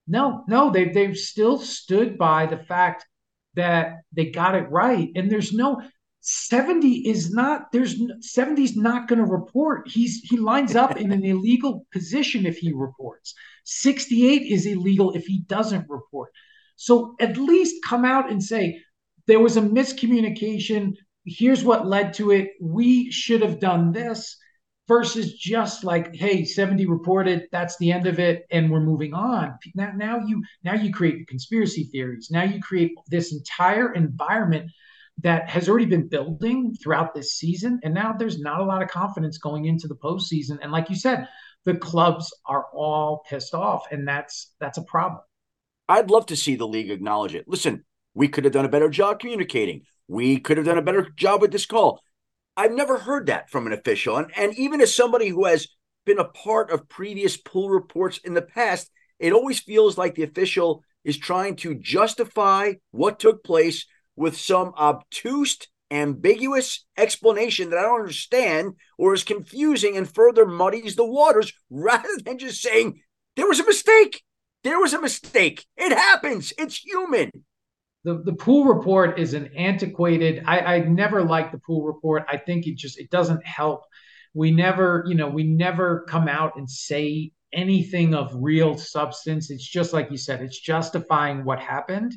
No, 0.08 0.44
no, 0.48 0.70
they've 0.70 0.92
they've 0.92 1.16
still 1.16 1.58
stood 1.58 2.16
by 2.16 2.46
the 2.46 2.58
fact 2.58 3.06
that 3.54 3.96
they 4.12 4.26
got 4.26 4.54
it 4.54 4.70
right, 4.70 5.10
and 5.14 5.30
there's 5.30 5.52
no 5.52 5.82
70 6.28 7.08
is 7.08 7.30
not 7.30 7.70
there's 7.70 8.02
70 8.20 8.64
is 8.64 8.76
not 8.76 9.06
going 9.06 9.20
to 9.20 9.24
report. 9.24 9.86
He's 9.86 10.22
he 10.24 10.36
lines 10.36 10.74
up 10.74 10.96
in 10.96 11.12
an 11.12 11.24
illegal 11.24 11.86
position 11.92 12.46
if 12.46 12.58
he 12.58 12.72
reports. 12.72 13.32
68 13.64 14.42
is 14.42 14.66
illegal 14.66 15.12
if 15.12 15.24
he 15.24 15.42
doesn't 15.46 15.88
report. 15.88 16.32
So 16.74 17.14
at 17.20 17.36
least 17.36 17.76
come 17.84 18.04
out 18.04 18.28
and 18.28 18.42
say 18.42 18.82
there 19.28 19.38
was 19.38 19.56
a 19.56 19.60
miscommunication. 19.60 20.94
Here's 21.24 21.62
what 21.62 21.86
led 21.86 22.12
to 22.14 22.32
it. 22.32 22.50
We 22.60 23.08
should 23.12 23.42
have 23.42 23.60
done 23.60 23.92
this 23.92 24.36
versus 24.88 25.34
just 25.34 25.84
like 25.84 26.12
hey 26.16 26.44
70 26.44 26.86
reported. 26.86 27.46
That's 27.52 27.76
the 27.78 27.92
end 27.92 28.08
of 28.08 28.18
it 28.18 28.46
and 28.50 28.68
we're 28.68 28.80
moving 28.80 29.14
on. 29.14 29.56
Now, 29.76 29.92
now 29.94 30.18
you 30.18 30.42
now 30.64 30.74
you 30.74 30.92
create 30.92 31.28
conspiracy 31.28 31.84
theories. 31.84 32.30
Now 32.32 32.42
you 32.42 32.60
create 32.60 32.94
this 33.12 33.32
entire 33.32 33.92
environment 33.92 34.72
that 35.22 35.48
has 35.48 35.68
already 35.68 35.86
been 35.86 36.08
building 36.08 36.74
throughout 36.74 37.14
this 37.14 37.32
season. 37.32 37.80
And 37.82 37.94
now 37.94 38.12
there's 38.12 38.38
not 38.38 38.60
a 38.60 38.64
lot 38.64 38.82
of 38.82 38.88
confidence 38.88 39.38
going 39.38 39.64
into 39.64 39.88
the 39.88 39.96
postseason. 39.96 40.58
And 40.60 40.70
like 40.70 40.90
you 40.90 40.96
said, 40.96 41.28
the 41.64 41.74
clubs 41.74 42.32
are 42.46 42.66
all 42.72 43.24
pissed 43.28 43.54
off, 43.54 43.86
and 43.90 44.06
that's 44.06 44.52
that's 44.60 44.78
a 44.78 44.82
problem. 44.84 45.20
I'd 45.88 46.10
love 46.10 46.26
to 46.26 46.36
see 46.36 46.56
the 46.56 46.66
league 46.66 46.90
acknowledge 46.90 47.34
it. 47.34 47.46
Listen, 47.48 47.84
we 48.14 48.28
could 48.28 48.44
have 48.44 48.52
done 48.52 48.64
a 48.64 48.70
better 48.70 48.88
job 48.88 49.20
communicating. 49.20 49.82
We 50.08 50.38
could 50.38 50.56
have 50.56 50.66
done 50.66 50.78
a 50.78 50.82
better 50.82 51.08
job 51.16 51.40
with 51.40 51.52
this 51.52 51.66
call. 51.66 52.00
I've 52.56 52.72
never 52.72 52.98
heard 52.98 53.26
that 53.26 53.50
from 53.50 53.66
an 53.66 53.72
official. 53.72 54.16
And, 54.16 54.30
and 54.36 54.54
even 54.58 54.80
as 54.80 54.94
somebody 54.94 55.28
who 55.28 55.44
has 55.44 55.68
been 56.06 56.18
a 56.18 56.24
part 56.24 56.70
of 56.70 56.88
previous 56.88 57.36
pool 57.36 57.68
reports 57.68 58.18
in 58.18 58.34
the 58.34 58.42
past, 58.42 58.90
it 59.18 59.32
always 59.32 59.60
feels 59.60 59.98
like 59.98 60.14
the 60.14 60.22
official 60.22 60.82
is 61.04 61.18
trying 61.18 61.56
to 61.56 61.74
justify 61.74 62.72
what 62.92 63.18
took 63.18 63.44
place 63.44 63.86
with 64.16 64.36
some 64.36 64.72
obtuse, 64.78 65.58
ambiguous 65.90 66.84
explanation 66.96 67.70
that 67.70 67.78
I 67.78 67.82
don't 67.82 68.00
understand 68.00 68.74
or 68.98 69.14
is 69.14 69.22
confusing 69.22 69.96
and 69.96 70.12
further 70.12 70.46
muddies 70.46 70.96
the 70.96 71.04
waters 71.04 71.52
rather 71.70 72.08
than 72.24 72.38
just 72.38 72.60
saying, 72.60 73.00
there 73.36 73.46
was 73.46 73.60
a 73.60 73.66
mistake. 73.66 74.22
There 74.64 74.80
was 74.80 74.94
a 74.94 75.00
mistake. 75.00 75.64
It 75.76 75.92
happens. 75.92 76.52
It's 76.58 76.78
human. 76.78 77.30
The, 78.04 78.22
the 78.24 78.34
pool 78.34 78.64
report 78.64 79.18
is 79.18 79.34
an 79.34 79.50
antiquated. 79.56 80.42
I, 80.46 80.58
I 80.60 80.78
never 80.80 81.22
liked 81.22 81.52
the 81.52 81.58
pool 81.58 81.84
report. 81.84 82.24
I 82.28 82.36
think 82.36 82.66
it 82.66 82.76
just 82.76 82.98
it 82.98 83.10
doesn't 83.10 83.44
help. 83.46 83.82
We 84.32 84.50
never, 84.50 85.04
you 85.06 85.14
know, 85.14 85.28
we 85.28 85.44
never 85.44 86.04
come 86.08 86.28
out 86.28 86.56
and 86.56 86.68
say 86.68 87.32
anything 87.52 88.14
of 88.14 88.30
real 88.34 88.76
substance. 88.76 89.50
It's 89.50 89.66
just 89.66 89.92
like 89.92 90.10
you 90.10 90.16
said, 90.16 90.42
it's 90.42 90.60
justifying 90.60 91.44
what 91.44 91.58
happened 91.58 92.14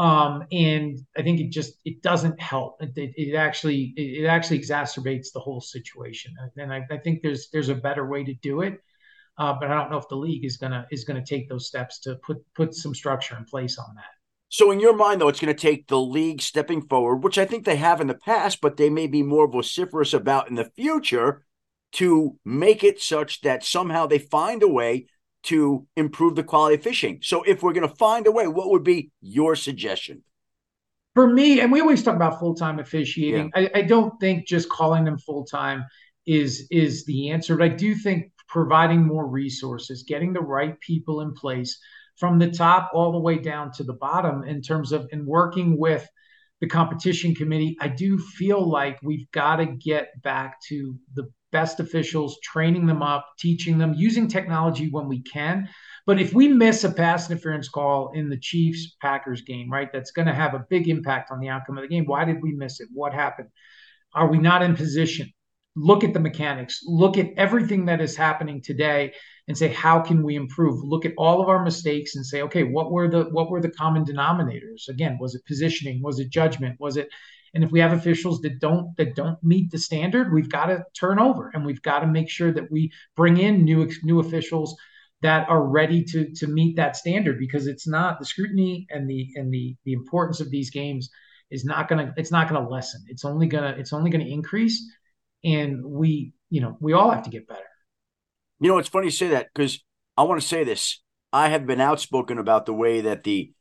um, 0.00 0.44
and 0.50 0.98
I 1.14 1.20
think 1.20 1.40
it 1.40 1.50
just 1.50 1.74
it 1.84 2.00
doesn't 2.00 2.40
help. 2.40 2.78
It, 2.80 2.96
it, 2.96 3.12
it 3.18 3.34
actually 3.34 3.92
it, 3.98 4.22
it, 4.22 4.26
actually 4.26 4.58
exacerbates 4.58 5.26
the 5.34 5.40
whole 5.40 5.60
situation. 5.60 6.34
And 6.56 6.72
I, 6.72 6.86
I, 6.90 6.96
think 6.96 7.20
there's 7.20 7.50
there's 7.52 7.68
a 7.68 7.74
better 7.74 8.06
way 8.06 8.24
to 8.24 8.32
do 8.32 8.62
it, 8.62 8.80
uh, 9.36 9.52
but 9.60 9.70
I 9.70 9.74
don't 9.74 9.90
know 9.90 9.98
if 9.98 10.08
the 10.08 10.16
league 10.16 10.46
is 10.46 10.56
gonna 10.56 10.86
is 10.90 11.04
gonna 11.04 11.22
take 11.22 11.50
those 11.50 11.66
steps 11.66 11.98
to 12.00 12.14
put 12.24 12.38
put 12.54 12.74
some 12.74 12.94
structure 12.94 13.36
in 13.36 13.44
place 13.44 13.76
on 13.76 13.94
that. 13.94 14.08
So, 14.48 14.70
in 14.70 14.80
your 14.80 14.96
mind, 14.96 15.20
though, 15.20 15.28
it's 15.28 15.38
going 15.38 15.54
to 15.54 15.60
take 15.60 15.86
the 15.86 16.00
league 16.00 16.42
stepping 16.42 16.82
forward, 16.88 17.22
which 17.22 17.38
I 17.38 17.44
think 17.44 17.64
they 17.64 17.76
have 17.76 18.00
in 18.00 18.08
the 18.08 18.14
past, 18.14 18.60
but 18.60 18.78
they 18.78 18.90
may 18.90 19.06
be 19.06 19.22
more 19.22 19.46
vociferous 19.46 20.12
about 20.12 20.48
in 20.48 20.56
the 20.56 20.64
future 20.64 21.44
to 21.92 22.36
make 22.44 22.82
it 22.82 23.00
such 23.00 23.42
that 23.42 23.64
somehow 23.64 24.06
they 24.06 24.18
find 24.18 24.64
a 24.64 24.68
way 24.68 25.06
to 25.44 25.86
improve 25.96 26.36
the 26.36 26.42
quality 26.42 26.76
of 26.76 26.82
fishing. 26.82 27.20
So, 27.22 27.42
if 27.42 27.62
we're 27.62 27.72
going 27.72 27.88
to 27.88 27.94
find 27.96 28.26
a 28.26 28.32
way, 28.32 28.46
what 28.46 28.70
would 28.70 28.84
be 28.84 29.10
your 29.20 29.56
suggestion? 29.56 30.22
For 31.14 31.26
me, 31.26 31.60
and 31.60 31.72
we 31.72 31.80
always 31.80 32.02
talk 32.02 32.14
about 32.14 32.38
full 32.38 32.54
time 32.54 32.78
officiating. 32.78 33.50
Yeah. 33.54 33.68
I, 33.74 33.80
I 33.80 33.82
don't 33.82 34.18
think 34.20 34.46
just 34.46 34.68
calling 34.68 35.04
them 35.04 35.18
full 35.18 35.44
time 35.44 35.84
is 36.26 36.66
is 36.70 37.04
the 37.04 37.30
answer, 37.30 37.56
but 37.56 37.64
I 37.64 37.74
do 37.74 37.94
think 37.94 38.32
providing 38.48 39.06
more 39.06 39.26
resources, 39.26 40.02
getting 40.02 40.32
the 40.32 40.40
right 40.40 40.78
people 40.80 41.20
in 41.20 41.32
place 41.32 41.78
from 42.16 42.38
the 42.38 42.50
top 42.50 42.90
all 42.92 43.12
the 43.12 43.18
way 43.18 43.38
down 43.38 43.72
to 43.72 43.82
the 43.82 43.94
bottom 43.94 44.44
in 44.44 44.60
terms 44.60 44.92
of 44.92 45.08
and 45.12 45.26
working 45.26 45.78
with 45.78 46.06
the 46.60 46.66
competition 46.66 47.34
committee. 47.34 47.76
I 47.80 47.88
do 47.88 48.18
feel 48.18 48.68
like 48.68 48.98
we've 49.02 49.30
got 49.32 49.56
to 49.56 49.66
get 49.66 50.10
back 50.22 50.60
to 50.68 50.94
the 51.14 51.30
best 51.52 51.80
officials, 51.80 52.38
training 52.42 52.86
them 52.86 53.02
up, 53.02 53.26
teaching 53.38 53.78
them, 53.78 53.94
using 53.94 54.28
technology 54.28 54.88
when 54.90 55.08
we 55.08 55.22
can. 55.22 55.68
But 56.06 56.20
if 56.20 56.32
we 56.32 56.48
miss 56.48 56.84
a 56.84 56.92
pass 56.92 57.30
interference 57.30 57.68
call 57.68 58.12
in 58.14 58.28
the 58.28 58.38
Chiefs 58.38 58.96
Packers 59.00 59.42
game, 59.42 59.70
right, 59.70 59.92
that's 59.92 60.12
going 60.12 60.28
to 60.28 60.34
have 60.34 60.54
a 60.54 60.64
big 60.70 60.88
impact 60.88 61.30
on 61.30 61.40
the 61.40 61.48
outcome 61.48 61.78
of 61.78 61.82
the 61.82 61.88
game. 61.88 62.04
Why 62.06 62.24
did 62.24 62.42
we 62.42 62.52
miss 62.52 62.80
it? 62.80 62.88
What 62.92 63.12
happened? 63.12 63.48
Are 64.14 64.28
we 64.28 64.38
not 64.38 64.62
in 64.62 64.76
position? 64.76 65.32
look 65.76 66.04
at 66.04 66.12
the 66.12 66.20
mechanics, 66.20 66.80
look 66.84 67.16
at 67.16 67.30
everything 67.36 67.86
that 67.86 68.00
is 68.00 68.16
happening 68.16 68.60
today 68.60 69.12
and 69.46 69.56
say 69.56 69.68
how 69.68 70.00
can 70.00 70.22
we 70.22 70.36
improve? 70.36 70.82
Look 70.82 71.04
at 71.04 71.14
all 71.16 71.40
of 71.40 71.48
our 71.48 71.64
mistakes 71.64 72.16
and 72.16 72.26
say 72.26 72.42
okay, 72.42 72.64
what 72.64 72.90
were 72.90 73.08
the 73.08 73.24
what 73.30 73.50
were 73.50 73.60
the 73.60 73.70
common 73.70 74.04
denominators? 74.04 74.88
Again, 74.88 75.18
was 75.20 75.34
it 75.34 75.46
positioning? 75.46 76.00
Was 76.02 76.18
it 76.18 76.30
judgment? 76.30 76.76
Was 76.80 76.96
it 76.96 77.08
and 77.54 77.64
if 77.64 77.70
we 77.70 77.80
have 77.80 77.92
officials 77.92 78.40
that 78.42 78.60
don't 78.60 78.96
that 78.96 79.14
don't 79.14 79.42
meet 79.42 79.70
the 79.70 79.78
standard, 79.78 80.32
we've 80.32 80.50
got 80.50 80.66
to 80.66 80.84
turn 80.98 81.18
over 81.18 81.50
and 81.52 81.64
we've 81.64 81.82
got 81.82 82.00
to 82.00 82.06
make 82.06 82.30
sure 82.30 82.52
that 82.52 82.70
we 82.70 82.92
bring 83.16 83.38
in 83.38 83.64
new 83.64 83.90
new 84.02 84.20
officials 84.20 84.76
that 85.22 85.48
are 85.48 85.62
ready 85.62 86.02
to 86.04 86.32
to 86.34 86.46
meet 86.46 86.76
that 86.76 86.96
standard 86.96 87.38
because 87.38 87.66
it's 87.66 87.86
not 87.86 88.18
the 88.18 88.24
scrutiny 88.24 88.86
and 88.90 89.08
the 89.08 89.28
and 89.34 89.52
the 89.52 89.76
the 89.84 89.92
importance 89.92 90.40
of 90.40 90.50
these 90.50 90.70
games 90.70 91.10
is 91.50 91.64
not 91.64 91.88
to 91.88 92.12
it's 92.16 92.30
not 92.30 92.48
to 92.48 92.60
lessen. 92.60 93.04
It's 93.08 93.24
only 93.24 93.48
to 93.48 93.74
it's 93.78 93.92
only 93.92 94.10
to 94.10 94.20
increase 94.20 94.82
and 95.44 95.84
we 95.84 96.32
you 96.50 96.60
know 96.60 96.76
we 96.80 96.92
all 96.92 97.10
have 97.10 97.22
to 97.24 97.30
get 97.30 97.48
better 97.48 97.60
you 98.60 98.68
know 98.68 98.78
it's 98.78 98.88
funny 98.88 99.06
you 99.06 99.10
say 99.10 99.28
that 99.28 99.48
because 99.52 99.82
i 100.16 100.22
want 100.22 100.40
to 100.40 100.46
say 100.46 100.64
this 100.64 101.00
i 101.32 101.48
have 101.48 101.66
been 101.66 101.80
outspoken 101.80 102.38
about 102.38 102.66
the 102.66 102.74
way 102.74 103.00
that 103.00 103.24
the 103.24 103.52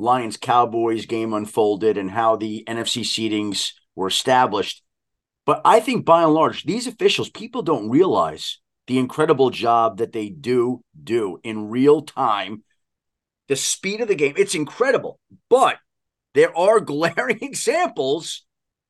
lions 0.00 0.36
cowboys 0.36 1.06
game 1.06 1.32
unfolded 1.32 1.96
and 1.96 2.10
how 2.10 2.36
the 2.36 2.64
nfc 2.66 3.02
seedings 3.02 3.72
were 3.94 4.08
established 4.08 4.82
but 5.46 5.60
i 5.64 5.80
think 5.80 6.04
by 6.04 6.22
and 6.22 6.32
large 6.32 6.64
these 6.64 6.86
officials 6.86 7.30
people 7.30 7.62
don't 7.62 7.90
realize 7.90 8.58
the 8.86 8.98
incredible 8.98 9.50
job 9.50 9.98
that 9.98 10.12
they 10.12 10.28
do 10.28 10.82
do 11.02 11.38
in 11.44 11.68
real 11.68 12.02
time 12.02 12.62
the 13.48 13.56
speed 13.56 14.00
of 14.00 14.08
the 14.08 14.14
game 14.14 14.34
it's 14.36 14.54
incredible 14.54 15.18
but 15.48 15.76
there 16.34 16.56
are 16.56 16.80
glaring 16.80 17.38
examples 17.42 18.44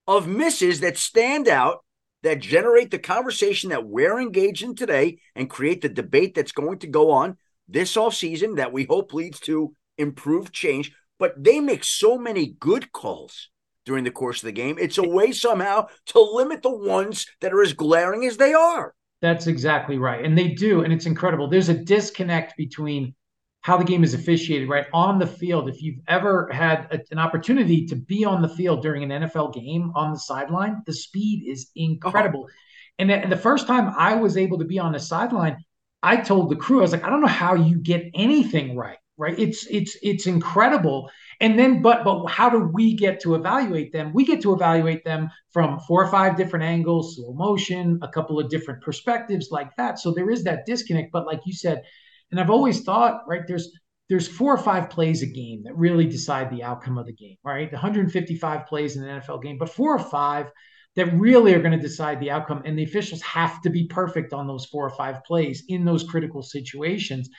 of 0.06 0.26
misses 0.26 0.80
that 0.80 0.96
stand 0.96 1.48
out 1.48 1.84
that 2.22 2.40
generate 2.40 2.90
the 2.90 2.98
conversation 2.98 3.70
that 3.70 3.86
we're 3.86 4.20
engaged 4.20 4.62
in 4.62 4.74
today 4.74 5.18
and 5.34 5.48
create 5.48 5.80
the 5.80 5.88
debate 5.88 6.34
that's 6.34 6.52
going 6.52 6.78
to 6.78 6.86
go 6.86 7.11
on 7.11 7.36
this 7.68 7.96
off 7.96 8.14
season 8.14 8.56
that 8.56 8.72
we 8.72 8.84
hope 8.84 9.14
leads 9.14 9.40
to 9.40 9.72
improved 9.96 10.52
change. 10.52 10.92
But 11.20 11.42
they 11.42 11.60
make 11.60 11.84
so 11.84 12.18
many 12.18 12.56
good 12.58 12.90
calls 12.90 13.50
during 13.86 14.02
the 14.02 14.10
course 14.10 14.42
of 14.42 14.46
the 14.46 14.52
game. 14.52 14.76
It's 14.80 14.98
a 14.98 15.08
way 15.08 15.30
somehow 15.30 15.86
to 16.06 16.20
limit 16.20 16.62
the 16.62 16.76
ones 16.76 17.26
that 17.40 17.52
are 17.52 17.62
as 17.62 17.72
glaring 17.72 18.24
as 18.24 18.36
they 18.36 18.52
are. 18.52 18.94
That's 19.22 19.46
exactly 19.46 19.98
right. 19.98 20.24
And 20.24 20.36
they 20.36 20.48
do. 20.48 20.82
And 20.82 20.92
it's 20.92 21.06
incredible. 21.06 21.48
There's 21.48 21.68
a 21.68 21.74
disconnect 21.74 22.56
between 22.56 23.14
how 23.62 23.76
the 23.76 23.84
game 23.84 24.02
is 24.02 24.14
officiated, 24.14 24.68
right? 24.68 24.86
On 24.94 25.18
the 25.18 25.26
field, 25.26 25.68
if 25.68 25.82
you've 25.82 26.00
ever 26.08 26.48
had 26.50 26.88
a, 26.90 27.00
an 27.10 27.18
opportunity 27.18 27.86
to 27.86 27.96
be 27.96 28.24
on 28.24 28.40
the 28.40 28.48
field 28.48 28.82
during 28.82 29.02
an 29.02 29.22
NFL 29.22 29.52
game 29.52 29.92
on 29.94 30.12
the 30.12 30.18
sideline, 30.18 30.82
the 30.86 30.94
speed 30.94 31.46
is 31.46 31.70
incredible. 31.76 32.46
Oh. 32.48 32.52
And, 32.98 33.10
and 33.10 33.30
the 33.30 33.36
first 33.36 33.66
time 33.66 33.92
I 33.96 34.14
was 34.14 34.38
able 34.38 34.58
to 34.58 34.64
be 34.64 34.78
on 34.78 34.92
the 34.92 35.00
sideline, 35.00 35.58
I 36.02 36.16
told 36.16 36.50
the 36.50 36.56
crew, 36.56 36.78
I 36.78 36.82
was 36.82 36.92
like, 36.92 37.04
I 37.04 37.10
don't 37.10 37.20
know 37.20 37.26
how 37.26 37.54
you 37.54 37.76
get 37.76 38.10
anything 38.14 38.76
right, 38.76 38.98
right? 39.20 39.38
It's 39.38 39.66
it's 39.66 39.96
it's 40.02 40.26
incredible. 40.26 41.10
And 41.40 41.58
then, 41.58 41.82
but 41.82 42.04
but 42.04 42.26
how 42.26 42.50
do 42.50 42.58
we 42.58 42.94
get 42.94 43.20
to 43.20 43.34
evaluate 43.34 43.92
them? 43.92 44.12
We 44.12 44.24
get 44.24 44.42
to 44.42 44.52
evaluate 44.52 45.04
them 45.04 45.30
from 45.52 45.78
four 45.80 46.04
or 46.04 46.10
five 46.10 46.36
different 46.36 46.64
angles, 46.64 47.16
slow 47.16 47.32
motion, 47.32 47.98
a 48.02 48.08
couple 48.08 48.40
of 48.40 48.48
different 48.48 48.82
perspectives 48.82 49.48
like 49.50 49.74
that. 49.76 49.98
So 49.98 50.12
there 50.12 50.30
is 50.30 50.44
that 50.44 50.66
disconnect. 50.66 51.12
But 51.12 51.26
like 51.26 51.40
you 51.44 51.52
said, 51.52 51.82
and 52.30 52.40
I've 52.40 52.50
always 52.50 52.82
thought, 52.82 53.22
right, 53.28 53.42
there's 53.46 53.70
there's 54.08 54.26
four 54.26 54.52
or 54.52 54.58
five 54.58 54.90
plays 54.90 55.22
a 55.22 55.26
game 55.26 55.62
that 55.64 55.76
really 55.76 56.06
decide 56.06 56.50
the 56.50 56.64
outcome 56.64 56.98
of 56.98 57.06
the 57.06 57.12
game, 57.12 57.36
right? 57.44 57.70
155 57.70 58.66
plays 58.66 58.96
in 58.96 59.04
an 59.04 59.20
NFL 59.20 59.42
game, 59.42 59.56
but 59.56 59.70
four 59.70 59.94
or 59.94 60.00
five 60.00 60.50
that 60.96 61.14
really 61.14 61.54
are 61.54 61.60
going 61.60 61.78
to 61.78 61.78
decide 61.78 62.18
the 62.18 62.30
outcome. 62.30 62.62
And 62.64 62.76
the 62.76 62.82
officials 62.82 63.22
have 63.22 63.62
to 63.62 63.70
be 63.70 63.86
perfect 63.86 64.32
on 64.32 64.48
those 64.48 64.66
four 64.66 64.84
or 64.84 64.90
five 64.90 65.22
plays 65.24 65.64
in 65.68 65.84
those 65.84 66.02
critical 66.02 66.42
situations. 66.42 67.30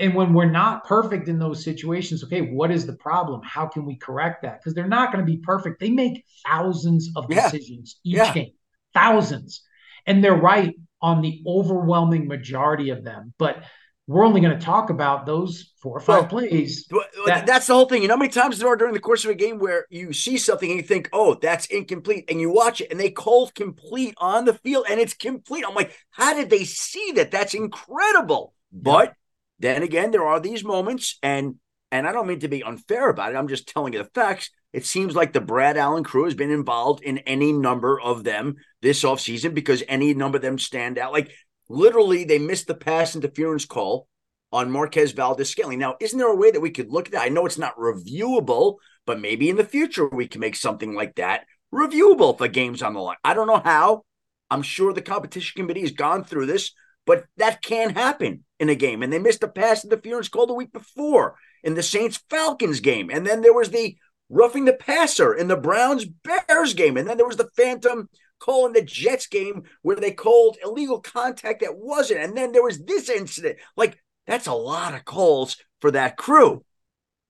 And 0.00 0.14
when 0.14 0.32
we're 0.32 0.50
not 0.50 0.84
perfect 0.84 1.28
in 1.28 1.38
those 1.38 1.62
situations, 1.62 2.24
okay, 2.24 2.40
what 2.40 2.70
is 2.70 2.86
the 2.86 2.94
problem? 2.94 3.42
How 3.44 3.66
can 3.66 3.84
we 3.84 3.96
correct 3.96 4.42
that? 4.42 4.58
Because 4.58 4.74
they're 4.74 4.88
not 4.88 5.12
going 5.12 5.24
to 5.24 5.30
be 5.30 5.38
perfect. 5.38 5.78
They 5.78 5.90
make 5.90 6.24
thousands 6.46 7.10
of 7.14 7.28
decisions 7.28 8.00
each 8.02 8.16
yeah. 8.16 8.32
game, 8.32 8.52
thousands. 8.94 9.62
And 10.06 10.24
they're 10.24 10.34
right 10.34 10.74
on 11.02 11.20
the 11.20 11.42
overwhelming 11.46 12.26
majority 12.26 12.88
of 12.90 13.04
them. 13.04 13.34
But 13.38 13.62
we're 14.06 14.24
only 14.24 14.40
going 14.40 14.58
to 14.58 14.64
talk 14.64 14.88
about 14.88 15.26
those 15.26 15.72
four 15.82 15.98
or 15.98 16.00
five 16.00 16.32
well, 16.32 16.40
plays. 16.40 16.88
That, 17.26 17.46
that's 17.46 17.66
the 17.66 17.74
whole 17.74 17.84
thing. 17.86 18.00
You 18.00 18.08
know 18.08 18.14
how 18.14 18.18
many 18.18 18.32
times 18.32 18.58
there 18.58 18.68
are 18.68 18.76
during 18.76 18.94
the 18.94 19.00
course 19.00 19.24
of 19.24 19.30
a 19.30 19.34
game 19.34 19.58
where 19.58 19.84
you 19.90 20.14
see 20.14 20.38
something 20.38 20.68
and 20.68 20.80
you 20.80 20.86
think, 20.86 21.10
oh, 21.12 21.34
that's 21.34 21.66
incomplete. 21.66 22.24
And 22.28 22.40
you 22.40 22.50
watch 22.50 22.80
it 22.80 22.90
and 22.90 22.98
they 22.98 23.10
call 23.10 23.48
complete 23.50 24.14
on 24.16 24.46
the 24.46 24.54
field 24.54 24.86
and 24.88 24.98
it's 24.98 25.14
complete. 25.14 25.64
I'm 25.68 25.74
like, 25.74 25.94
how 26.10 26.34
did 26.34 26.48
they 26.48 26.64
see 26.64 27.12
that? 27.16 27.30
That's 27.30 27.54
incredible. 27.54 28.54
But 28.72 29.14
then 29.60 29.82
again, 29.82 30.10
there 30.10 30.26
are 30.26 30.40
these 30.40 30.64
moments, 30.64 31.18
and 31.22 31.56
and 31.92 32.06
I 32.06 32.12
don't 32.12 32.26
mean 32.26 32.40
to 32.40 32.48
be 32.48 32.62
unfair 32.62 33.08
about 33.08 33.32
it. 33.32 33.36
I'm 33.36 33.48
just 33.48 33.68
telling 33.68 33.92
you 33.92 34.02
the 34.02 34.10
facts. 34.14 34.50
It 34.72 34.86
seems 34.86 35.16
like 35.16 35.32
the 35.32 35.40
Brad 35.40 35.76
Allen 35.76 36.04
crew 36.04 36.24
has 36.24 36.34
been 36.34 36.52
involved 36.52 37.02
in 37.02 37.18
any 37.18 37.52
number 37.52 38.00
of 38.00 38.22
them 38.22 38.54
this 38.82 39.02
offseason 39.02 39.52
because 39.52 39.82
any 39.88 40.14
number 40.14 40.36
of 40.36 40.42
them 40.42 40.58
stand 40.58 40.96
out. 40.96 41.12
Like 41.12 41.32
Literally, 41.70 42.24
they 42.24 42.40
missed 42.40 42.66
the 42.66 42.74
pass 42.74 43.14
interference 43.14 43.64
call 43.64 44.08
on 44.50 44.72
Marquez 44.72 45.12
Valdes-Scantling. 45.12 45.78
Now, 45.78 45.94
isn't 46.00 46.18
there 46.18 46.26
a 46.26 46.34
way 46.34 46.50
that 46.50 46.60
we 46.60 46.70
could 46.70 46.90
look 46.90 47.06
at 47.06 47.12
that? 47.12 47.22
I 47.22 47.28
know 47.28 47.46
it's 47.46 47.58
not 47.58 47.76
reviewable, 47.76 48.78
but 49.06 49.20
maybe 49.20 49.48
in 49.48 49.54
the 49.54 49.64
future 49.64 50.08
we 50.08 50.26
can 50.26 50.40
make 50.40 50.56
something 50.56 50.94
like 50.94 51.14
that 51.14 51.44
reviewable 51.72 52.38
a 52.40 52.48
game's 52.48 52.82
on 52.82 52.94
the 52.94 53.00
line. 53.00 53.18
I 53.22 53.34
don't 53.34 53.46
know 53.46 53.62
how. 53.64 54.02
I'm 54.50 54.62
sure 54.62 54.92
the 54.92 55.00
competition 55.00 55.62
committee 55.62 55.82
has 55.82 55.92
gone 55.92 56.24
through 56.24 56.46
this, 56.46 56.72
but 57.10 57.24
that 57.38 57.60
can 57.60 57.90
happen 57.90 58.44
in 58.60 58.68
a 58.68 58.76
game. 58.76 59.02
And 59.02 59.12
they 59.12 59.18
missed 59.18 59.42
a 59.42 59.48
pass 59.48 59.84
interference 59.84 60.28
call 60.28 60.46
the 60.46 60.54
week 60.54 60.72
before 60.72 61.34
in 61.64 61.74
the 61.74 61.82
Saints 61.82 62.22
Falcons 62.30 62.78
game. 62.78 63.10
And 63.10 63.26
then 63.26 63.40
there 63.40 63.52
was 63.52 63.70
the 63.70 63.96
roughing 64.28 64.64
the 64.64 64.74
passer 64.74 65.34
in 65.34 65.48
the 65.48 65.56
Browns 65.56 66.04
Bears 66.04 66.72
game. 66.74 66.96
And 66.96 67.08
then 67.08 67.16
there 67.16 67.26
was 67.26 67.36
the 67.36 67.50
phantom 67.56 68.08
call 68.38 68.64
in 68.66 68.74
the 68.74 68.82
Jets 68.82 69.26
game 69.26 69.64
where 69.82 69.96
they 69.96 70.12
called 70.12 70.56
illegal 70.62 71.00
contact 71.00 71.62
that 71.62 71.76
wasn't. 71.76 72.20
And 72.20 72.36
then 72.36 72.52
there 72.52 72.62
was 72.62 72.78
this 72.84 73.10
incident. 73.10 73.58
Like, 73.76 74.00
that's 74.28 74.46
a 74.46 74.54
lot 74.54 74.94
of 74.94 75.04
calls 75.04 75.56
for 75.80 75.90
that 75.90 76.16
crew. 76.16 76.64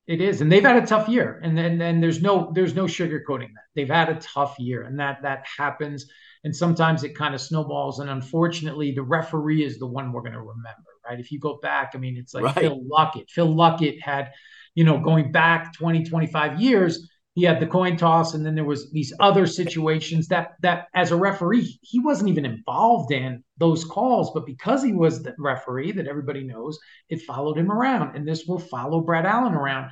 It 0.07 0.21
is, 0.21 0.43
and 0.43 0.53
they've 0.53 0.63
had 0.63 0.83
a 0.83 0.87
tough 0.87 1.09
year, 1.09 1.41
and 1.43 1.57
then 1.57 1.81
and 1.81 2.03
there's 2.03 2.21
no 2.21 2.51
there's 2.53 2.75
no 2.75 2.87
sugarcoating 2.87 3.53
that 3.55 3.65
they've 3.77 3.89
had 3.89 4.09
a 4.09 4.17
tough 4.17 4.59
year, 4.59 4.83
and 4.83 4.99
that 4.99 5.23
that 5.23 5.47
happens, 5.57 6.07
and 6.45 6.55
sometimes 6.55 7.05
it 7.05 7.15
kind 7.15 7.35
of 7.35 7.41
snowballs, 7.41 7.99
and 7.99 8.09
unfortunately, 8.09 8.93
the 8.93 9.03
referee 9.03 9.65
is 9.65 9.79
the 9.79 9.87
one 9.87 10.13
we're 10.13 10.23
going 10.23 10.33
to 10.33 10.41
remember, 10.41 10.91
right? 11.07 11.21
If 11.21 11.31
you 11.31 11.39
go 11.39 11.59
back, 11.63 11.93
I 11.95 11.99
mean, 11.99 12.17
it's 12.17 12.35
like 12.35 12.45
right. 12.45 12.55
Phil 12.55 12.81
Luckett. 12.81 13.29
Phil 13.31 13.55
Luckett 13.55 14.01
had, 14.01 14.31
you 14.75 14.85
know, 14.85 14.99
going 14.99 15.33
back 15.33 15.75
20, 15.75 16.05
25 16.05 16.61
years, 16.61 17.11
he 17.35 17.45
had 17.45 17.61
the 17.61 17.67
coin 17.67 17.97
toss 17.97 18.35
and 18.35 18.45
then 18.45 18.55
there 18.55 18.65
was 18.65 18.91
these 18.91 19.13
other 19.21 19.47
situations 19.47 20.29
that 20.29 20.55
that 20.61 20.89
as 20.95 21.13
a 21.13 21.17
referee 21.17 21.79
he 21.83 22.01
wasn't 22.01 22.29
even 22.29 22.45
involved 22.45 23.13
in 23.13 23.43
those 23.59 23.85
calls 23.85 24.33
but 24.33 24.47
because 24.47 24.83
he 24.83 24.93
was 24.93 25.23
the 25.23 25.35
referee 25.39 25.93
that 25.93 26.09
everybody 26.09 26.43
knows 26.43 26.79
it 27.09 27.23
followed 27.23 27.57
him 27.57 27.71
around 27.71 28.17
and 28.17 28.27
this 28.27 28.47
will 28.47 28.59
follow 28.59 29.01
Brad 29.01 29.27
Allen 29.27 29.55
around 29.55 29.91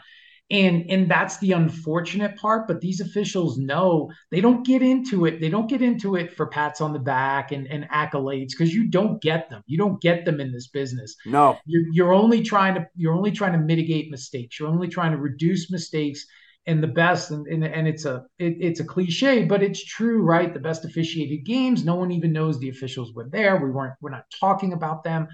and 0.51 0.87
and 0.89 1.11
that's 1.11 1.39
the 1.39 1.53
unfortunate 1.53 2.35
part 2.37 2.67
but 2.67 2.81
these 2.81 3.01
officials 3.01 3.59
know 3.59 4.11
they 4.31 4.41
don't 4.41 4.65
get 4.65 4.81
into 4.81 5.27
it 5.27 5.41
they 5.41 5.51
don't 5.51 5.69
get 5.69 5.83
into 5.83 6.17
it 6.17 6.33
for 6.33 6.47
pats 6.47 6.81
on 6.81 6.93
the 6.93 6.99
back 6.99 7.53
and, 7.53 7.67
and 7.67 7.89
accolades 7.91 8.51
because 8.51 8.75
you 8.75 8.89
don't 8.89 9.21
get 9.21 9.51
them 9.51 9.63
you 9.67 9.77
don't 9.77 10.01
get 10.01 10.25
them 10.25 10.41
in 10.41 10.53
this 10.53 10.69
business. 10.69 11.17
No. 11.27 11.59
You're, 11.67 11.85
you're 11.93 12.13
only 12.13 12.43
trying 12.43 12.75
to 12.75 12.87
you're 12.97 13.15
only 13.15 13.31
trying 13.31 13.53
to 13.53 13.59
mitigate 13.59 14.11
mistakes 14.11 14.59
you're 14.59 14.69
only 14.69 14.89
trying 14.89 15.13
to 15.13 15.19
reduce 15.19 15.71
mistakes 15.71 16.25
and 16.67 16.83
the 16.83 16.89
best 16.89 17.31
and, 17.31 17.47
and, 17.47 17.65
and 17.65 17.87
it's 17.87 18.05
a 18.05 18.25
it, 18.39 18.57
it's 18.61 18.81
a 18.81 18.85
cliche 18.85 19.45
but 19.45 19.63
it's 19.63 19.85
true 19.85 20.23
right? 20.23 20.55
The 20.55 20.61
best 20.61 20.85
officiated 20.85 21.45
games 21.45 21.85
no 21.85 21.97
one 21.97 22.11
even 22.11 22.33
knows 22.33 22.59
the 22.59 22.71
officials 22.71 23.13
were 23.13 23.29
there 23.31 23.57
we 23.57 23.71
weren't 23.71 23.95
we're 24.01 24.11
not 24.11 24.25
talking 24.41 24.73
about 24.73 25.05
them 25.05 25.29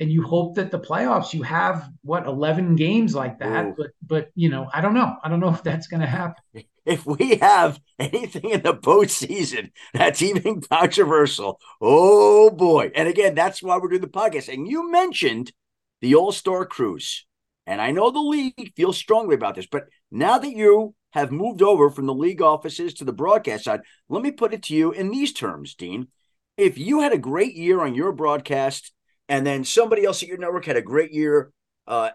and 0.00 0.10
you 0.10 0.22
hope 0.22 0.54
that 0.54 0.70
the 0.70 0.78
playoffs 0.78 1.32
you 1.32 1.42
have 1.42 1.88
what 2.02 2.26
11 2.26 2.76
games 2.76 3.14
like 3.14 3.38
that 3.38 3.66
Ooh. 3.66 3.74
but 3.76 3.90
but 4.06 4.28
you 4.34 4.48
know 4.48 4.68
i 4.72 4.80
don't 4.80 4.94
know 4.94 5.16
i 5.22 5.28
don't 5.28 5.40
know 5.40 5.48
if 5.48 5.62
that's 5.62 5.86
going 5.86 6.00
to 6.00 6.06
happen 6.06 6.42
if 6.86 7.04
we 7.04 7.36
have 7.36 7.80
anything 7.98 8.50
in 8.50 8.62
the 8.62 8.74
postseason 8.74 9.70
that's 9.92 10.22
even 10.22 10.60
controversial 10.70 11.60
oh 11.80 12.50
boy 12.50 12.90
and 12.94 13.08
again 13.08 13.34
that's 13.34 13.62
why 13.62 13.76
we're 13.76 13.88
doing 13.88 14.00
the 14.00 14.08
podcast 14.08 14.52
and 14.52 14.68
you 14.68 14.90
mentioned 14.90 15.52
the 16.00 16.14
all-star 16.14 16.64
crews 16.64 17.26
and 17.68 17.82
I 17.82 17.90
know 17.90 18.10
the 18.10 18.18
league 18.18 18.72
feels 18.76 18.96
strongly 18.96 19.34
about 19.34 19.54
this, 19.54 19.66
but 19.66 19.88
now 20.10 20.38
that 20.38 20.56
you 20.56 20.94
have 21.10 21.30
moved 21.30 21.60
over 21.60 21.90
from 21.90 22.06
the 22.06 22.14
league 22.14 22.40
offices 22.40 22.94
to 22.94 23.04
the 23.04 23.12
broadcast 23.12 23.64
side, 23.64 23.82
let 24.08 24.22
me 24.22 24.30
put 24.30 24.54
it 24.54 24.62
to 24.64 24.74
you 24.74 24.90
in 24.90 25.10
these 25.10 25.34
terms, 25.34 25.74
Dean. 25.74 26.08
If 26.56 26.78
you 26.78 27.00
had 27.00 27.12
a 27.12 27.18
great 27.18 27.54
year 27.54 27.82
on 27.82 27.94
your 27.94 28.12
broadcast, 28.12 28.90
and 29.28 29.46
then 29.46 29.64
somebody 29.64 30.04
else 30.04 30.22
at 30.22 30.28
your 30.28 30.38
network 30.38 30.64
had 30.64 30.76
a 30.76 30.82
great 30.82 31.12
year 31.12 31.52
uh, 31.86 32.10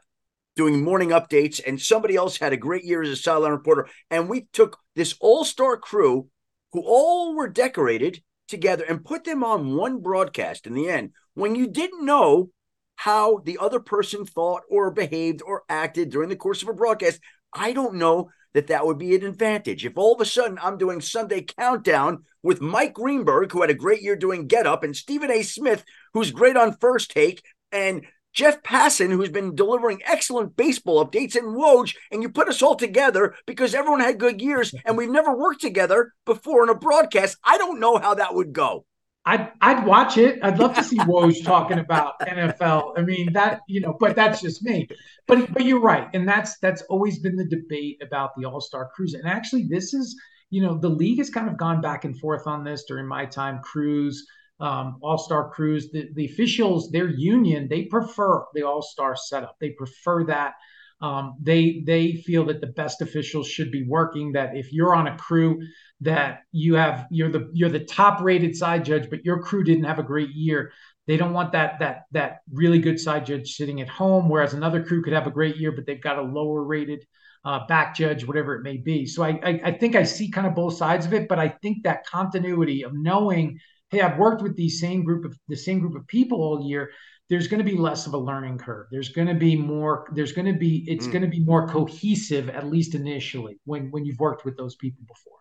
doing 0.55 0.83
morning 0.83 1.09
updates, 1.09 1.61
and 1.65 1.81
somebody 1.81 2.15
else 2.15 2.37
had 2.37 2.53
a 2.53 2.57
great 2.57 2.83
year 2.83 3.01
as 3.01 3.09
a 3.09 3.15
sideline 3.15 3.51
reporter, 3.51 3.87
and 4.11 4.29
we 4.29 4.47
took 4.53 4.77
this 4.95 5.15
all 5.19 5.43
star 5.43 5.77
crew 5.77 6.27
who 6.73 6.81
all 6.85 7.35
were 7.35 7.47
decorated 7.47 8.21
together 8.47 8.83
and 8.87 9.05
put 9.05 9.23
them 9.23 9.43
on 9.43 9.75
one 9.75 10.01
broadcast 10.01 10.67
in 10.67 10.73
the 10.73 10.89
end, 10.89 11.11
when 11.33 11.55
you 11.55 11.67
didn't 11.67 12.05
know 12.05 12.49
how 12.95 13.39
the 13.39 13.57
other 13.59 13.79
person 13.79 14.25
thought 14.25 14.61
or 14.69 14.91
behaved 14.91 15.41
or 15.45 15.63
acted 15.67 16.09
during 16.09 16.29
the 16.29 16.35
course 16.35 16.61
of 16.61 16.69
a 16.69 16.73
broadcast, 16.73 17.19
I 17.53 17.73
don't 17.73 17.95
know 17.95 18.29
that 18.53 18.67
that 18.67 18.85
would 18.85 18.99
be 18.99 19.15
an 19.15 19.25
advantage. 19.25 19.85
If 19.85 19.97
all 19.97 20.13
of 20.13 20.21
a 20.21 20.25
sudden 20.25 20.59
I'm 20.61 20.77
doing 20.77 21.01
Sunday 21.01 21.41
Countdown 21.41 22.25
with 22.43 22.61
Mike 22.61 22.93
Greenberg, 22.93 23.51
who 23.51 23.61
had 23.61 23.71
a 23.71 23.75
great 23.75 24.01
year 24.01 24.15
doing 24.15 24.47
Get 24.47 24.67
Up, 24.67 24.83
and 24.83 24.95
Stephen 24.95 25.31
A. 25.31 25.41
Smith, 25.41 25.83
who's 26.13 26.31
great 26.31 26.57
on 26.57 26.77
First 26.77 27.11
Take, 27.11 27.43
and 27.71 28.05
Jeff 28.33 28.63
Passan, 28.63 29.11
who's 29.11 29.29
been 29.29 29.55
delivering 29.55 30.01
excellent 30.05 30.55
baseball 30.55 31.05
updates, 31.05 31.35
and 31.35 31.55
Woj, 31.55 31.95
and 32.11 32.23
you 32.23 32.29
put 32.29 32.49
us 32.49 32.61
all 32.61 32.75
together 32.75 33.35
because 33.45 33.75
everyone 33.75 33.99
had 33.99 34.19
good 34.19 34.41
years 34.41 34.73
and 34.85 34.97
we've 34.97 35.09
never 35.09 35.37
worked 35.37 35.61
together 35.61 36.13
before 36.25 36.63
in 36.63 36.69
a 36.69 36.75
broadcast, 36.75 37.37
I 37.43 37.57
don't 37.59 37.79
know 37.79 37.97
how 37.97 38.15
that 38.15 38.33
would 38.33 38.51
go. 38.51 38.85
I'd 39.25 39.51
I'd 39.61 39.85
watch 39.85 40.17
it. 40.17 40.39
I'd 40.43 40.59
love 40.59 40.75
to 40.75 40.83
see 40.83 40.97
Woj 40.97 41.45
talking 41.45 41.79
about 41.79 42.19
NFL. 42.19 42.93
I 42.97 43.01
mean 43.03 43.31
that 43.33 43.61
you 43.67 43.79
know, 43.79 43.95
but 43.97 44.15
that's 44.15 44.41
just 44.41 44.63
me. 44.63 44.89
But 45.27 45.53
but 45.53 45.63
you're 45.63 45.79
right, 45.79 46.09
and 46.13 46.27
that's 46.27 46.57
that's 46.59 46.81
always 46.83 47.19
been 47.19 47.37
the 47.37 47.45
debate 47.45 48.01
about 48.01 48.31
the 48.35 48.45
All 48.45 48.59
Star 48.59 48.89
Crews. 48.93 49.13
And 49.13 49.25
actually, 49.25 49.63
this 49.69 49.93
is 49.93 50.19
you 50.49 50.61
know 50.61 50.77
the 50.77 50.89
league 50.89 51.19
has 51.19 51.29
kind 51.29 51.47
of 51.47 51.57
gone 51.57 51.79
back 51.79 52.03
and 52.03 52.19
forth 52.19 52.47
on 52.47 52.65
this 52.65 52.83
during 52.83 53.07
my 53.07 53.25
time. 53.25 53.61
Crews, 53.61 54.27
um, 54.59 54.97
All 55.01 55.17
Star 55.17 55.49
crews. 55.49 55.91
the 55.91 56.09
the 56.13 56.25
officials, 56.25 56.91
their 56.91 57.09
union, 57.09 57.67
they 57.69 57.83
prefer 57.85 58.45
the 58.53 58.63
All 58.63 58.81
Star 58.81 59.15
setup. 59.15 59.55
They 59.59 59.71
prefer 59.71 60.25
that. 60.25 60.53
Um, 61.01 61.35
they 61.41 61.83
they 61.85 62.13
feel 62.13 62.45
that 62.45 62.61
the 62.61 62.67
best 62.67 63.01
officials 63.01 63.47
should 63.47 63.71
be 63.71 63.83
working. 63.83 64.33
That 64.33 64.55
if 64.55 64.71
you're 64.71 64.95
on 64.95 65.07
a 65.07 65.17
crew 65.17 65.59
that 66.03 66.41
you 66.51 66.75
have 66.75 67.07
you're 67.09 67.31
the 67.31 67.49
you're 67.53 67.69
the 67.69 67.79
top 67.79 68.21
rated 68.21 68.55
side 68.55 68.83
judge 68.85 69.09
but 69.09 69.23
your 69.25 69.41
crew 69.41 69.63
didn't 69.63 69.85
have 69.85 69.99
a 69.99 70.03
great 70.03 70.29
year 70.31 70.71
they 71.07 71.17
don't 71.17 71.33
want 71.33 71.51
that 71.51 71.79
that 71.79 72.03
that 72.11 72.39
really 72.51 72.79
good 72.79 72.99
side 72.99 73.25
judge 73.25 73.55
sitting 73.55 73.81
at 73.81 73.87
home 73.87 74.29
whereas 74.29 74.53
another 74.53 74.83
crew 74.83 75.01
could 75.01 75.13
have 75.13 75.27
a 75.27 75.31
great 75.31 75.57
year 75.57 75.71
but 75.71 75.85
they've 75.85 76.01
got 76.01 76.19
a 76.19 76.21
lower 76.21 76.63
rated 76.63 77.05
uh, 77.45 77.65
back 77.67 77.95
judge 77.95 78.25
whatever 78.25 78.55
it 78.55 78.63
may 78.63 78.77
be 78.77 79.05
so 79.05 79.23
I, 79.23 79.39
I 79.43 79.61
i 79.65 79.71
think 79.71 79.95
i 79.95 80.03
see 80.03 80.29
kind 80.29 80.47
of 80.47 80.55
both 80.55 80.75
sides 80.75 81.05
of 81.05 81.13
it 81.13 81.27
but 81.27 81.39
i 81.39 81.47
think 81.47 81.83
that 81.83 82.05
continuity 82.05 82.83
of 82.83 82.93
knowing 82.93 83.59
hey 83.93 84.01
i've 84.01 84.17
worked 84.17 84.41
with 84.41 84.55
the 84.55 84.69
same 84.69 85.03
group 85.03 85.25
of 85.25 85.37
the 85.47 85.55
same 85.55 85.79
group 85.79 85.95
of 85.95 86.05
people 86.07 86.41
all 86.41 86.67
year 86.67 86.91
there's 87.29 87.47
going 87.47 87.63
to 87.63 87.69
be 87.69 87.77
less 87.77 88.05
of 88.05 88.13
a 88.13 88.17
learning 88.17 88.57
curve 88.57 88.87
there's 88.91 89.09
going 89.09 89.27
to 89.27 89.33
be 89.33 89.55
more 89.55 90.07
there's 90.13 90.33
going 90.33 90.51
to 90.51 90.59
be 90.59 90.83
it's 90.87 91.07
mm. 91.07 91.11
going 91.11 91.21
to 91.21 91.27
be 91.27 91.43
more 91.43 91.67
cohesive 91.67 92.49
at 92.49 92.67
least 92.67 92.95
initially 92.95 93.59
when 93.65 93.89
when 93.91 94.05
you've 94.05 94.19
worked 94.19 94.45
with 94.45 94.57
those 94.57 94.75
people 94.75 95.03
before 95.07 95.33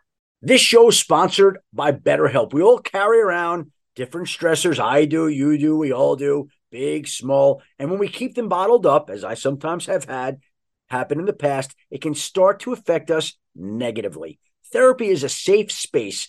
this 0.44 0.60
show 0.60 0.88
is 0.88 0.98
sponsored 0.98 1.58
by 1.72 1.92
BetterHelp. 1.92 2.52
We 2.52 2.62
all 2.62 2.78
carry 2.78 3.20
around 3.20 3.70
different 3.94 4.26
stressors. 4.26 4.80
I 4.80 5.04
do, 5.04 5.28
you 5.28 5.56
do, 5.56 5.76
we 5.76 5.92
all 5.92 6.16
do, 6.16 6.48
big, 6.72 7.06
small. 7.06 7.62
And 7.78 7.90
when 7.90 8.00
we 8.00 8.08
keep 8.08 8.34
them 8.34 8.48
bottled 8.48 8.84
up, 8.84 9.08
as 9.08 9.22
I 9.22 9.34
sometimes 9.34 9.86
have 9.86 10.04
had 10.04 10.40
happen 10.90 11.20
in 11.20 11.26
the 11.26 11.32
past, 11.32 11.76
it 11.92 12.02
can 12.02 12.16
start 12.16 12.58
to 12.60 12.72
affect 12.72 13.08
us 13.08 13.34
negatively. 13.54 14.40
Therapy 14.72 15.08
is 15.08 15.22
a 15.22 15.28
safe 15.28 15.70
space 15.70 16.28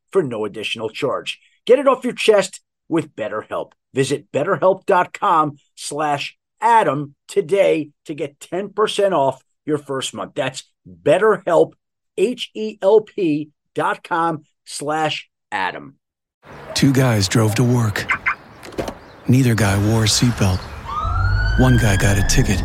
for 0.11 0.23
no 0.23 0.45
additional 0.45 0.89
charge. 0.89 1.39
Get 1.65 1.79
it 1.79 1.87
off 1.87 2.03
your 2.03 2.13
chest 2.13 2.61
with 2.89 3.15
BetterHelp. 3.15 3.71
Visit 3.93 4.31
betterhelp.com 4.31 5.57
slash 5.75 6.37
Adam 6.59 7.15
today 7.27 7.91
to 8.05 8.13
get 8.13 8.39
10% 8.39 9.11
off 9.11 9.43
your 9.65 9.77
first 9.77 10.13
month. 10.13 10.33
That's 10.35 10.63
BetterHelp, 10.87 11.73
H-E-L-P 12.17 13.49
dot 13.73 14.03
com 14.03 14.43
slash 14.65 15.29
Adam. 15.51 15.95
Two 16.73 16.93
guys 16.93 17.27
drove 17.27 17.55
to 17.55 17.63
work. 17.63 18.05
Neither 19.27 19.55
guy 19.55 19.77
wore 19.89 20.03
a 20.03 20.07
seatbelt. 20.07 20.59
One 21.59 21.77
guy 21.77 21.95
got 21.97 22.17
a 22.17 22.27
ticket. 22.27 22.59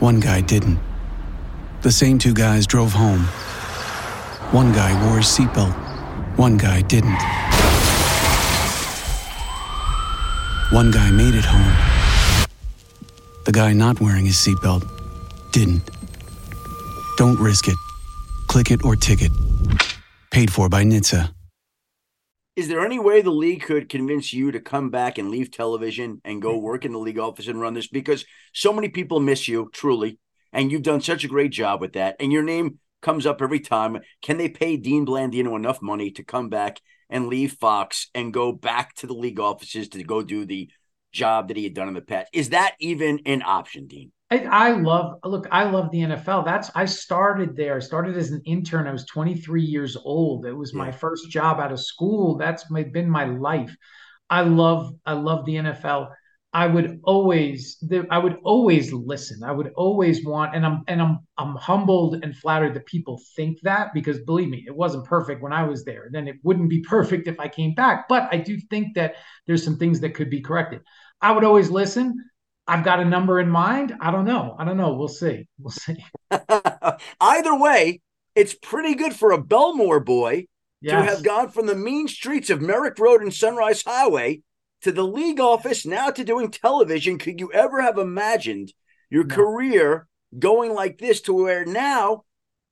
One 0.00 0.20
guy 0.20 0.40
didn't. 0.42 0.78
The 1.82 1.92
same 1.92 2.18
two 2.18 2.34
guys 2.34 2.66
drove 2.66 2.92
home. 2.92 3.22
One 4.52 4.72
guy 4.72 4.92
wore 5.06 5.18
a 5.18 5.22
seatbelt. 5.22 5.87
One 6.38 6.56
guy 6.56 6.82
didn't. 6.82 7.18
One 10.70 10.92
guy 10.92 11.10
made 11.10 11.34
it 11.34 11.44
home. 11.44 12.46
The 13.44 13.50
guy 13.50 13.72
not 13.72 14.00
wearing 14.00 14.24
his 14.24 14.36
seatbelt 14.36 14.88
didn't. 15.50 15.90
Don't 17.16 17.40
risk 17.40 17.66
it. 17.66 17.74
Click 18.46 18.70
it 18.70 18.84
or 18.84 18.94
ticket. 18.94 19.32
Paid 20.30 20.52
for 20.52 20.68
by 20.68 20.84
NHTSA. 20.84 21.34
Is 22.54 22.68
there 22.68 22.84
any 22.84 23.00
way 23.00 23.20
the 23.20 23.32
league 23.32 23.62
could 23.62 23.88
convince 23.88 24.32
you 24.32 24.52
to 24.52 24.60
come 24.60 24.90
back 24.90 25.18
and 25.18 25.32
leave 25.32 25.50
television 25.50 26.20
and 26.24 26.40
go 26.40 26.56
work 26.56 26.84
in 26.84 26.92
the 26.92 27.00
league 27.00 27.18
office 27.18 27.48
and 27.48 27.60
run 27.60 27.74
this? 27.74 27.88
Because 27.88 28.24
so 28.54 28.72
many 28.72 28.90
people 28.90 29.18
miss 29.18 29.48
you, 29.48 29.70
truly, 29.72 30.20
and 30.52 30.70
you've 30.70 30.82
done 30.82 31.00
such 31.00 31.24
a 31.24 31.28
great 31.28 31.50
job 31.50 31.80
with 31.80 31.94
that. 31.94 32.14
And 32.20 32.30
your 32.32 32.44
name 32.44 32.78
comes 33.00 33.26
up 33.26 33.42
every 33.42 33.60
time. 33.60 33.98
Can 34.22 34.38
they 34.38 34.48
pay 34.48 34.76
Dean 34.76 35.06
Blandino 35.06 35.56
enough 35.56 35.80
money 35.82 36.10
to 36.12 36.22
come 36.22 36.48
back 36.48 36.80
and 37.10 37.28
leave 37.28 37.52
Fox 37.52 38.08
and 38.14 38.32
go 38.32 38.52
back 38.52 38.94
to 38.96 39.06
the 39.06 39.14
league 39.14 39.40
offices 39.40 39.88
to 39.90 40.02
go 40.04 40.22
do 40.22 40.44
the 40.44 40.70
job 41.12 41.48
that 41.48 41.56
he 41.56 41.64
had 41.64 41.74
done 41.74 41.88
in 41.88 41.94
the 41.94 42.00
past? 42.00 42.28
Is 42.32 42.50
that 42.50 42.74
even 42.80 43.20
an 43.26 43.42
option, 43.42 43.86
Dean? 43.86 44.12
I, 44.30 44.44
I, 44.44 44.70
love 44.72 45.20
look 45.24 45.46
i 45.50 45.64
love 45.64 45.90
the 45.90 46.00
nfl 46.00 46.44
that's 46.44 46.70
i 46.74 46.84
started 46.84 47.56
there 47.56 47.76
i 47.76 47.78
started 47.78 48.14
as 48.14 48.30
an 48.30 48.42
intern 48.44 48.86
i 48.86 48.92
was 48.92 49.06
23 49.06 49.62
years 49.62 49.96
old 49.96 50.44
it 50.44 50.52
was 50.52 50.72
yeah. 50.74 50.80
my 50.80 50.92
first 50.92 51.30
job 51.30 51.58
out 51.60 51.72
of 51.72 51.80
school 51.80 52.36
that's 52.36 52.70
my, 52.70 52.82
been 52.82 53.08
my 53.08 53.24
life 53.24 53.74
i 54.28 54.42
love 54.42 54.92
i 55.06 55.14
love 55.14 55.46
the 55.46 55.54
nfl 55.54 56.10
i 56.52 56.66
would 56.66 57.00
always 57.04 57.82
i 58.10 58.18
would 58.18 58.38
always 58.42 58.92
listen 58.92 59.42
i 59.42 59.52
would 59.52 59.70
always 59.76 60.24
want 60.24 60.54
and 60.54 60.64
i'm 60.64 60.82
and 60.88 61.00
i'm 61.00 61.18
i'm 61.36 61.54
humbled 61.56 62.22
and 62.22 62.36
flattered 62.36 62.74
that 62.74 62.86
people 62.86 63.20
think 63.36 63.60
that 63.60 63.92
because 63.92 64.18
believe 64.20 64.48
me 64.48 64.64
it 64.66 64.74
wasn't 64.74 65.04
perfect 65.04 65.42
when 65.42 65.52
i 65.52 65.62
was 65.62 65.84
there 65.84 66.08
then 66.10 66.26
it 66.26 66.36
wouldn't 66.42 66.70
be 66.70 66.80
perfect 66.88 67.28
if 67.28 67.38
i 67.38 67.48
came 67.48 67.74
back 67.74 68.08
but 68.08 68.28
i 68.32 68.36
do 68.36 68.58
think 68.70 68.94
that 68.94 69.16
there's 69.46 69.64
some 69.64 69.76
things 69.76 70.00
that 70.00 70.14
could 70.14 70.30
be 70.30 70.40
corrected 70.40 70.80
i 71.20 71.30
would 71.32 71.44
always 71.44 71.70
listen 71.70 72.16
I've 72.68 72.84
got 72.84 73.00
a 73.00 73.04
number 73.04 73.40
in 73.40 73.48
mind. 73.48 73.94
I 73.98 74.10
don't 74.10 74.26
know. 74.26 74.54
I 74.58 74.66
don't 74.66 74.76
know. 74.76 74.92
We'll 74.92 75.08
see. 75.08 75.48
We'll 75.58 75.70
see. 75.70 76.04
Either 77.20 77.58
way, 77.58 78.02
it's 78.34 78.54
pretty 78.54 78.94
good 78.94 79.14
for 79.14 79.32
a 79.32 79.42
Bellmore 79.42 80.04
boy 80.04 80.44
yes. 80.82 80.92
to 80.92 81.10
have 81.10 81.24
gone 81.24 81.48
from 81.48 81.66
the 81.66 81.74
mean 81.74 82.08
streets 82.08 82.50
of 82.50 82.60
Merrick 82.60 82.98
Road 82.98 83.22
and 83.22 83.32
Sunrise 83.32 83.82
Highway 83.84 84.42
to 84.82 84.92
the 84.92 85.04
league 85.04 85.40
office, 85.40 85.84
now 85.84 86.10
to 86.10 86.24
doing 86.24 86.50
television. 86.50 87.18
Could 87.18 87.40
you 87.40 87.52
ever 87.52 87.80
have 87.82 87.98
imagined 87.98 88.72
your 89.10 89.24
no. 89.24 89.34
career 89.34 90.06
going 90.38 90.72
like 90.74 90.98
this 90.98 91.20
to 91.22 91.32
where 91.32 91.64
now 91.64 92.24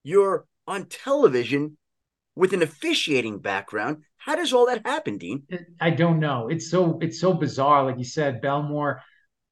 you're 0.03 0.47
on 0.67 0.87
television 0.87 1.77
with 2.35 2.53
an 2.53 2.63
officiating 2.63 3.39
background. 3.39 4.03
How 4.19 4.35
does 4.35 4.53
all 4.53 4.67
that 4.67 4.87
happen, 4.87 5.19
Dean? 5.19 5.45
I 5.81 5.91
don't 5.91 6.21
know. 6.21 6.49
It's 6.49 6.71
so 6.71 6.99
it's 7.01 7.21
so 7.21 7.33
bizarre. 7.33 7.85
Like 7.85 7.99
you 7.99 8.05
said, 8.05 8.43
Bellmore 8.43 9.01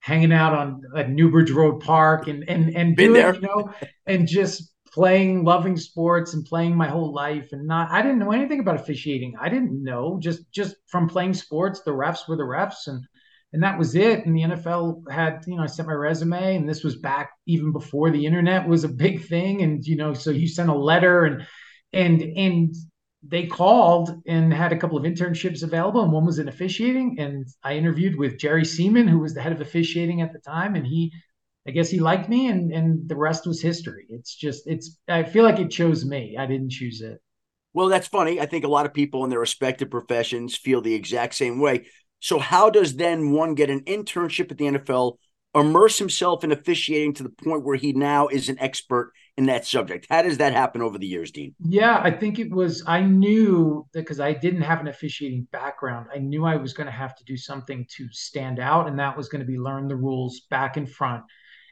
hanging 0.00 0.32
out 0.32 0.52
on 0.52 0.82
at 0.96 1.10
Newbridge 1.10 1.50
Road 1.50 1.80
Park 1.80 2.28
and 2.28 2.44
and 2.48 2.76
and 2.76 2.94
Been 2.94 3.12
doing, 3.12 3.14
there. 3.14 3.34
you 3.34 3.40
know, 3.40 3.72
and 4.06 4.26
just 4.28 4.72
playing, 4.94 5.44
loving 5.44 5.76
sports 5.76 6.34
and 6.34 6.44
playing 6.44 6.76
my 6.76 6.88
whole 6.88 7.12
life 7.12 7.48
and 7.52 7.66
not 7.66 7.90
I 7.90 8.00
didn't 8.00 8.20
know 8.20 8.32
anything 8.32 8.60
about 8.60 8.80
officiating. 8.80 9.34
I 9.40 9.48
didn't 9.48 9.82
know 9.82 10.18
just 10.22 10.50
just 10.52 10.76
from 10.86 11.08
playing 11.08 11.34
sports, 11.34 11.80
the 11.80 11.90
refs 11.90 12.28
were 12.28 12.36
the 12.36 12.44
refs 12.44 12.86
and 12.86 13.04
and 13.52 13.62
that 13.62 13.78
was 13.78 13.94
it. 13.94 14.26
And 14.26 14.36
the 14.36 14.42
NFL 14.42 15.02
had, 15.10 15.44
you 15.46 15.56
know, 15.56 15.62
I 15.62 15.66
sent 15.66 15.86
my 15.86 15.94
resume 15.94 16.56
and 16.56 16.68
this 16.68 16.82
was 16.82 16.96
back 16.96 17.30
even 17.46 17.72
before 17.72 18.10
the 18.10 18.26
internet 18.26 18.68
was 18.68 18.82
a 18.82 18.88
big 18.88 19.26
thing. 19.26 19.62
And, 19.62 19.84
you 19.84 19.94
know, 19.94 20.12
so 20.12 20.30
you 20.30 20.48
sent 20.48 20.70
a 20.70 20.74
letter 20.74 21.24
and 21.24 21.46
and 21.92 22.20
and 22.22 22.74
they 23.26 23.46
called 23.46 24.10
and 24.26 24.52
had 24.52 24.72
a 24.72 24.76
couple 24.76 24.98
of 24.98 25.04
internships 25.04 25.62
available, 25.62 26.02
and 26.02 26.12
one 26.12 26.26
was 26.26 26.38
in 26.38 26.48
officiating. 26.48 27.16
And 27.18 27.46
I 27.62 27.74
interviewed 27.74 28.16
with 28.16 28.38
Jerry 28.38 28.64
Seeman, 28.64 29.08
who 29.08 29.20
was 29.20 29.34
the 29.34 29.40
head 29.40 29.52
of 29.52 29.60
officiating 29.60 30.20
at 30.20 30.32
the 30.32 30.40
time, 30.40 30.74
and 30.74 30.86
he, 30.86 31.12
I 31.66 31.70
guess, 31.70 31.88
he 31.88 31.98
liked 31.98 32.28
me, 32.28 32.48
and 32.48 32.72
and 32.72 33.08
the 33.08 33.16
rest 33.16 33.46
was 33.46 33.62
history. 33.62 34.06
It's 34.10 34.34
just, 34.34 34.66
it's. 34.66 34.98
I 35.08 35.22
feel 35.22 35.44
like 35.44 35.58
it 35.58 35.70
chose 35.70 36.04
me. 36.04 36.36
I 36.38 36.46
didn't 36.46 36.70
choose 36.70 37.00
it. 37.00 37.20
Well, 37.74 37.88
that's 37.88 38.06
funny. 38.06 38.40
I 38.40 38.46
think 38.46 38.64
a 38.64 38.68
lot 38.68 38.86
of 38.86 38.94
people 38.94 39.24
in 39.24 39.30
their 39.30 39.40
respective 39.40 39.90
professions 39.90 40.56
feel 40.56 40.80
the 40.80 40.94
exact 40.94 41.34
same 41.34 41.60
way. 41.60 41.86
So, 42.20 42.38
how 42.38 42.70
does 42.70 42.96
then 42.96 43.32
one 43.32 43.54
get 43.54 43.68
an 43.68 43.80
internship 43.82 44.50
at 44.52 44.58
the 44.58 44.64
NFL, 44.66 45.16
immerse 45.54 45.98
himself 45.98 46.44
in 46.44 46.52
officiating 46.52 47.14
to 47.14 47.24
the 47.24 47.28
point 47.30 47.64
where 47.64 47.76
he 47.76 47.92
now 47.92 48.28
is 48.28 48.48
an 48.48 48.58
expert 48.60 49.12
in 49.36 49.46
that 49.46 49.66
subject? 49.66 50.06
How 50.08 50.22
does 50.22 50.38
that 50.38 50.52
happen 50.52 50.82
over 50.82 50.98
the 50.98 51.06
years, 51.06 51.32
Dean? 51.32 51.54
Yeah, 51.58 52.00
I 52.02 52.12
think 52.12 52.38
it 52.38 52.50
was, 52.50 52.84
I 52.86 53.00
knew 53.02 53.86
because 53.92 54.20
I 54.20 54.32
didn't 54.32 54.62
have 54.62 54.80
an 54.80 54.88
officiating 54.88 55.48
background, 55.50 56.06
I 56.14 56.18
knew 56.18 56.44
I 56.44 56.56
was 56.56 56.74
going 56.74 56.86
to 56.86 56.92
have 56.92 57.16
to 57.16 57.24
do 57.24 57.36
something 57.36 57.86
to 57.96 58.08
stand 58.12 58.60
out. 58.60 58.86
And 58.86 58.98
that 59.00 59.16
was 59.16 59.28
going 59.28 59.40
to 59.40 59.46
be 59.46 59.58
learn 59.58 59.88
the 59.88 59.96
rules 59.96 60.42
back 60.48 60.76
and 60.76 60.90
front 60.90 61.24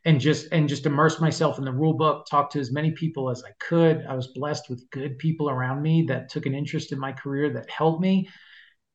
and 0.04 0.20
just 0.20 0.48
and 0.52 0.68
just 0.68 0.86
immerse 0.86 1.20
myself 1.20 1.58
in 1.58 1.64
the 1.64 1.72
rule 1.72 1.94
book 1.94 2.26
talk 2.26 2.50
to 2.50 2.60
as 2.60 2.72
many 2.72 2.90
people 2.92 3.30
as 3.30 3.42
i 3.44 3.50
could. 3.60 4.04
I 4.08 4.14
was 4.14 4.28
blessed 4.28 4.68
with 4.68 4.88
good 4.90 5.18
people 5.18 5.48
around 5.48 5.82
me 5.82 6.04
that 6.08 6.28
took 6.28 6.46
an 6.46 6.54
interest 6.54 6.92
in 6.92 6.98
my 6.98 7.12
career 7.12 7.52
that 7.54 7.70
helped 7.70 8.00
me. 8.00 8.28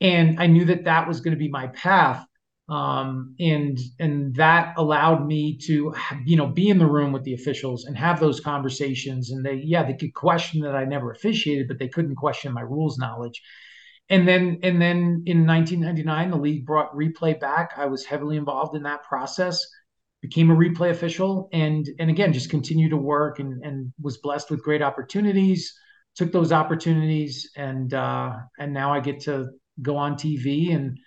And 0.01 0.39
i 0.39 0.47
knew 0.47 0.65
that 0.65 0.85
that 0.85 1.07
was 1.07 1.21
going 1.21 1.33
to 1.33 1.39
be 1.39 1.49
my 1.49 1.67
path. 1.67 2.25
Um, 2.69 3.35
and 3.39 3.79
and 3.97 4.35
that 4.35 4.73
allowed 4.77 5.25
me 5.25 5.57
to 5.67 5.95
you 6.25 6.35
know 6.35 6.47
be 6.47 6.67
in 6.67 6.79
the 6.79 6.85
room 6.85 7.13
with 7.13 7.23
the 7.23 7.33
officials 7.33 7.85
and 7.85 7.97
have 7.97 8.19
those 8.19 8.41
conversations. 8.41 9.31
And 9.31 9.45
they 9.45 9.61
yeah 9.63 9.83
they 9.83 9.93
could 9.93 10.13
question 10.13 10.61
that 10.61 10.75
i 10.75 10.83
never 10.83 11.11
officiated 11.11 11.67
but 11.67 11.79
they 11.79 11.87
couldn't 11.87 12.15
question 12.15 12.51
my 12.53 12.61
rules 12.61 12.97
knowledge. 12.97 13.41
And 14.09 14.27
then 14.27 14.59
and 14.63 14.81
then 14.81 15.23
in 15.25 15.47
1999 15.47 16.31
the 16.31 16.37
league 16.37 16.65
brought 16.65 16.93
replay 16.93 17.39
back. 17.39 17.71
I 17.77 17.85
was 17.85 18.05
heavily 18.05 18.35
involved 18.35 18.75
in 18.75 18.83
that 18.83 19.03
process 19.03 19.65
became 20.21 20.49
a 20.51 20.55
replay 20.55 20.89
official 20.89 21.49
and 21.53 21.87
and 21.99 22.09
again 22.09 22.33
just 22.33 22.49
continued 22.49 22.89
to 22.89 22.97
work 22.97 23.39
and 23.39 23.63
and 23.63 23.91
was 24.01 24.17
blessed 24.17 24.49
with 24.49 24.63
great 24.63 24.81
opportunities 24.81 25.73
took 26.15 26.31
those 26.31 26.51
opportunities 26.51 27.49
and 27.55 27.93
uh 27.93 28.33
and 28.59 28.73
now 28.73 28.91
i 28.93 28.99
get 28.99 29.19
to 29.19 29.47
go 29.81 29.95
on 29.95 30.15
tv 30.15 30.75
and 30.75 30.97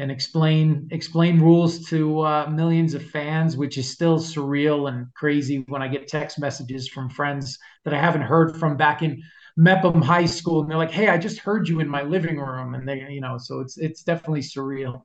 and 0.00 0.10
explain 0.10 0.88
explain 0.92 1.38
rules 1.38 1.84
to 1.90 2.20
uh, 2.22 2.46
millions 2.48 2.94
of 2.94 3.04
fans, 3.04 3.56
which 3.58 3.76
is 3.76 3.90
still 3.90 4.18
surreal 4.18 4.88
and 4.88 5.06
crazy 5.14 5.62
when 5.68 5.82
I 5.82 5.88
get 5.88 6.08
text 6.08 6.38
messages 6.38 6.88
from 6.88 7.10
friends 7.10 7.58
that 7.84 7.92
I 7.92 7.98
haven't 8.00 8.22
heard 8.22 8.56
from 8.56 8.78
back 8.78 9.02
in 9.02 9.22
Mepham 9.58 10.00
High 10.00 10.24
School, 10.24 10.62
and 10.62 10.70
they're 10.70 10.78
like, 10.78 10.90
"Hey, 10.90 11.08
I 11.08 11.18
just 11.18 11.40
heard 11.40 11.68
you 11.68 11.80
in 11.80 11.88
my 11.88 12.02
living 12.02 12.38
room," 12.38 12.74
and 12.74 12.88
they, 12.88 13.06
you 13.10 13.20
know, 13.20 13.36
so 13.36 13.60
it's 13.60 13.76
it's 13.76 14.02
definitely 14.02 14.40
surreal. 14.40 15.02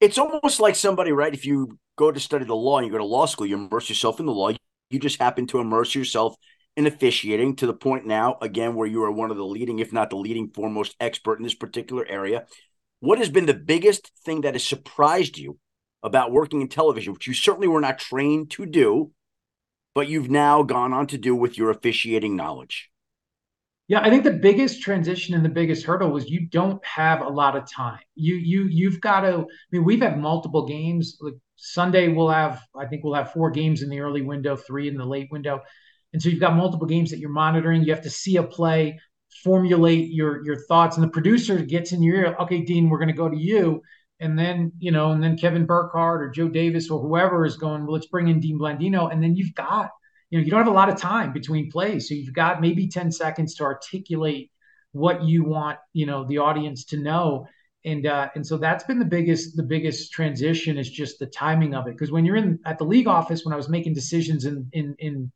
It's 0.00 0.18
almost 0.18 0.60
like 0.60 0.76
somebody, 0.76 1.10
right? 1.12 1.34
If 1.34 1.44
you 1.44 1.78
go 1.96 2.12
to 2.12 2.20
study 2.20 2.44
the 2.44 2.54
law 2.54 2.78
and 2.78 2.86
you 2.86 2.92
go 2.92 2.98
to 2.98 3.04
law 3.04 3.26
school, 3.26 3.46
you 3.46 3.56
immerse 3.56 3.88
yourself 3.88 4.20
in 4.20 4.26
the 4.26 4.32
law. 4.32 4.52
You 4.90 4.98
just 4.98 5.20
happen 5.20 5.46
to 5.48 5.58
immerse 5.58 5.94
yourself 5.94 6.36
in 6.76 6.86
officiating 6.86 7.56
to 7.56 7.66
the 7.66 7.74
point 7.74 8.06
now, 8.06 8.38
again, 8.40 8.76
where 8.76 8.86
you 8.86 9.02
are 9.02 9.10
one 9.10 9.32
of 9.32 9.36
the 9.36 9.44
leading, 9.44 9.80
if 9.80 9.92
not 9.92 10.10
the 10.10 10.16
leading, 10.16 10.50
foremost 10.50 10.94
expert 11.00 11.38
in 11.38 11.42
this 11.42 11.54
particular 11.54 12.06
area. 12.06 12.46
What 13.00 13.18
has 13.18 13.28
been 13.28 13.46
the 13.46 13.54
biggest 13.54 14.12
thing 14.24 14.42
that 14.42 14.54
has 14.54 14.66
surprised 14.66 15.36
you 15.36 15.58
about 16.04 16.30
working 16.30 16.60
in 16.60 16.68
television, 16.68 17.12
which 17.12 17.26
you 17.26 17.34
certainly 17.34 17.66
were 17.66 17.80
not 17.80 17.98
trained 17.98 18.52
to 18.52 18.66
do, 18.66 19.10
but 19.94 20.08
you've 20.08 20.30
now 20.30 20.62
gone 20.62 20.92
on 20.92 21.08
to 21.08 21.18
do 21.18 21.34
with 21.34 21.58
your 21.58 21.70
officiating 21.70 22.36
knowledge? 22.36 22.88
Yeah, 23.88 24.00
I 24.02 24.10
think 24.10 24.22
the 24.22 24.32
biggest 24.32 24.82
transition 24.82 25.34
and 25.34 25.42
the 25.42 25.48
biggest 25.48 25.84
hurdle 25.86 26.10
was 26.10 26.28
you 26.28 26.46
don't 26.46 26.84
have 26.84 27.22
a 27.22 27.28
lot 27.28 27.56
of 27.56 27.70
time. 27.70 28.00
You 28.14 28.34
you 28.34 28.64
you've 28.64 29.00
got 29.00 29.22
to. 29.22 29.38
I 29.38 29.44
mean, 29.72 29.84
we've 29.84 30.02
had 30.02 30.20
multiple 30.20 30.66
games. 30.66 31.16
Like 31.20 31.34
Sunday, 31.56 32.08
we'll 32.08 32.28
have. 32.28 32.60
I 32.76 32.84
think 32.84 33.02
we'll 33.02 33.14
have 33.14 33.32
four 33.32 33.50
games 33.50 33.82
in 33.82 33.88
the 33.88 34.00
early 34.00 34.20
window, 34.20 34.56
three 34.56 34.88
in 34.88 34.96
the 34.98 35.06
late 35.06 35.28
window, 35.30 35.60
and 36.12 36.22
so 36.22 36.28
you've 36.28 36.40
got 36.40 36.54
multiple 36.54 36.86
games 36.86 37.10
that 37.10 37.18
you're 37.18 37.30
monitoring. 37.30 37.82
You 37.82 37.94
have 37.94 38.02
to 38.02 38.10
see 38.10 38.36
a 38.36 38.42
play, 38.42 38.98
formulate 39.42 40.10
your 40.10 40.44
your 40.44 40.56
thoughts, 40.66 40.98
and 40.98 41.04
the 41.04 41.10
producer 41.10 41.58
gets 41.58 41.92
in 41.92 42.02
your 42.02 42.16
ear. 42.16 42.36
Okay, 42.40 42.62
Dean, 42.64 42.90
we're 42.90 42.98
going 42.98 43.08
to 43.08 43.14
go 43.14 43.30
to 43.30 43.38
you, 43.38 43.80
and 44.20 44.38
then 44.38 44.70
you 44.78 44.92
know, 44.92 45.12
and 45.12 45.22
then 45.22 45.38
Kevin 45.38 45.64
Burkhardt 45.64 46.20
or 46.20 46.28
Joe 46.28 46.50
Davis 46.50 46.90
or 46.90 47.00
whoever 47.00 47.46
is 47.46 47.56
going. 47.56 47.84
Well, 47.84 47.94
let's 47.94 48.06
bring 48.06 48.28
in 48.28 48.38
Dean 48.40 48.58
Blandino, 48.58 49.10
and 49.10 49.22
then 49.22 49.34
you've 49.34 49.54
got 49.54 49.88
you 50.30 50.38
know 50.38 50.44
you 50.44 50.50
don't 50.50 50.60
have 50.60 50.68
a 50.68 50.76
lot 50.76 50.88
of 50.88 50.96
time 50.96 51.32
between 51.32 51.70
plays. 51.70 52.08
So 52.08 52.14
you've 52.14 52.34
got 52.34 52.60
maybe 52.60 52.88
10 52.88 53.12
seconds 53.12 53.54
to 53.56 53.64
articulate 53.64 54.50
what 54.92 55.22
you 55.22 55.44
want 55.44 55.78
you 55.92 56.06
know 56.06 56.24
the 56.24 56.38
audience 56.38 56.84
to 56.86 56.96
know. 56.96 57.46
And 57.84 58.06
uh, 58.06 58.28
and 58.34 58.46
so 58.46 58.58
that's 58.58 58.84
been 58.84 58.98
the 58.98 59.04
biggest 59.04 59.56
the 59.56 59.62
biggest 59.62 60.12
transition 60.12 60.78
is 60.78 60.90
just 60.90 61.18
the 61.18 61.26
timing 61.26 61.74
of 61.74 61.86
it. 61.86 61.92
Because 61.92 62.10
when 62.10 62.24
you're 62.24 62.36
in 62.36 62.58
at 62.66 62.78
the 62.78 62.84
league 62.84 63.06
office 63.06 63.44
when 63.44 63.52
i 63.52 63.56
was 63.56 63.68
making 63.68 63.94
decisions 63.94 64.44
in 64.44 64.68
in 64.72 64.94
in 64.98 65.32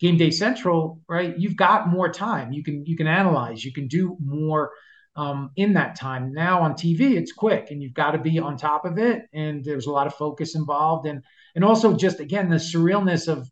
game 0.00 0.16
day 0.16 0.30
central 0.30 1.00
right 1.08 1.38
you've 1.38 1.56
got 1.56 1.88
more 1.88 2.12
time. 2.12 2.52
You 2.52 2.64
can 2.64 2.84
you 2.86 2.96
can 2.96 3.06
analyze. 3.06 3.64
You 3.64 3.72
can 3.72 3.88
do 3.88 4.16
more 4.24 4.72
um, 5.14 5.50
in 5.56 5.74
that 5.74 5.96
time. 5.96 6.32
Now 6.32 6.62
on 6.62 6.72
tv 6.72 7.16
it's 7.16 7.32
quick 7.32 7.70
and 7.70 7.82
you've 7.82 7.94
got 7.94 8.12
to 8.12 8.18
be 8.18 8.38
on 8.38 8.56
top 8.56 8.84
of 8.84 8.98
it. 8.98 9.22
And 9.32 9.62
there's 9.64 9.86
a 9.86 9.92
lot 9.92 10.06
of 10.06 10.14
focus 10.14 10.56
involved. 10.56 11.06
And 11.06 11.22
and 11.54 11.64
also 11.64 11.94
just 11.94 12.18
again 12.18 12.48
the 12.48 12.56
surrealness 12.56 13.28
of 13.28 13.48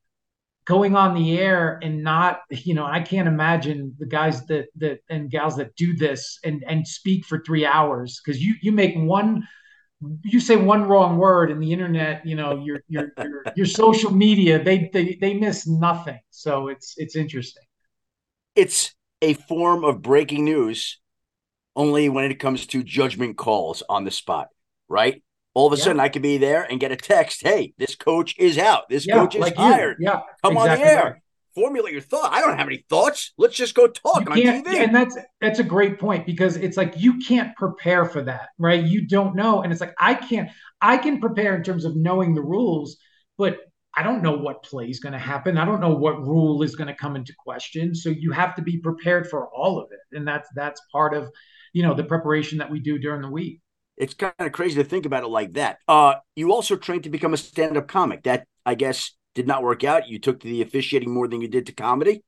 going 0.70 0.94
on 0.94 1.14
the 1.14 1.36
air 1.36 1.80
and 1.82 2.04
not 2.04 2.42
you 2.50 2.74
know 2.74 2.86
i 2.86 3.00
can't 3.00 3.26
imagine 3.26 3.92
the 3.98 4.06
guys 4.06 4.46
that 4.46 4.66
that 4.76 5.00
and 5.10 5.28
gals 5.28 5.56
that 5.56 5.74
do 5.74 5.96
this 5.96 6.38
and 6.44 6.62
and 6.68 6.86
speak 6.86 7.24
for 7.26 7.42
three 7.44 7.66
hours. 7.66 8.20
Because 8.24 8.40
you 8.40 8.54
you 8.62 8.70
make 8.70 8.94
one 8.94 9.46
you 10.22 10.38
say 10.38 10.56
one 10.56 10.84
wrong 10.84 11.18
word 11.18 11.50
and 11.50 11.62
the 11.62 11.72
internet 11.72 12.24
you 12.24 12.34
know 12.34 12.62
your 12.64 12.82
your 12.88 13.12
your, 13.18 13.44
your 13.56 13.66
social 13.66 14.10
media 14.10 14.62
they, 14.62 14.88
they 14.92 15.18
they 15.20 15.34
miss 15.34 15.66
nothing. 15.66 16.20
So 16.30 16.68
it's 16.68 16.94
it's 16.96 17.16
interesting. 17.16 17.64
It's 18.54 18.94
a 19.20 19.34
form 19.34 19.84
of 19.84 20.02
breaking 20.02 20.44
news 20.44 20.98
only 21.74 22.08
when 22.08 22.30
it 22.30 22.36
comes 22.36 22.66
to 22.66 22.82
judgment 22.82 23.36
calls 23.36 23.82
on 23.88 24.04
the 24.04 24.10
spot 24.10 24.48
right 24.88 25.22
all 25.54 25.66
of 25.66 25.72
a 25.72 25.76
yeah. 25.76 25.84
sudden 25.84 26.00
I 26.00 26.08
could 26.08 26.22
be 26.22 26.38
there 26.38 26.62
and 26.62 26.78
get 26.78 26.92
a 26.92 26.96
text, 26.96 27.42
hey, 27.42 27.74
this 27.78 27.94
coach 27.94 28.36
is 28.38 28.58
out. 28.58 28.88
This 28.88 29.06
yeah, 29.06 29.14
coach 29.14 29.34
is 29.34 29.40
like 29.40 29.56
hired. 29.56 29.96
You. 30.00 30.08
Yeah. 30.08 30.20
Come 30.44 30.56
exactly 30.56 30.70
on 30.70 30.78
the 30.78 30.84
air. 30.84 31.04
Right. 31.04 31.22
Formulate 31.54 31.92
your 31.92 32.02
thought. 32.02 32.32
I 32.32 32.40
don't 32.40 32.56
have 32.56 32.68
any 32.68 32.84
thoughts. 32.88 33.32
Let's 33.36 33.56
just 33.56 33.74
go 33.74 33.88
talk 33.88 34.30
on 34.30 34.36
TV. 34.36 34.64
And 34.66 34.94
that's 34.94 35.18
that's 35.40 35.58
a 35.58 35.64
great 35.64 35.98
point 35.98 36.24
because 36.24 36.56
it's 36.56 36.76
like 36.76 36.94
you 36.96 37.18
can't 37.18 37.56
prepare 37.56 38.04
for 38.04 38.22
that, 38.22 38.50
right? 38.58 38.82
You 38.82 39.06
don't 39.06 39.34
know. 39.34 39.62
And 39.62 39.72
it's 39.72 39.80
like 39.80 39.94
I 39.98 40.14
can't, 40.14 40.50
I 40.80 40.96
can 40.96 41.20
prepare 41.20 41.56
in 41.56 41.64
terms 41.64 41.84
of 41.84 41.96
knowing 41.96 42.36
the 42.36 42.42
rules, 42.42 42.98
but 43.36 43.58
I 43.96 44.04
don't 44.04 44.22
know 44.22 44.36
what 44.36 44.62
play 44.62 44.88
is 44.88 45.00
going 45.00 45.14
to 45.14 45.18
happen. 45.18 45.58
I 45.58 45.64
don't 45.64 45.80
know 45.80 45.94
what 45.94 46.20
rule 46.20 46.62
is 46.62 46.76
going 46.76 46.86
to 46.86 46.94
come 46.94 47.16
into 47.16 47.34
question. 47.36 47.96
So 47.96 48.10
you 48.10 48.30
have 48.30 48.54
to 48.54 48.62
be 48.62 48.78
prepared 48.78 49.28
for 49.28 49.48
all 49.48 49.80
of 49.80 49.88
it. 49.90 50.16
And 50.16 50.26
that's 50.26 50.48
that's 50.54 50.80
part 50.92 51.14
of, 51.14 51.28
you 51.72 51.82
know, 51.82 51.94
the 51.94 52.04
preparation 52.04 52.58
that 52.58 52.70
we 52.70 52.78
do 52.78 52.96
during 52.98 53.22
the 53.22 53.28
week 53.28 53.60
it's 54.00 54.14
kind 54.14 54.32
of 54.38 54.52
crazy 54.52 54.82
to 54.82 54.88
think 54.88 55.04
about 55.04 55.24
it 55.24 55.28
like 55.28 55.52
that. 55.52 55.78
Uh, 55.86 56.14
you 56.34 56.52
also 56.52 56.74
trained 56.74 57.04
to 57.04 57.10
become 57.10 57.34
a 57.34 57.36
stand-up 57.36 57.86
comic. 57.86 58.22
That 58.22 58.46
I 58.64 58.74
guess 58.74 59.12
did 59.34 59.46
not 59.46 59.62
work 59.62 59.84
out. 59.84 60.08
You 60.08 60.18
took 60.18 60.40
to 60.40 60.48
the 60.48 60.62
officiating 60.62 61.12
more 61.12 61.28
than 61.28 61.42
you 61.42 61.48
did 61.48 61.66
to 61.66 61.72
comedy. 61.72 62.24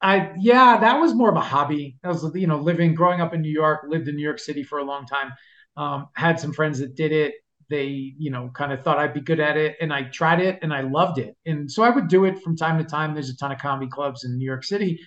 I 0.00 0.32
yeah, 0.38 0.78
that 0.78 1.00
was 1.00 1.14
more 1.14 1.30
of 1.30 1.36
a 1.36 1.40
hobby. 1.40 1.98
I 2.04 2.08
was 2.08 2.24
you 2.34 2.46
know 2.46 2.58
living, 2.58 2.94
growing 2.94 3.20
up 3.20 3.34
in 3.34 3.42
New 3.42 3.52
York, 3.52 3.80
lived 3.88 4.08
in 4.08 4.14
New 4.14 4.22
York 4.22 4.38
City 4.38 4.62
for 4.62 4.78
a 4.78 4.84
long 4.84 5.06
time. 5.06 5.32
Um, 5.76 6.08
had 6.14 6.38
some 6.38 6.52
friends 6.52 6.78
that 6.78 6.94
did 6.94 7.12
it. 7.12 7.34
They 7.68 8.14
you 8.16 8.30
know 8.30 8.50
kind 8.54 8.72
of 8.72 8.82
thought 8.84 8.98
I'd 8.98 9.12
be 9.12 9.20
good 9.20 9.40
at 9.40 9.56
it, 9.56 9.76
and 9.80 9.92
I 9.92 10.04
tried 10.04 10.40
it, 10.40 10.60
and 10.62 10.72
I 10.72 10.82
loved 10.82 11.18
it. 11.18 11.36
And 11.46 11.70
so 11.70 11.82
I 11.82 11.90
would 11.90 12.06
do 12.06 12.26
it 12.26 12.40
from 12.42 12.56
time 12.56 12.78
to 12.78 12.84
time. 12.84 13.12
There's 13.12 13.30
a 13.30 13.36
ton 13.36 13.50
of 13.50 13.58
comedy 13.58 13.90
clubs 13.90 14.24
in 14.24 14.38
New 14.38 14.46
York 14.46 14.62
City, 14.62 15.00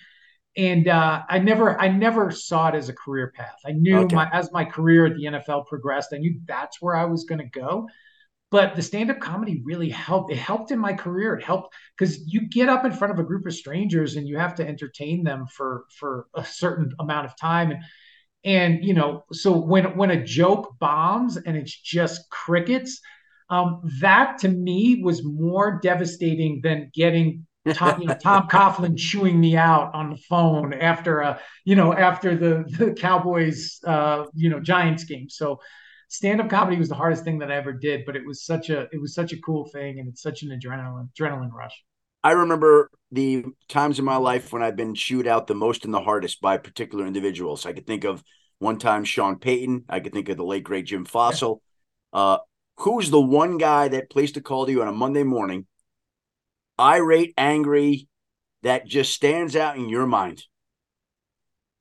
and 0.56 0.88
uh, 0.88 1.22
I 1.28 1.38
never 1.38 1.80
I 1.80 1.88
never 1.88 2.30
saw 2.30 2.68
it 2.68 2.74
as 2.74 2.88
a 2.88 2.92
career 2.92 3.32
path. 3.34 3.58
I 3.66 3.72
knew 3.72 4.00
okay. 4.00 4.16
my 4.16 4.28
as 4.32 4.52
my 4.52 4.64
career 4.64 5.06
at 5.06 5.16
the 5.16 5.24
NFL 5.24 5.66
progressed, 5.66 6.12
I 6.12 6.18
knew 6.18 6.40
that's 6.46 6.80
where 6.82 6.96
I 6.96 7.04
was 7.06 7.24
going 7.24 7.40
to 7.40 7.60
go. 7.60 7.88
but 8.52 8.76
the 8.76 8.82
stand-up 8.82 9.18
comedy 9.18 9.62
really 9.64 9.88
helped 9.88 10.30
it 10.30 10.38
helped 10.38 10.70
in 10.70 10.78
my 10.78 10.92
career 10.92 11.34
it 11.34 11.42
helped 11.42 11.74
because 11.96 12.20
you 12.26 12.48
get 12.48 12.68
up 12.68 12.84
in 12.84 12.92
front 12.92 13.12
of 13.12 13.18
a 13.18 13.24
group 13.24 13.46
of 13.46 13.54
strangers 13.54 14.16
and 14.16 14.28
you 14.28 14.36
have 14.38 14.54
to 14.54 14.66
entertain 14.66 15.24
them 15.24 15.46
for 15.46 15.86
for 15.98 16.26
a 16.34 16.44
certain 16.44 16.92
amount 17.00 17.26
of 17.26 17.36
time 17.36 17.72
and 17.72 17.82
and 18.44 18.84
you 18.84 18.94
know 18.94 19.24
so 19.32 19.56
when 19.58 19.96
when 19.96 20.10
a 20.10 20.24
joke 20.24 20.74
bombs 20.78 21.36
and 21.36 21.56
it's 21.56 21.76
just 21.80 22.28
crickets 22.30 23.00
um, 23.50 23.82
that 24.00 24.38
to 24.38 24.48
me 24.48 25.02
was 25.02 25.22
more 25.24 25.78
devastating 25.82 26.60
than 26.62 26.90
getting 26.94 27.46
Tom, 27.70 28.00
you 28.00 28.06
know, 28.08 28.14
Tom 28.14 28.48
Coughlin 28.48 28.96
chewing 28.96 29.38
me 29.40 29.56
out 29.56 29.94
on 29.94 30.10
the 30.10 30.16
phone 30.16 30.74
after 30.74 31.20
a, 31.20 31.40
you 31.64 31.76
know, 31.76 31.94
after 31.94 32.36
the 32.36 32.64
the 32.78 32.92
Cowboys, 32.92 33.78
uh, 33.86 34.24
you 34.34 34.50
know, 34.50 34.60
Giants 34.60 35.04
game. 35.04 35.28
So, 35.28 35.60
stand 36.08 36.40
up 36.40 36.50
comedy 36.50 36.76
was 36.76 36.88
the 36.88 36.94
hardest 36.94 37.24
thing 37.24 37.38
that 37.38 37.50
I 37.50 37.56
ever 37.56 37.72
did, 37.72 38.04
but 38.04 38.16
it 38.16 38.26
was 38.26 38.44
such 38.44 38.70
a 38.70 38.88
it 38.92 39.00
was 39.00 39.14
such 39.14 39.32
a 39.32 39.40
cool 39.40 39.66
thing, 39.68 40.00
and 40.00 40.08
it's 40.08 40.22
such 40.22 40.42
an 40.42 40.48
adrenaline 40.48 41.08
adrenaline 41.16 41.52
rush. 41.52 41.84
I 42.24 42.32
remember 42.32 42.90
the 43.10 43.44
times 43.68 43.98
in 43.98 44.04
my 44.04 44.16
life 44.16 44.52
when 44.52 44.62
I've 44.62 44.76
been 44.76 44.94
chewed 44.94 45.26
out 45.26 45.46
the 45.46 45.54
most 45.54 45.84
and 45.84 45.92
the 45.92 46.00
hardest 46.00 46.40
by 46.40 46.56
particular 46.56 47.06
individuals. 47.06 47.66
I 47.66 47.72
could 47.72 47.86
think 47.86 48.04
of 48.04 48.22
one 48.58 48.78
time 48.78 49.04
Sean 49.04 49.38
Payton. 49.38 49.84
I 49.88 50.00
could 50.00 50.12
think 50.12 50.28
of 50.28 50.36
the 50.36 50.44
late 50.44 50.62
great 50.64 50.86
Jim 50.86 51.04
Fassel. 51.04 51.60
Yeah. 52.14 52.20
Uh, 52.20 52.38
who's 52.76 53.10
the 53.10 53.20
one 53.20 53.58
guy 53.58 53.88
that 53.88 54.10
placed 54.10 54.36
a 54.36 54.40
call 54.40 54.66
to 54.66 54.72
you 54.72 54.82
on 54.82 54.88
a 54.88 54.92
Monday 54.92 55.24
morning 55.24 55.66
irate, 56.82 57.32
angry, 57.36 58.08
that 58.62 58.86
just 58.86 59.12
stands 59.12 59.54
out 59.54 59.76
in 59.76 59.88
your 59.88 60.06
mind? 60.06 60.42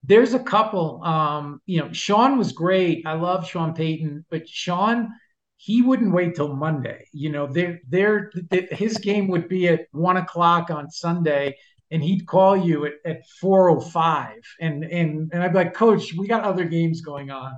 There's 0.04 0.34
a 0.34 0.40
couple. 0.40 1.04
Um, 1.04 1.62
you 1.66 1.80
know, 1.80 1.92
Sean 1.92 2.38
was 2.38 2.52
great. 2.52 3.06
I 3.06 3.14
love 3.14 3.48
Sean 3.48 3.74
Payton, 3.74 4.26
but 4.30 4.48
Sean, 4.48 5.10
he 5.58 5.82
wouldn't 5.82 6.14
wait 6.14 6.36
till 6.36 6.56
Monday. 6.56 7.06
You 7.14 7.32
know, 7.32 7.48
there, 7.48 7.82
there, 7.88 8.32
his 8.72 8.98
game 8.98 9.28
would 9.28 9.48
be 9.48 9.68
at 9.68 9.82
one 9.92 10.18
o'clock 10.18 10.72
on 10.72 10.90
Sunday, 10.90 11.56
and 11.92 12.04
he'd 12.04 12.26
call 12.26 12.56
you 12.56 12.86
at, 12.86 12.94
at 13.06 13.28
405 13.42 14.38
and 14.62 14.84
and 14.86 15.30
and 15.34 15.44
I'd 15.44 15.52
be 15.52 15.58
like, 15.58 15.74
Coach, 15.74 16.14
we 16.18 16.28
got 16.28 16.44
other 16.44 16.66
games 16.66 17.02
going 17.02 17.30
on. 17.30 17.54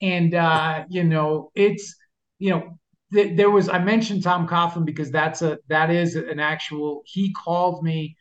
And 0.00 0.34
uh, 0.34 0.84
you 0.88 1.04
know, 1.04 1.50
it's 1.54 1.96
you 2.38 2.50
know, 2.50 2.78
there 3.12 3.50
was 3.50 3.68
I 3.68 3.78
mentioned 3.78 4.22
Tom 4.22 4.48
Coughlin 4.48 4.86
because 4.86 5.10
that's 5.10 5.42
a 5.42 5.58
that 5.68 5.90
is 5.90 6.16
an 6.16 6.40
actual 6.40 7.02
he 7.04 7.32
called 7.32 7.84
me 7.84 8.16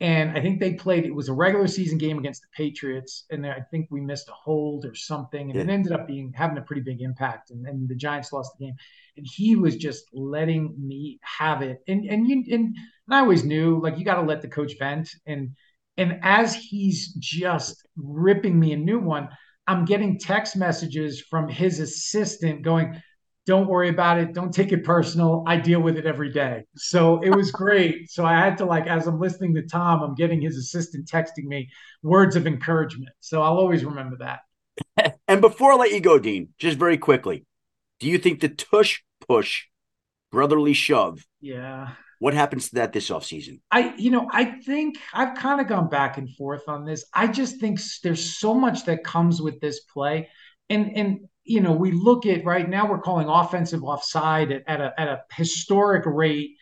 and 0.00 0.30
I 0.30 0.40
think 0.40 0.60
they 0.60 0.74
played 0.74 1.04
it 1.04 1.14
was 1.14 1.28
a 1.28 1.34
regular 1.34 1.66
season 1.66 1.98
game 1.98 2.18
against 2.18 2.40
the 2.40 2.48
Patriots 2.56 3.26
and 3.30 3.46
I 3.46 3.60
think 3.70 3.88
we 3.90 4.00
missed 4.00 4.30
a 4.30 4.32
hold 4.32 4.86
or 4.86 4.94
something 4.94 5.50
and 5.50 5.56
yeah. 5.56 5.62
it 5.62 5.68
ended 5.68 5.92
up 5.92 6.06
being 6.06 6.32
having 6.34 6.56
a 6.56 6.62
pretty 6.62 6.80
big 6.80 7.02
impact 7.02 7.50
and, 7.50 7.66
and 7.66 7.86
the 7.86 7.94
Giants 7.94 8.32
lost 8.32 8.52
the 8.58 8.64
game 8.64 8.74
and 9.18 9.26
he 9.30 9.56
was 9.56 9.76
just 9.76 10.04
letting 10.14 10.74
me 10.78 11.18
have 11.22 11.60
it 11.60 11.80
and 11.86 12.06
and 12.06 12.26
you 12.26 12.42
and, 12.50 12.74
and 13.08 13.14
I 13.14 13.20
always 13.20 13.44
knew 13.44 13.78
like 13.82 13.98
you 13.98 14.06
got 14.06 14.16
to 14.16 14.26
let 14.26 14.40
the 14.40 14.48
coach 14.48 14.72
vent 14.78 15.10
and 15.26 15.50
and 15.98 16.18
as 16.22 16.54
he's 16.54 17.12
just 17.14 17.86
ripping 17.94 18.58
me 18.58 18.72
a 18.72 18.78
new 18.78 18.98
one 18.98 19.28
I'm 19.66 19.84
getting 19.84 20.18
text 20.18 20.56
messages 20.56 21.20
from 21.20 21.46
his 21.46 21.78
assistant 21.78 22.62
going 22.62 23.00
don't 23.46 23.66
worry 23.68 23.88
about 23.88 24.18
it. 24.18 24.32
Don't 24.32 24.52
take 24.52 24.72
it 24.72 24.84
personal. 24.84 25.42
I 25.46 25.56
deal 25.56 25.80
with 25.80 25.96
it 25.96 26.06
every 26.06 26.30
day. 26.30 26.64
So 26.76 27.20
it 27.22 27.30
was 27.30 27.50
great. 27.50 28.08
So 28.10 28.24
I 28.24 28.34
had 28.34 28.58
to 28.58 28.64
like, 28.64 28.86
as 28.86 29.06
I'm 29.06 29.20
listening 29.20 29.54
to 29.54 29.62
Tom, 29.62 30.02
I'm 30.02 30.14
getting 30.14 30.40
his 30.40 30.56
assistant 30.56 31.06
texting 31.06 31.44
me 31.44 31.70
words 32.02 32.36
of 32.36 32.46
encouragement. 32.46 33.10
So 33.20 33.40
I'll 33.42 33.56
always 33.56 33.84
remember 33.84 34.16
that. 34.18 34.40
and 35.28 35.40
before 35.40 35.72
I 35.72 35.76
let 35.76 35.92
you 35.92 36.00
go, 36.00 36.18
Dean, 36.18 36.48
just 36.58 36.76
very 36.78 36.98
quickly, 36.98 37.46
do 37.98 38.08
you 38.08 38.18
think 38.18 38.40
the 38.40 38.48
tush 38.48 39.02
push, 39.26 39.64
brotherly 40.32 40.72
shove? 40.72 41.24
Yeah. 41.40 41.90
What 42.18 42.34
happens 42.34 42.68
to 42.68 42.74
that 42.76 42.92
this 42.92 43.08
offseason? 43.10 43.60
I, 43.70 43.94
you 43.96 44.10
know, 44.10 44.28
I 44.30 44.44
think 44.44 44.98
I've 45.14 45.36
kind 45.36 45.60
of 45.60 45.68
gone 45.68 45.88
back 45.88 46.18
and 46.18 46.28
forth 46.36 46.68
on 46.68 46.84
this. 46.84 47.04
I 47.14 47.28
just 47.28 47.60
think 47.60 47.80
there's 48.02 48.36
so 48.36 48.54
much 48.54 48.84
that 48.84 49.04
comes 49.04 49.40
with 49.40 49.60
this 49.60 49.80
play. 49.80 50.28
And 50.68 50.96
and 50.96 51.20
you 51.44 51.60
know, 51.60 51.72
we 51.72 51.92
look 51.92 52.26
at 52.26 52.44
right 52.44 52.68
now 52.68 52.88
we're 52.88 53.00
calling 53.00 53.28
offensive 53.28 53.82
offside 53.82 54.52
at, 54.52 54.62
at, 54.66 54.80
a, 54.80 54.92
at 54.98 55.08
a 55.08 55.22
historic 55.32 56.04
rate. 56.06 56.56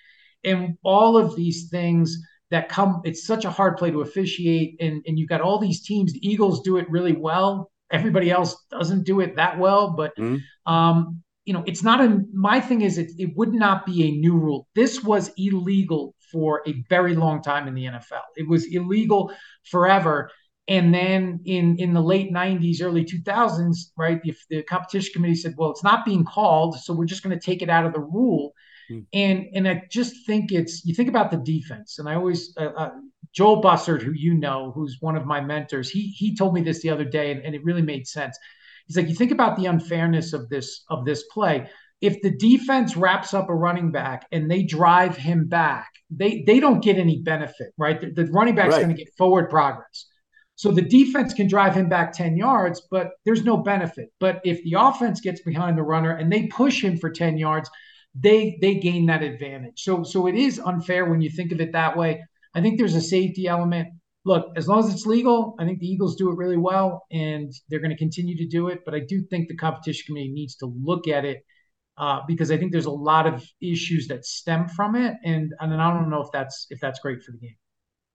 And 0.44 0.78
all 0.82 1.16
of 1.16 1.36
these 1.36 1.68
things 1.68 2.16
that 2.50 2.68
come, 2.68 3.02
it's 3.04 3.26
such 3.26 3.44
a 3.44 3.50
hard 3.50 3.76
play 3.76 3.90
to 3.90 4.00
officiate. 4.00 4.76
And, 4.80 5.02
and 5.06 5.18
you've 5.18 5.28
got 5.28 5.40
all 5.40 5.58
these 5.58 5.82
teams, 5.82 6.12
the 6.12 6.26
Eagles 6.26 6.62
do 6.62 6.76
it 6.76 6.88
really 6.90 7.12
well. 7.12 7.70
Everybody 7.90 8.30
else 8.30 8.64
doesn't 8.70 9.04
do 9.04 9.20
it 9.20 9.36
that 9.36 9.58
well. 9.58 9.90
But, 9.90 10.16
mm-hmm. 10.16 10.72
um, 10.72 11.22
you 11.44 11.54
know, 11.54 11.64
it's 11.66 11.82
not 11.82 12.00
a, 12.00 12.22
my 12.32 12.60
thing 12.60 12.82
is 12.82 12.98
it, 12.98 13.10
it 13.18 13.36
would 13.36 13.52
not 13.52 13.84
be 13.84 14.04
a 14.04 14.10
new 14.12 14.36
rule. 14.36 14.68
This 14.74 15.02
was 15.02 15.32
illegal 15.38 16.14
for 16.30 16.62
a 16.66 16.84
very 16.88 17.16
long 17.16 17.42
time 17.42 17.66
in 17.66 17.74
the 17.74 17.84
NFL. 17.86 18.22
It 18.36 18.46
was 18.46 18.66
illegal 18.66 19.32
forever. 19.64 20.30
And 20.68 20.92
then 20.92 21.40
in 21.46 21.78
in 21.78 21.94
the 21.94 22.02
late 22.02 22.30
90s, 22.30 22.82
early 22.82 23.04
2000s, 23.04 23.90
right, 23.96 24.22
the, 24.22 24.34
the 24.50 24.62
competition 24.62 25.12
committee 25.14 25.34
said, 25.34 25.54
well, 25.56 25.70
it's 25.70 25.82
not 25.82 26.04
being 26.04 26.24
called, 26.24 26.78
so 26.78 26.92
we're 26.92 27.06
just 27.06 27.22
going 27.22 27.38
to 27.38 27.44
take 27.44 27.62
it 27.62 27.70
out 27.70 27.86
of 27.86 27.94
the 27.94 28.00
rule. 28.00 28.52
Hmm. 28.88 29.00
And 29.14 29.46
and 29.54 29.66
I 29.66 29.82
just 29.90 30.26
think 30.26 30.52
it's 30.52 30.84
you 30.84 30.94
think 30.94 31.08
about 31.08 31.30
the 31.30 31.38
defense, 31.38 31.98
and 31.98 32.08
I 32.08 32.14
always 32.14 32.54
uh, 32.58 32.66
uh, 32.76 32.90
Joel 33.32 33.62
Bussert, 33.62 34.02
who 34.02 34.12
you 34.12 34.34
know, 34.34 34.72
who's 34.74 34.98
one 35.00 35.16
of 35.16 35.24
my 35.24 35.40
mentors, 35.40 35.88
he 35.88 36.08
he 36.08 36.36
told 36.36 36.52
me 36.52 36.60
this 36.60 36.82
the 36.82 36.90
other 36.90 37.04
day, 37.04 37.30
and, 37.30 37.42
and 37.44 37.54
it 37.54 37.64
really 37.64 37.82
made 37.82 38.06
sense. 38.06 38.38
He's 38.86 38.96
like, 38.96 39.08
you 39.08 39.14
think 39.14 39.32
about 39.32 39.56
the 39.56 39.66
unfairness 39.66 40.34
of 40.34 40.50
this 40.50 40.84
of 40.90 41.06
this 41.06 41.24
play. 41.32 41.68
If 42.02 42.20
the 42.22 42.30
defense 42.30 42.94
wraps 42.94 43.34
up 43.34 43.48
a 43.48 43.54
running 43.54 43.90
back 43.90 44.26
and 44.30 44.50
they 44.50 44.62
drive 44.62 45.16
him 45.16 45.48
back, 45.48 45.90
they 46.10 46.42
they 46.46 46.60
don't 46.60 46.84
get 46.84 46.98
any 46.98 47.22
benefit, 47.22 47.72
right? 47.78 47.98
The, 47.98 48.10
the 48.10 48.30
running 48.32 48.54
back's 48.54 48.72
right. 48.72 48.84
going 48.84 48.94
to 48.94 49.02
get 49.02 49.14
forward 49.16 49.48
progress. 49.48 50.06
So 50.58 50.72
the 50.72 50.82
defense 50.82 51.34
can 51.34 51.46
drive 51.46 51.76
him 51.76 51.88
back 51.88 52.12
10 52.12 52.36
yards, 52.36 52.82
but 52.90 53.12
there's 53.24 53.44
no 53.44 53.58
benefit. 53.58 54.08
But 54.18 54.40
if 54.42 54.60
the 54.64 54.74
offense 54.76 55.20
gets 55.20 55.40
behind 55.40 55.78
the 55.78 55.84
runner 55.84 56.10
and 56.10 56.32
they 56.32 56.48
push 56.48 56.82
him 56.82 56.96
for 56.98 57.10
10 57.10 57.38
yards, 57.38 57.70
they 58.12 58.58
they 58.60 58.74
gain 58.74 59.06
that 59.06 59.22
advantage. 59.22 59.80
So 59.84 60.02
so 60.02 60.26
it 60.26 60.34
is 60.34 60.58
unfair 60.58 61.04
when 61.04 61.20
you 61.20 61.30
think 61.30 61.52
of 61.52 61.60
it 61.60 61.70
that 61.74 61.96
way. 61.96 62.24
I 62.54 62.60
think 62.60 62.76
there's 62.76 62.96
a 62.96 63.00
safety 63.00 63.46
element. 63.46 63.86
Look, 64.24 64.48
as 64.56 64.66
long 64.66 64.80
as 64.80 64.92
it's 64.92 65.06
legal, 65.06 65.54
I 65.60 65.64
think 65.64 65.78
the 65.78 65.86
Eagles 65.86 66.16
do 66.16 66.28
it 66.32 66.36
really 66.36 66.56
well 66.56 67.06
and 67.12 67.52
they're 67.68 67.78
going 67.78 67.92
to 67.92 67.96
continue 67.96 68.36
to 68.38 68.46
do 68.48 68.66
it. 68.66 68.80
But 68.84 68.96
I 68.96 69.00
do 69.08 69.22
think 69.30 69.46
the 69.46 69.56
competition 69.56 70.06
committee 70.06 70.32
needs 70.32 70.56
to 70.56 70.66
look 70.66 71.06
at 71.06 71.24
it 71.24 71.44
uh, 71.96 72.22
because 72.26 72.50
I 72.50 72.56
think 72.56 72.72
there's 72.72 72.86
a 72.86 72.90
lot 72.90 73.28
of 73.28 73.44
issues 73.60 74.08
that 74.08 74.24
stem 74.24 74.66
from 74.66 74.96
it, 74.96 75.14
and 75.24 75.52
and 75.60 75.80
I 75.80 75.94
don't 75.94 76.10
know 76.10 76.20
if 76.20 76.32
that's 76.32 76.66
if 76.70 76.80
that's 76.80 76.98
great 76.98 77.22
for 77.22 77.30
the 77.30 77.38
game. 77.38 77.56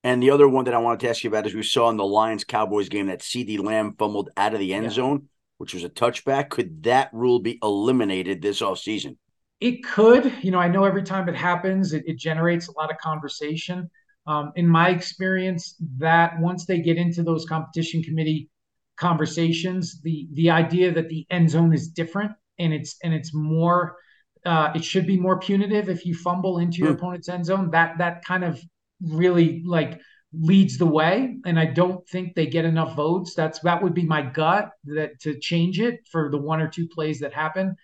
And 0.03 0.21
the 0.21 0.31
other 0.31 0.49
one 0.49 0.65
that 0.65 0.73
I 0.73 0.79
wanted 0.79 0.99
to 1.01 1.09
ask 1.09 1.23
you 1.23 1.29
about 1.29 1.47
is 1.47 1.53
we 1.53 1.63
saw 1.63 1.89
in 1.89 1.97
the 1.97 2.05
Lions 2.05 2.43
Cowboys 2.43 2.89
game 2.89 3.07
that 3.07 3.19
CeeDee 3.19 3.63
Lamb 3.63 3.95
fumbled 3.97 4.29
out 4.35 4.53
of 4.53 4.59
the 4.59 4.73
end 4.73 4.85
yeah. 4.85 4.91
zone, 4.91 5.29
which 5.57 5.73
was 5.73 5.83
a 5.83 5.89
touchback. 5.89 6.49
Could 6.49 6.83
that 6.83 7.09
rule 7.13 7.39
be 7.39 7.57
eliminated 7.63 8.41
this 8.41 8.61
offseason? 8.61 9.17
It 9.61 9.83
could. 9.83 10.33
You 10.41 10.51
know, 10.51 10.59
I 10.59 10.67
know 10.67 10.83
every 10.83 11.03
time 11.03 11.29
it 11.29 11.35
happens, 11.35 11.93
it, 11.93 12.03
it 12.05 12.17
generates 12.17 12.67
a 12.67 12.77
lot 12.77 12.91
of 12.91 12.97
conversation. 12.97 13.89
Um, 14.27 14.51
in 14.55 14.67
my 14.67 14.89
experience, 14.89 15.75
that 15.97 16.37
once 16.39 16.65
they 16.65 16.79
get 16.79 16.97
into 16.97 17.23
those 17.23 17.45
competition 17.45 18.03
committee 18.03 18.49
conversations, 18.97 20.01
the 20.01 20.27
the 20.33 20.49
idea 20.49 20.91
that 20.91 21.07
the 21.07 21.25
end 21.29 21.49
zone 21.49 21.73
is 21.73 21.87
different 21.87 22.33
and 22.59 22.73
it's 22.73 22.97
and 23.03 23.13
it's 23.13 23.33
more 23.33 23.97
uh, 24.45 24.71
it 24.75 24.83
should 24.83 25.07
be 25.07 25.17
more 25.17 25.39
punitive 25.39 25.89
if 25.89 26.05
you 26.05 26.13
fumble 26.13 26.59
into 26.59 26.79
your 26.79 26.89
mm. 26.89 26.95
opponent's 26.95 27.29
end 27.29 27.45
zone. 27.45 27.71
That 27.71 27.97
that 27.97 28.25
kind 28.25 28.43
of 28.43 28.61
really 29.03 29.63
like 29.65 29.99
leads 30.35 30.79
the 30.79 30.85
way 30.85 31.37
and 31.45 31.59
i 31.59 31.65
don't 31.65 32.07
think 32.09 32.33
they 32.33 32.47
get 32.47 32.65
enough 32.65 32.95
votes. 32.95 33.35
That's 33.35 33.59
that 33.59 33.83
would 33.83 33.93
be 33.93 34.05
my 34.05 34.21
gut 34.21 34.71
that 34.85 35.19
to 35.21 35.39
change 35.39 35.79
it 35.79 35.99
for 36.11 36.31
the 36.31 36.39
one 36.39 36.59
or 36.59 36.67
two 36.67 36.87
plays 36.87 37.19
that 37.19 37.33
happen. 37.33 37.75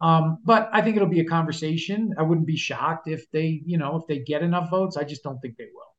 Um, 0.00 0.38
but 0.44 0.68
i 0.72 0.82
think 0.82 0.96
it'll 0.96 1.08
be 1.08 1.20
a 1.20 1.24
conversation. 1.24 2.12
I 2.18 2.22
wouldn't 2.22 2.46
be 2.46 2.56
shocked 2.56 3.08
if 3.08 3.30
they 3.30 3.62
you 3.64 3.78
know 3.78 3.96
if 3.96 4.06
they 4.08 4.18
get 4.18 4.42
enough 4.42 4.70
votes. 4.70 4.96
I 4.96 5.04
just 5.04 5.22
don't 5.22 5.38
think 5.40 5.56
they 5.56 5.68
will. 5.72 5.94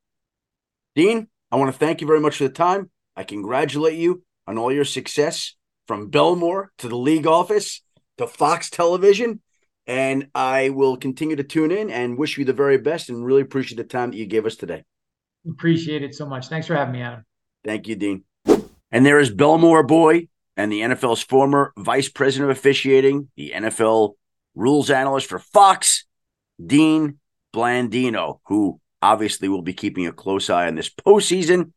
Dean 0.96 1.28
i 1.52 1.56
want 1.56 1.72
to 1.72 1.78
thank 1.78 2.02
you 2.02 2.08
very 2.08 2.20
much 2.20 2.38
for 2.38 2.44
the 2.44 2.54
time. 2.54 2.90
I 3.16 3.24
congratulate 3.24 3.98
you 3.98 4.24
on 4.48 4.58
all 4.58 4.72
your 4.72 4.86
success 4.86 5.56
from 5.88 6.10
Bellmore 6.12 6.68
to 6.80 6.88
the 6.90 6.98
league 6.98 7.28
office 7.28 7.82
to 8.18 8.28
fox 8.28 8.70
television 8.70 9.42
and 9.88 10.30
I 10.34 10.70
will 10.70 10.98
continue 10.98 11.36
to 11.36 11.44
tune 11.44 11.72
in 11.72 11.90
and 11.90 12.18
wish 12.18 12.38
you 12.38 12.46
the 12.46 12.54
very 12.54 12.78
best 12.78 13.10
and 13.10 13.26
really 13.26 13.42
appreciate 13.42 13.78
the 13.78 13.84
time 13.84 14.12
that 14.12 14.18
you 14.18 14.26
gave 14.26 14.46
us 14.46 14.56
today. 14.56 14.84
Appreciate 15.50 16.04
it 16.04 16.16
so 16.16 16.26
much. 16.26 16.48
Thanks 16.48 16.68
for 16.68 16.76
having 16.76 16.94
me, 16.94 17.02
Adam. 17.02 17.26
Thank 17.66 17.88
you, 17.88 17.96
Dean. 17.96 18.24
And 18.92 19.06
there 19.06 19.20
is 19.20 19.34
Bellmore 19.34 19.86
Boy 19.86 20.28
and 20.56 20.72
the 20.72 20.82
NFL's 20.82 21.22
former 21.22 21.74
vice 21.78 22.10
president 22.10 22.52
of 22.52 22.58
officiating, 22.58 23.30
the 23.36 23.52
NFL 23.56 24.14
rules 24.56 24.90
analyst 24.90 25.28
for 25.28 25.40
Fox, 25.40 26.06
Dean 26.64 27.18
Blandino, 27.54 28.40
who 28.46 28.80
obviously 29.02 29.50
will 29.50 29.62
be 29.62 29.74
keeping 29.74 30.08
a 30.08 30.14
close 30.14 30.50
eye 30.50 30.68
on 30.68 30.76
this 30.76 30.90
postseason, 30.90 31.72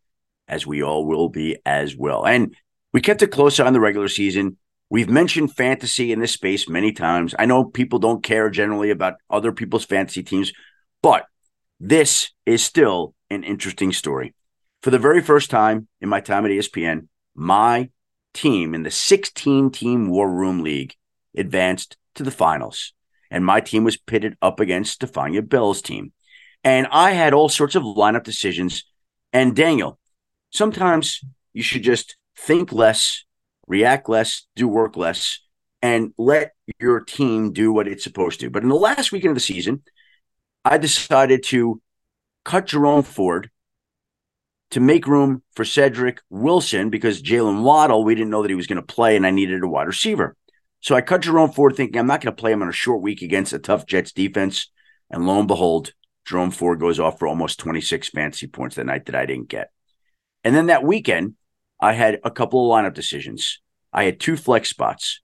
as 0.46 0.66
we 0.66 0.82
all 0.82 1.06
will 1.06 1.28
be 1.28 1.56
as 1.64 1.96
well. 1.96 2.24
And 2.24 2.54
we 2.92 3.00
kept 3.00 3.22
a 3.22 3.26
close 3.26 3.58
eye 3.58 3.66
on 3.66 3.72
the 3.72 3.80
regular 3.80 4.08
season 4.08 4.58
We've 4.88 5.08
mentioned 5.08 5.54
fantasy 5.54 6.12
in 6.12 6.20
this 6.20 6.32
space 6.32 6.68
many 6.68 6.92
times. 6.92 7.34
I 7.38 7.46
know 7.46 7.64
people 7.64 7.98
don't 7.98 8.22
care 8.22 8.48
generally 8.50 8.90
about 8.90 9.14
other 9.28 9.52
people's 9.52 9.84
fantasy 9.84 10.22
teams, 10.22 10.52
but 11.02 11.26
this 11.80 12.30
is 12.46 12.64
still 12.64 13.14
an 13.28 13.42
interesting 13.42 13.92
story. 13.92 14.34
For 14.82 14.90
the 14.90 14.98
very 14.98 15.20
first 15.22 15.50
time 15.50 15.88
in 16.00 16.08
my 16.08 16.20
time 16.20 16.44
at 16.44 16.52
ESPN, 16.52 17.08
my 17.34 17.90
team 18.32 18.74
in 18.74 18.82
the 18.82 18.90
16 18.90 19.70
team 19.70 20.08
War 20.08 20.30
Room 20.30 20.62
League 20.62 20.94
advanced 21.36 21.96
to 22.14 22.22
the 22.22 22.30
finals. 22.30 22.92
And 23.30 23.44
my 23.44 23.60
team 23.60 23.82
was 23.82 23.96
pitted 23.96 24.36
up 24.40 24.60
against 24.60 24.92
Stephania 24.92 25.42
Bell's 25.42 25.82
team. 25.82 26.12
And 26.62 26.86
I 26.90 27.12
had 27.12 27.34
all 27.34 27.48
sorts 27.48 27.74
of 27.74 27.82
lineup 27.82 28.22
decisions. 28.22 28.84
And 29.32 29.56
Daniel, 29.56 29.98
sometimes 30.50 31.20
you 31.52 31.62
should 31.62 31.82
just 31.82 32.16
think 32.36 32.72
less, 32.72 33.24
react 33.66 34.08
less, 34.08 34.46
do 34.54 34.68
work 34.68 34.96
less, 34.96 35.40
and 35.82 36.12
let 36.18 36.52
your 36.80 37.00
team 37.00 37.52
do 37.52 37.72
what 37.72 37.88
it's 37.88 38.04
supposed 38.04 38.40
to. 38.40 38.50
But 38.50 38.62
in 38.62 38.68
the 38.68 38.74
last 38.74 39.12
weekend 39.12 39.32
of 39.32 39.36
the 39.36 39.40
season, 39.40 39.82
I 40.64 40.78
decided 40.78 41.42
to 41.44 41.80
cut 42.44 42.66
Jerome 42.66 43.02
Ford 43.02 43.50
to 44.70 44.80
make 44.80 45.06
room 45.06 45.42
for 45.54 45.64
Cedric 45.64 46.20
Wilson 46.28 46.90
because 46.90 47.22
Jaylen 47.22 47.62
Waddle, 47.62 48.04
we 48.04 48.14
didn't 48.14 48.30
know 48.30 48.42
that 48.42 48.50
he 48.50 48.56
was 48.56 48.66
going 48.66 48.80
to 48.80 48.94
play, 48.94 49.16
and 49.16 49.26
I 49.26 49.30
needed 49.30 49.62
a 49.62 49.68
wide 49.68 49.86
receiver. 49.86 50.36
So 50.80 50.94
I 50.94 51.00
cut 51.00 51.22
Jerome 51.22 51.52
Ford 51.52 51.76
thinking 51.76 51.98
I'm 51.98 52.06
not 52.06 52.20
going 52.20 52.34
to 52.34 52.40
play 52.40 52.52
him 52.52 52.62
on 52.62 52.68
a 52.68 52.72
short 52.72 53.02
week 53.02 53.22
against 53.22 53.52
a 53.52 53.58
tough 53.58 53.86
Jets 53.86 54.12
defense. 54.12 54.70
And 55.10 55.26
lo 55.26 55.38
and 55.38 55.48
behold, 55.48 55.92
Jerome 56.24 56.50
Ford 56.50 56.80
goes 56.80 56.98
off 56.98 57.18
for 57.18 57.28
almost 57.28 57.60
26 57.60 58.10
fantasy 58.10 58.46
points 58.48 58.76
that 58.76 58.86
night 58.86 59.06
that 59.06 59.14
I 59.14 59.26
didn't 59.26 59.48
get. 59.48 59.70
And 60.42 60.54
then 60.54 60.66
that 60.66 60.84
weekend, 60.84 61.34
I 61.80 61.92
had 61.92 62.20
a 62.24 62.30
couple 62.30 62.72
of 62.72 62.76
lineup 62.76 62.94
decisions. 62.94 63.60
I 63.92 64.04
had 64.04 64.20
two 64.20 64.36
flex 64.36 64.68
spots, 64.70 65.20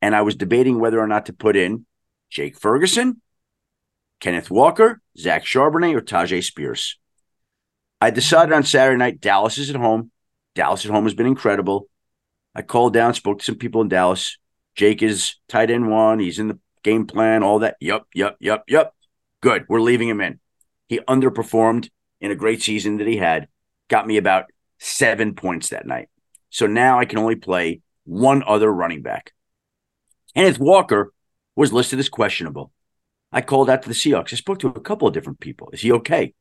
and 0.00 0.14
I 0.14 0.22
was 0.22 0.36
debating 0.36 0.80
whether 0.80 1.00
or 1.00 1.06
not 1.06 1.26
to 1.26 1.32
put 1.32 1.56
in 1.56 1.86
Jake 2.30 2.56
Ferguson, 2.58 3.20
Kenneth 4.20 4.50
Walker, 4.50 5.00
Zach 5.18 5.44
Charbonnet, 5.44 5.94
or 5.94 6.00
Tyjae 6.00 6.42
Spears. 6.42 6.98
I 8.00 8.10
decided 8.10 8.52
on 8.52 8.62
Saturday 8.62 8.98
night, 8.98 9.20
Dallas 9.20 9.58
is 9.58 9.70
at 9.70 9.76
home. 9.76 10.10
Dallas 10.54 10.84
at 10.84 10.90
home 10.90 11.04
has 11.04 11.14
been 11.14 11.26
incredible. 11.26 11.88
I 12.54 12.62
called 12.62 12.94
down, 12.94 13.14
spoke 13.14 13.38
to 13.40 13.44
some 13.44 13.56
people 13.56 13.80
in 13.82 13.88
Dallas. 13.88 14.38
Jake 14.74 15.02
is 15.02 15.36
tight 15.48 15.70
end 15.70 15.90
one. 15.90 16.18
He's 16.18 16.38
in 16.38 16.48
the 16.48 16.58
game 16.82 17.06
plan, 17.06 17.42
all 17.42 17.60
that. 17.60 17.76
Yep, 17.80 18.04
yep, 18.14 18.36
yep, 18.40 18.64
yep. 18.68 18.94
Good. 19.40 19.66
We're 19.68 19.80
leaving 19.80 20.08
him 20.08 20.20
in. 20.20 20.40
He 20.88 21.00
underperformed 21.00 21.90
in 22.20 22.30
a 22.30 22.36
great 22.36 22.62
season 22.62 22.98
that 22.98 23.06
he 23.06 23.16
had, 23.16 23.48
got 23.88 24.06
me 24.06 24.16
about 24.16 24.46
seven 24.78 25.34
points 25.34 25.70
that 25.70 25.86
night. 25.86 26.08
So 26.50 26.66
now 26.66 26.98
I 26.98 27.04
can 27.04 27.18
only 27.18 27.36
play 27.36 27.80
one 28.04 28.42
other 28.46 28.72
running 28.72 29.02
back. 29.02 29.32
Kenneth 30.34 30.58
Walker 30.58 31.12
was 31.54 31.72
listed 31.72 31.98
as 31.98 32.08
questionable. 32.08 32.72
I 33.32 33.40
called 33.40 33.68
out 33.68 33.82
to 33.82 33.88
the 33.88 33.94
Seahawks. 33.94 34.32
I 34.32 34.36
spoke 34.36 34.60
to 34.60 34.68
a 34.68 34.80
couple 34.80 35.08
of 35.08 35.14
different 35.14 35.40
people. 35.40 35.70
Is 35.72 35.80
he 35.80 35.92
okay? 35.92 36.34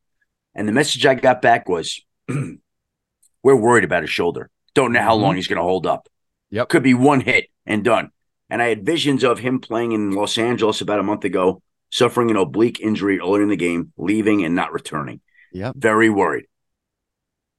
And 0.54 0.68
the 0.68 0.74
message 0.74 1.06
I 1.06 1.16
got 1.16 1.42
back 1.42 1.68
was, 1.68 2.02
"We're 2.28 3.56
worried 3.56 3.84
about 3.84 4.04
his 4.04 4.10
shoulder. 4.10 4.50
Don't 4.74 4.94
know 4.94 5.02
how 5.02 5.14
mm-hmm. 5.14 5.24
long 5.24 5.36
he's 5.36 5.48
going 5.48 5.58
to 5.58 5.64
hold 5.64 5.88
up. 5.88 6.08
Yep, 6.52 6.70
could 6.70 6.84
be 6.84 6.94
one 6.94 7.22
hit 7.22 7.48
and 7.66 7.84
done." 7.84 8.12
And 8.50 8.62
I 8.62 8.68
had 8.68 8.86
visions 8.86 9.24
of 9.24 9.40
him 9.40 9.60
playing 9.60 9.92
in 9.94 10.12
Los 10.12 10.38
Angeles 10.38 10.82
about 10.82 11.00
a 11.00 11.04
month 11.04 11.26
ago, 11.26 11.62
suffering 11.90 12.30
an 12.30 12.38
oblique 12.38 12.80
injury 12.80 13.20
early 13.20 13.42
in 13.42 13.50
the 13.50 13.56
game, 13.56 13.92
leaving 13.98 14.46
and 14.46 14.56
not 14.56 14.72
returning. 14.72 15.22
Yeah, 15.52 15.72
very 15.76 16.10
worried. 16.10 16.46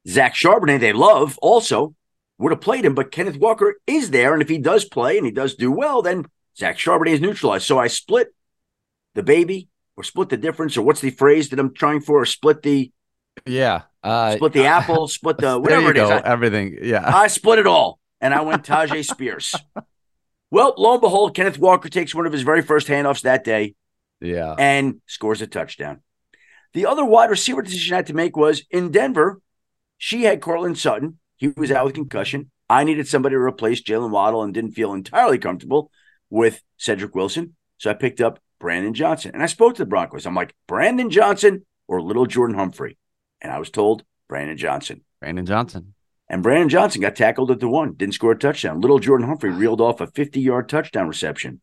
Zach 0.07 0.35
Charbonnet, 0.35 0.81
they 0.81 0.93
love 0.93 1.39
also 1.39 1.95
would 2.39 2.53
have 2.53 2.61
played 2.61 2.85
him, 2.85 2.95
but 2.95 3.11
Kenneth 3.11 3.39
Walker 3.39 3.77
is 3.87 4.11
there, 4.11 4.33
and 4.33 4.43
if 4.43 4.49
he 4.49 4.59
does 4.59 4.85
play 4.85 5.17
and 5.17 5.27
he 5.27 5.33
does 5.33 5.55
do 5.55 5.73
well, 5.73 6.03
then 6.03 6.27
Zach 6.57 6.77
Charbonnet 6.77 7.15
is 7.15 7.21
neutralized. 7.21 7.67
So 7.67 7.79
I 7.79 7.87
split 7.89 8.35
the 9.15 9.23
baby 9.23 9.69
or 9.97 10.05
split 10.05 10.29
the 10.29 10.37
difference, 10.37 10.77
or 10.77 10.83
what's 10.83 11.01
the 11.01 11.11
phrase 11.11 11.49
that 11.49 11.59
I'm 11.59 11.73
trying 11.75 12.01
for? 12.01 12.23
Or 12.23 12.27
split 12.27 12.63
the 12.63 12.93
yeah, 13.45 13.83
uh, 14.03 14.37
split 14.37 14.53
the 14.53 14.67
apple, 14.67 15.09
split 15.09 15.39
the 15.39 15.59
whatever 15.59 15.91
it 15.91 15.97
is. 15.97 16.09
I, 16.09 16.19
everything, 16.19 16.79
yeah. 16.83 17.03
I 17.05 17.27
split 17.29 17.59
it 17.59 17.67
all, 17.67 17.99
and 18.21 18.33
I 18.35 18.43
went 18.43 18.65
Tyjae 18.65 19.05
Spears. 19.11 19.55
well, 20.51 20.75
lo 20.77 20.93
and 20.93 21.01
behold, 21.01 21.35
Kenneth 21.35 21.59
Walker 21.59 21.89
takes 21.89 22.15
one 22.15 22.27
of 22.27 22.33
his 22.33 22.43
very 22.43 22.63
first 22.63 22.87
handoffs 22.87 23.23
that 23.23 23.45
day, 23.45 23.75
yeah, 24.21 24.55
and 24.59 25.01
scores 25.07 25.43
a 25.43 25.47
touchdown. 25.47 26.03
The 26.75 26.87
other 26.87 27.05
wide 27.05 27.31
receiver 27.31 27.63
decision 27.63 27.95
I 27.95 27.97
had 27.97 28.07
to 28.09 28.15
make 28.15 28.37
was 28.37 28.63
in 28.71 28.91
Denver. 28.91 29.41
She 29.99 30.25
had 30.25 30.41
Courtland 30.41 30.79
Sutton. 30.79 31.19
He 31.37 31.49
was 31.49 31.71
out 31.71 31.85
with 31.85 31.95
concussion. 31.95 32.51
I 32.69 32.85
needed 32.85 33.07
somebody 33.07 33.35
to 33.35 33.41
replace 33.41 33.83
Jaylen 33.83 34.11
Waddle 34.11 34.43
and 34.43 34.53
didn't 34.53 34.73
feel 34.73 34.93
entirely 34.93 35.39
comfortable 35.39 35.91
with 36.31 36.63
Cedric 36.77 37.15
Wilson. 37.15 37.55
So 37.79 37.91
I 37.91 37.95
picked 37.95 38.21
up 38.21 38.41
Brandon 38.59 38.95
Johnson. 38.95 39.33
And 39.35 39.43
I 39.43 39.47
spoke 39.47 39.75
to 39.75 39.83
the 39.83 39.89
Broncos. 39.89 40.27
I'm 40.27 40.35
like, 40.35 40.55
Brandon 40.67 41.11
Johnson 41.11 41.65
or 41.87 42.03
little 42.03 42.27
Jordan 42.27 42.57
Humphrey? 42.57 42.99
And 43.41 43.53
I 43.53 43.59
was 43.59 43.71
told 43.71 44.05
Brandon 44.29 44.57
Johnson. 44.57 45.03
Brandon 45.21 45.47
Johnson. 45.47 45.95
And 46.29 46.43
Brandon 46.43 46.69
Johnson 46.69 47.03
got 47.03 47.15
tackled 47.15 47.53
at 47.53 47.61
the 47.61 47.69
one, 47.69 47.93
didn't 47.93 48.15
score 48.15 48.33
a 48.33 48.39
touchdown. 48.39 48.81
Little 48.81 48.99
Jordan 48.99 49.29
Humphrey 49.29 49.51
reeled 49.51 49.81
off 49.81 50.01
a 50.01 50.09
50 50.09 50.41
yard 50.41 50.69
touchdown 50.69 51.07
reception. 51.07 51.61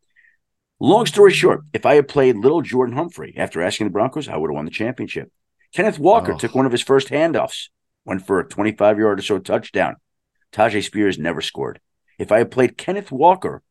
Long 0.80 1.06
story 1.06 1.34
short, 1.34 1.62
if 1.74 1.86
I 1.86 1.96
had 1.96 2.08
played 2.08 2.38
little 2.38 2.62
Jordan 2.62 2.96
Humphrey 2.96 3.34
after 3.38 3.62
asking 3.62 3.88
the 3.88 3.92
Broncos, 3.92 4.30
I 4.30 4.38
would 4.38 4.50
have 4.50 4.56
won 4.56 4.66
the 4.66 4.72
championship. 4.72 5.32
Kenneth 5.74 6.00
Walker 6.00 6.34
oh. 6.34 6.38
took 6.38 6.56
one 6.56 6.66
of 6.66 6.72
his 6.72 6.82
first 6.82 7.10
handoffs, 7.10 7.70
went 8.06 8.26
for 8.26 8.40
a 8.40 8.48
25 8.48 9.00
yard 9.00 9.20
or 9.20 9.22
so 9.22 9.40
touchdown. 9.40 9.96
Tyjae 10.52 10.84
Spears 10.84 11.18
never 11.18 11.42
scored. 11.42 11.80
If 12.20 12.32
I 12.32 12.38
had 12.38 12.52
played 12.52 12.78
Kenneth 12.78 13.12
Walker 13.12 13.64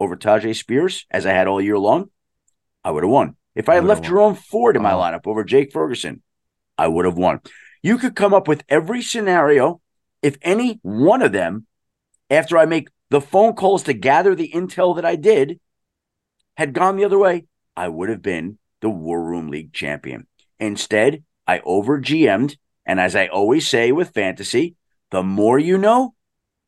over 0.00 0.16
Tyjae 0.16 0.56
Spears, 0.56 1.06
as 1.10 1.26
I 1.26 1.32
had 1.32 1.46
all 1.46 1.60
year 1.60 1.78
long, 1.78 2.10
I 2.84 2.90
would 2.90 3.04
have 3.04 3.10
won. 3.10 3.36
If 3.54 3.68
I 3.68 3.76
had 3.76 3.84
left 3.84 4.04
Jerome 4.04 4.34
Ford 4.34 4.76
in 4.76 4.82
my 4.82 4.92
uh-huh. 4.92 5.18
lineup 5.18 5.26
over 5.26 5.44
Jake 5.44 5.72
Ferguson, 5.72 6.22
I 6.76 6.88
would 6.88 7.04
have 7.04 7.16
won. 7.16 7.40
You 7.82 7.98
could 7.98 8.16
come 8.16 8.34
up 8.34 8.48
with 8.48 8.64
every 8.68 9.00
scenario. 9.00 9.80
If 10.22 10.36
any 10.42 10.80
one 10.82 11.22
of 11.22 11.32
them, 11.32 11.66
after 12.30 12.58
I 12.58 12.66
make 12.66 12.88
the 13.10 13.20
phone 13.20 13.54
calls 13.54 13.84
to 13.84 13.92
gather 13.92 14.34
the 14.34 14.50
intel 14.52 14.96
that 14.96 15.04
I 15.04 15.16
did, 15.16 15.60
had 16.56 16.72
gone 16.72 16.96
the 16.96 17.04
other 17.04 17.18
way, 17.18 17.46
I 17.76 17.88
would 17.88 18.08
have 18.08 18.22
been 18.22 18.58
the 18.80 18.90
War 18.90 19.22
Room 19.22 19.48
League 19.48 19.72
champion. 19.72 20.26
Instead, 20.58 21.24
I 21.46 21.60
over 21.60 22.00
GM'd. 22.00 22.56
And 22.86 23.00
as 23.00 23.16
I 23.16 23.26
always 23.26 23.68
say 23.68 23.92
with 23.92 24.14
fantasy, 24.14 24.76
the 25.10 25.22
more 25.22 25.58
you 25.58 25.78
know, 25.78 26.14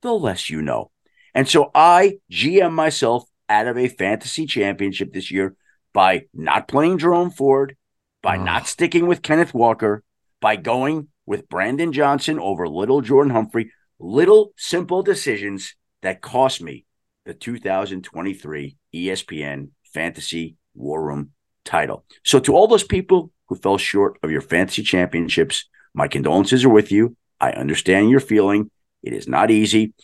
the 0.02 0.12
less 0.12 0.48
you 0.50 0.62
know. 0.62 0.90
And 1.34 1.48
so 1.48 1.70
I 1.74 2.18
GM 2.30 2.72
myself 2.72 3.24
out 3.48 3.66
of 3.66 3.76
a 3.76 3.88
fantasy 3.88 4.46
championship 4.46 5.12
this 5.12 5.30
year 5.30 5.54
by 5.92 6.26
not 6.32 6.68
playing 6.68 6.98
Jerome 6.98 7.30
Ford, 7.30 7.76
by 8.22 8.36
oh. 8.36 8.42
not 8.42 8.66
sticking 8.66 9.06
with 9.06 9.22
Kenneth 9.22 9.54
Walker, 9.54 10.02
by 10.40 10.56
going 10.56 11.08
with 11.26 11.48
Brandon 11.48 11.92
Johnson 11.92 12.38
over 12.38 12.68
little 12.68 13.00
Jordan 13.00 13.32
Humphrey. 13.32 13.72
Little 13.98 14.52
simple 14.56 15.02
decisions 15.02 15.74
that 16.02 16.20
cost 16.20 16.62
me 16.62 16.84
the 17.24 17.34
2023 17.34 18.76
ESPN 18.94 19.70
Fantasy 19.92 20.56
War 20.74 21.02
Room 21.02 21.32
title. 21.64 22.04
So, 22.24 22.38
to 22.40 22.54
all 22.54 22.68
those 22.68 22.84
people 22.84 23.32
who 23.48 23.56
fell 23.56 23.78
short 23.78 24.18
of 24.22 24.30
your 24.30 24.42
fantasy 24.42 24.82
championships, 24.82 25.68
my 25.96 26.06
condolences 26.06 26.64
are 26.64 26.70
with 26.70 26.92
you. 26.92 27.16
I 27.40 27.50
understand 27.52 28.10
your 28.10 28.20
feeling. 28.20 28.70
It 29.02 29.14
is 29.14 29.26
not 29.26 29.50
easy. 29.50 29.94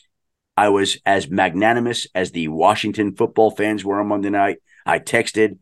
I 0.56 0.70
was 0.70 0.98
as 1.06 1.30
magnanimous 1.30 2.06
as 2.14 2.32
the 2.32 2.48
Washington 2.48 3.14
football 3.14 3.50
fans 3.50 3.84
were 3.84 4.00
on 4.00 4.08
Monday 4.08 4.30
night. 4.30 4.58
I 4.84 4.98
texted 4.98 5.58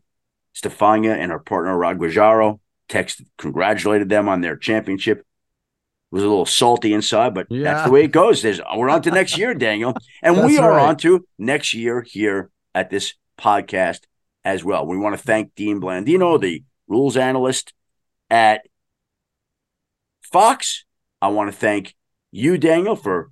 Stephania 0.53 1.13
and 1.13 1.31
her 1.31 1.39
partner 1.39 1.77
Rod 1.77 1.99
Guajaro 1.99 2.59
texted, 2.89 3.25
congratulated 3.37 4.09
them 4.09 4.29
on 4.29 4.41
their 4.41 4.55
championship. 4.55 5.19
It 5.19 5.25
was 6.15 6.23
a 6.23 6.27
little 6.27 6.45
salty 6.45 6.93
inside, 6.93 7.33
but 7.33 7.47
yeah. 7.49 7.63
that's 7.63 7.85
the 7.85 7.91
way 7.91 8.03
it 8.03 8.11
goes. 8.11 8.41
There's, 8.41 8.59
we're 8.75 8.89
on 8.89 9.01
to 9.03 9.11
next 9.11 9.37
year, 9.37 9.53
Daniel, 9.53 9.95
and 10.21 10.45
we 10.45 10.57
are 10.57 10.71
right. 10.71 10.89
on 10.89 10.97
to 10.97 11.25
next 11.37 11.73
year 11.73 12.01
here 12.01 12.49
at 12.73 12.89
this 12.89 13.13
podcast 13.37 14.01
as 14.43 14.63
well. 14.63 14.85
We 14.85 14.97
want 14.97 15.17
to 15.17 15.23
thank 15.23 15.55
Dean 15.55 15.79
Blandino, 15.79 16.39
the 16.39 16.63
rules 16.87 17.15
analyst 17.15 17.73
at 18.29 18.61
Fox. 20.31 20.85
I 21.21 21.27
want 21.27 21.51
to 21.51 21.57
thank 21.57 21.95
you, 22.31 22.57
Daniel, 22.57 22.95
for 22.95 23.31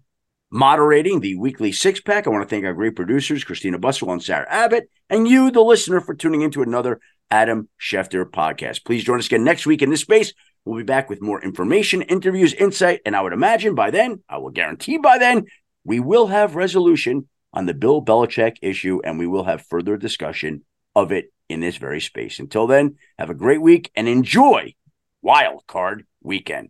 moderating 0.52 1.20
the 1.20 1.36
weekly 1.36 1.72
six 1.72 2.02
pack. 2.02 2.28
I 2.28 2.30
want 2.30 2.44
to 2.44 2.50
thank 2.50 2.66
our 2.66 2.74
great 2.74 2.96
producers, 2.96 3.44
Christina 3.44 3.78
Buswell 3.78 4.12
and 4.12 4.24
Sarah 4.24 4.48
Abbott, 4.50 4.90
and 5.10 5.28
you, 5.28 5.52
the 5.52 5.62
listener, 5.62 6.02
for 6.02 6.14
tuning 6.14 6.42
into 6.42 6.62
another 6.62 7.00
Adam 7.32 7.70
Schefter 7.80 8.26
podcast. 8.26 8.84
Please 8.86 9.04
join 9.04 9.20
us 9.20 9.28
again 9.28 9.44
next 9.44 9.66
week 9.66 9.82
in 9.82 9.90
this 9.90 10.02
space. 10.02 10.34
We'll 10.66 10.78
be 10.78 10.84
back 10.84 11.10
with 11.10 11.22
more 11.22 11.42
information, 11.42 12.02
interviews, 12.02 12.54
insight, 12.54 13.02
and 13.06 13.16
I 13.16 13.22
would 13.22 13.34
imagine 13.34 13.76
by 13.76 13.92
then, 13.92 14.24
I 14.28 14.38
will 14.38 14.50
guarantee 14.50 14.98
by 14.98 15.18
then, 15.18 15.46
we 15.84 16.00
will 16.00 16.28
have 16.28 16.56
resolution 16.56 17.30
on 17.54 17.66
the 17.66 17.74
Bill 17.74 18.04
Belichick 18.04 18.58
issue 18.62 19.00
and 19.04 19.18
we 19.18 19.26
will 19.26 19.46
have 19.46 19.66
further 19.66 19.98
discussion 19.98 20.64
of 20.96 21.12
it 21.12 21.32
in 21.48 21.62
this 21.62 21.78
very 21.78 22.02
space. 22.02 22.40
Until 22.40 22.68
then, 22.68 22.98
have 23.18 23.30
a 23.30 23.36
great 23.36 23.62
week 23.62 23.90
and 23.96 24.08
enjoy 24.08 24.76
Wild 25.22 25.66
Card 25.66 26.06
Weekend. 26.22 26.70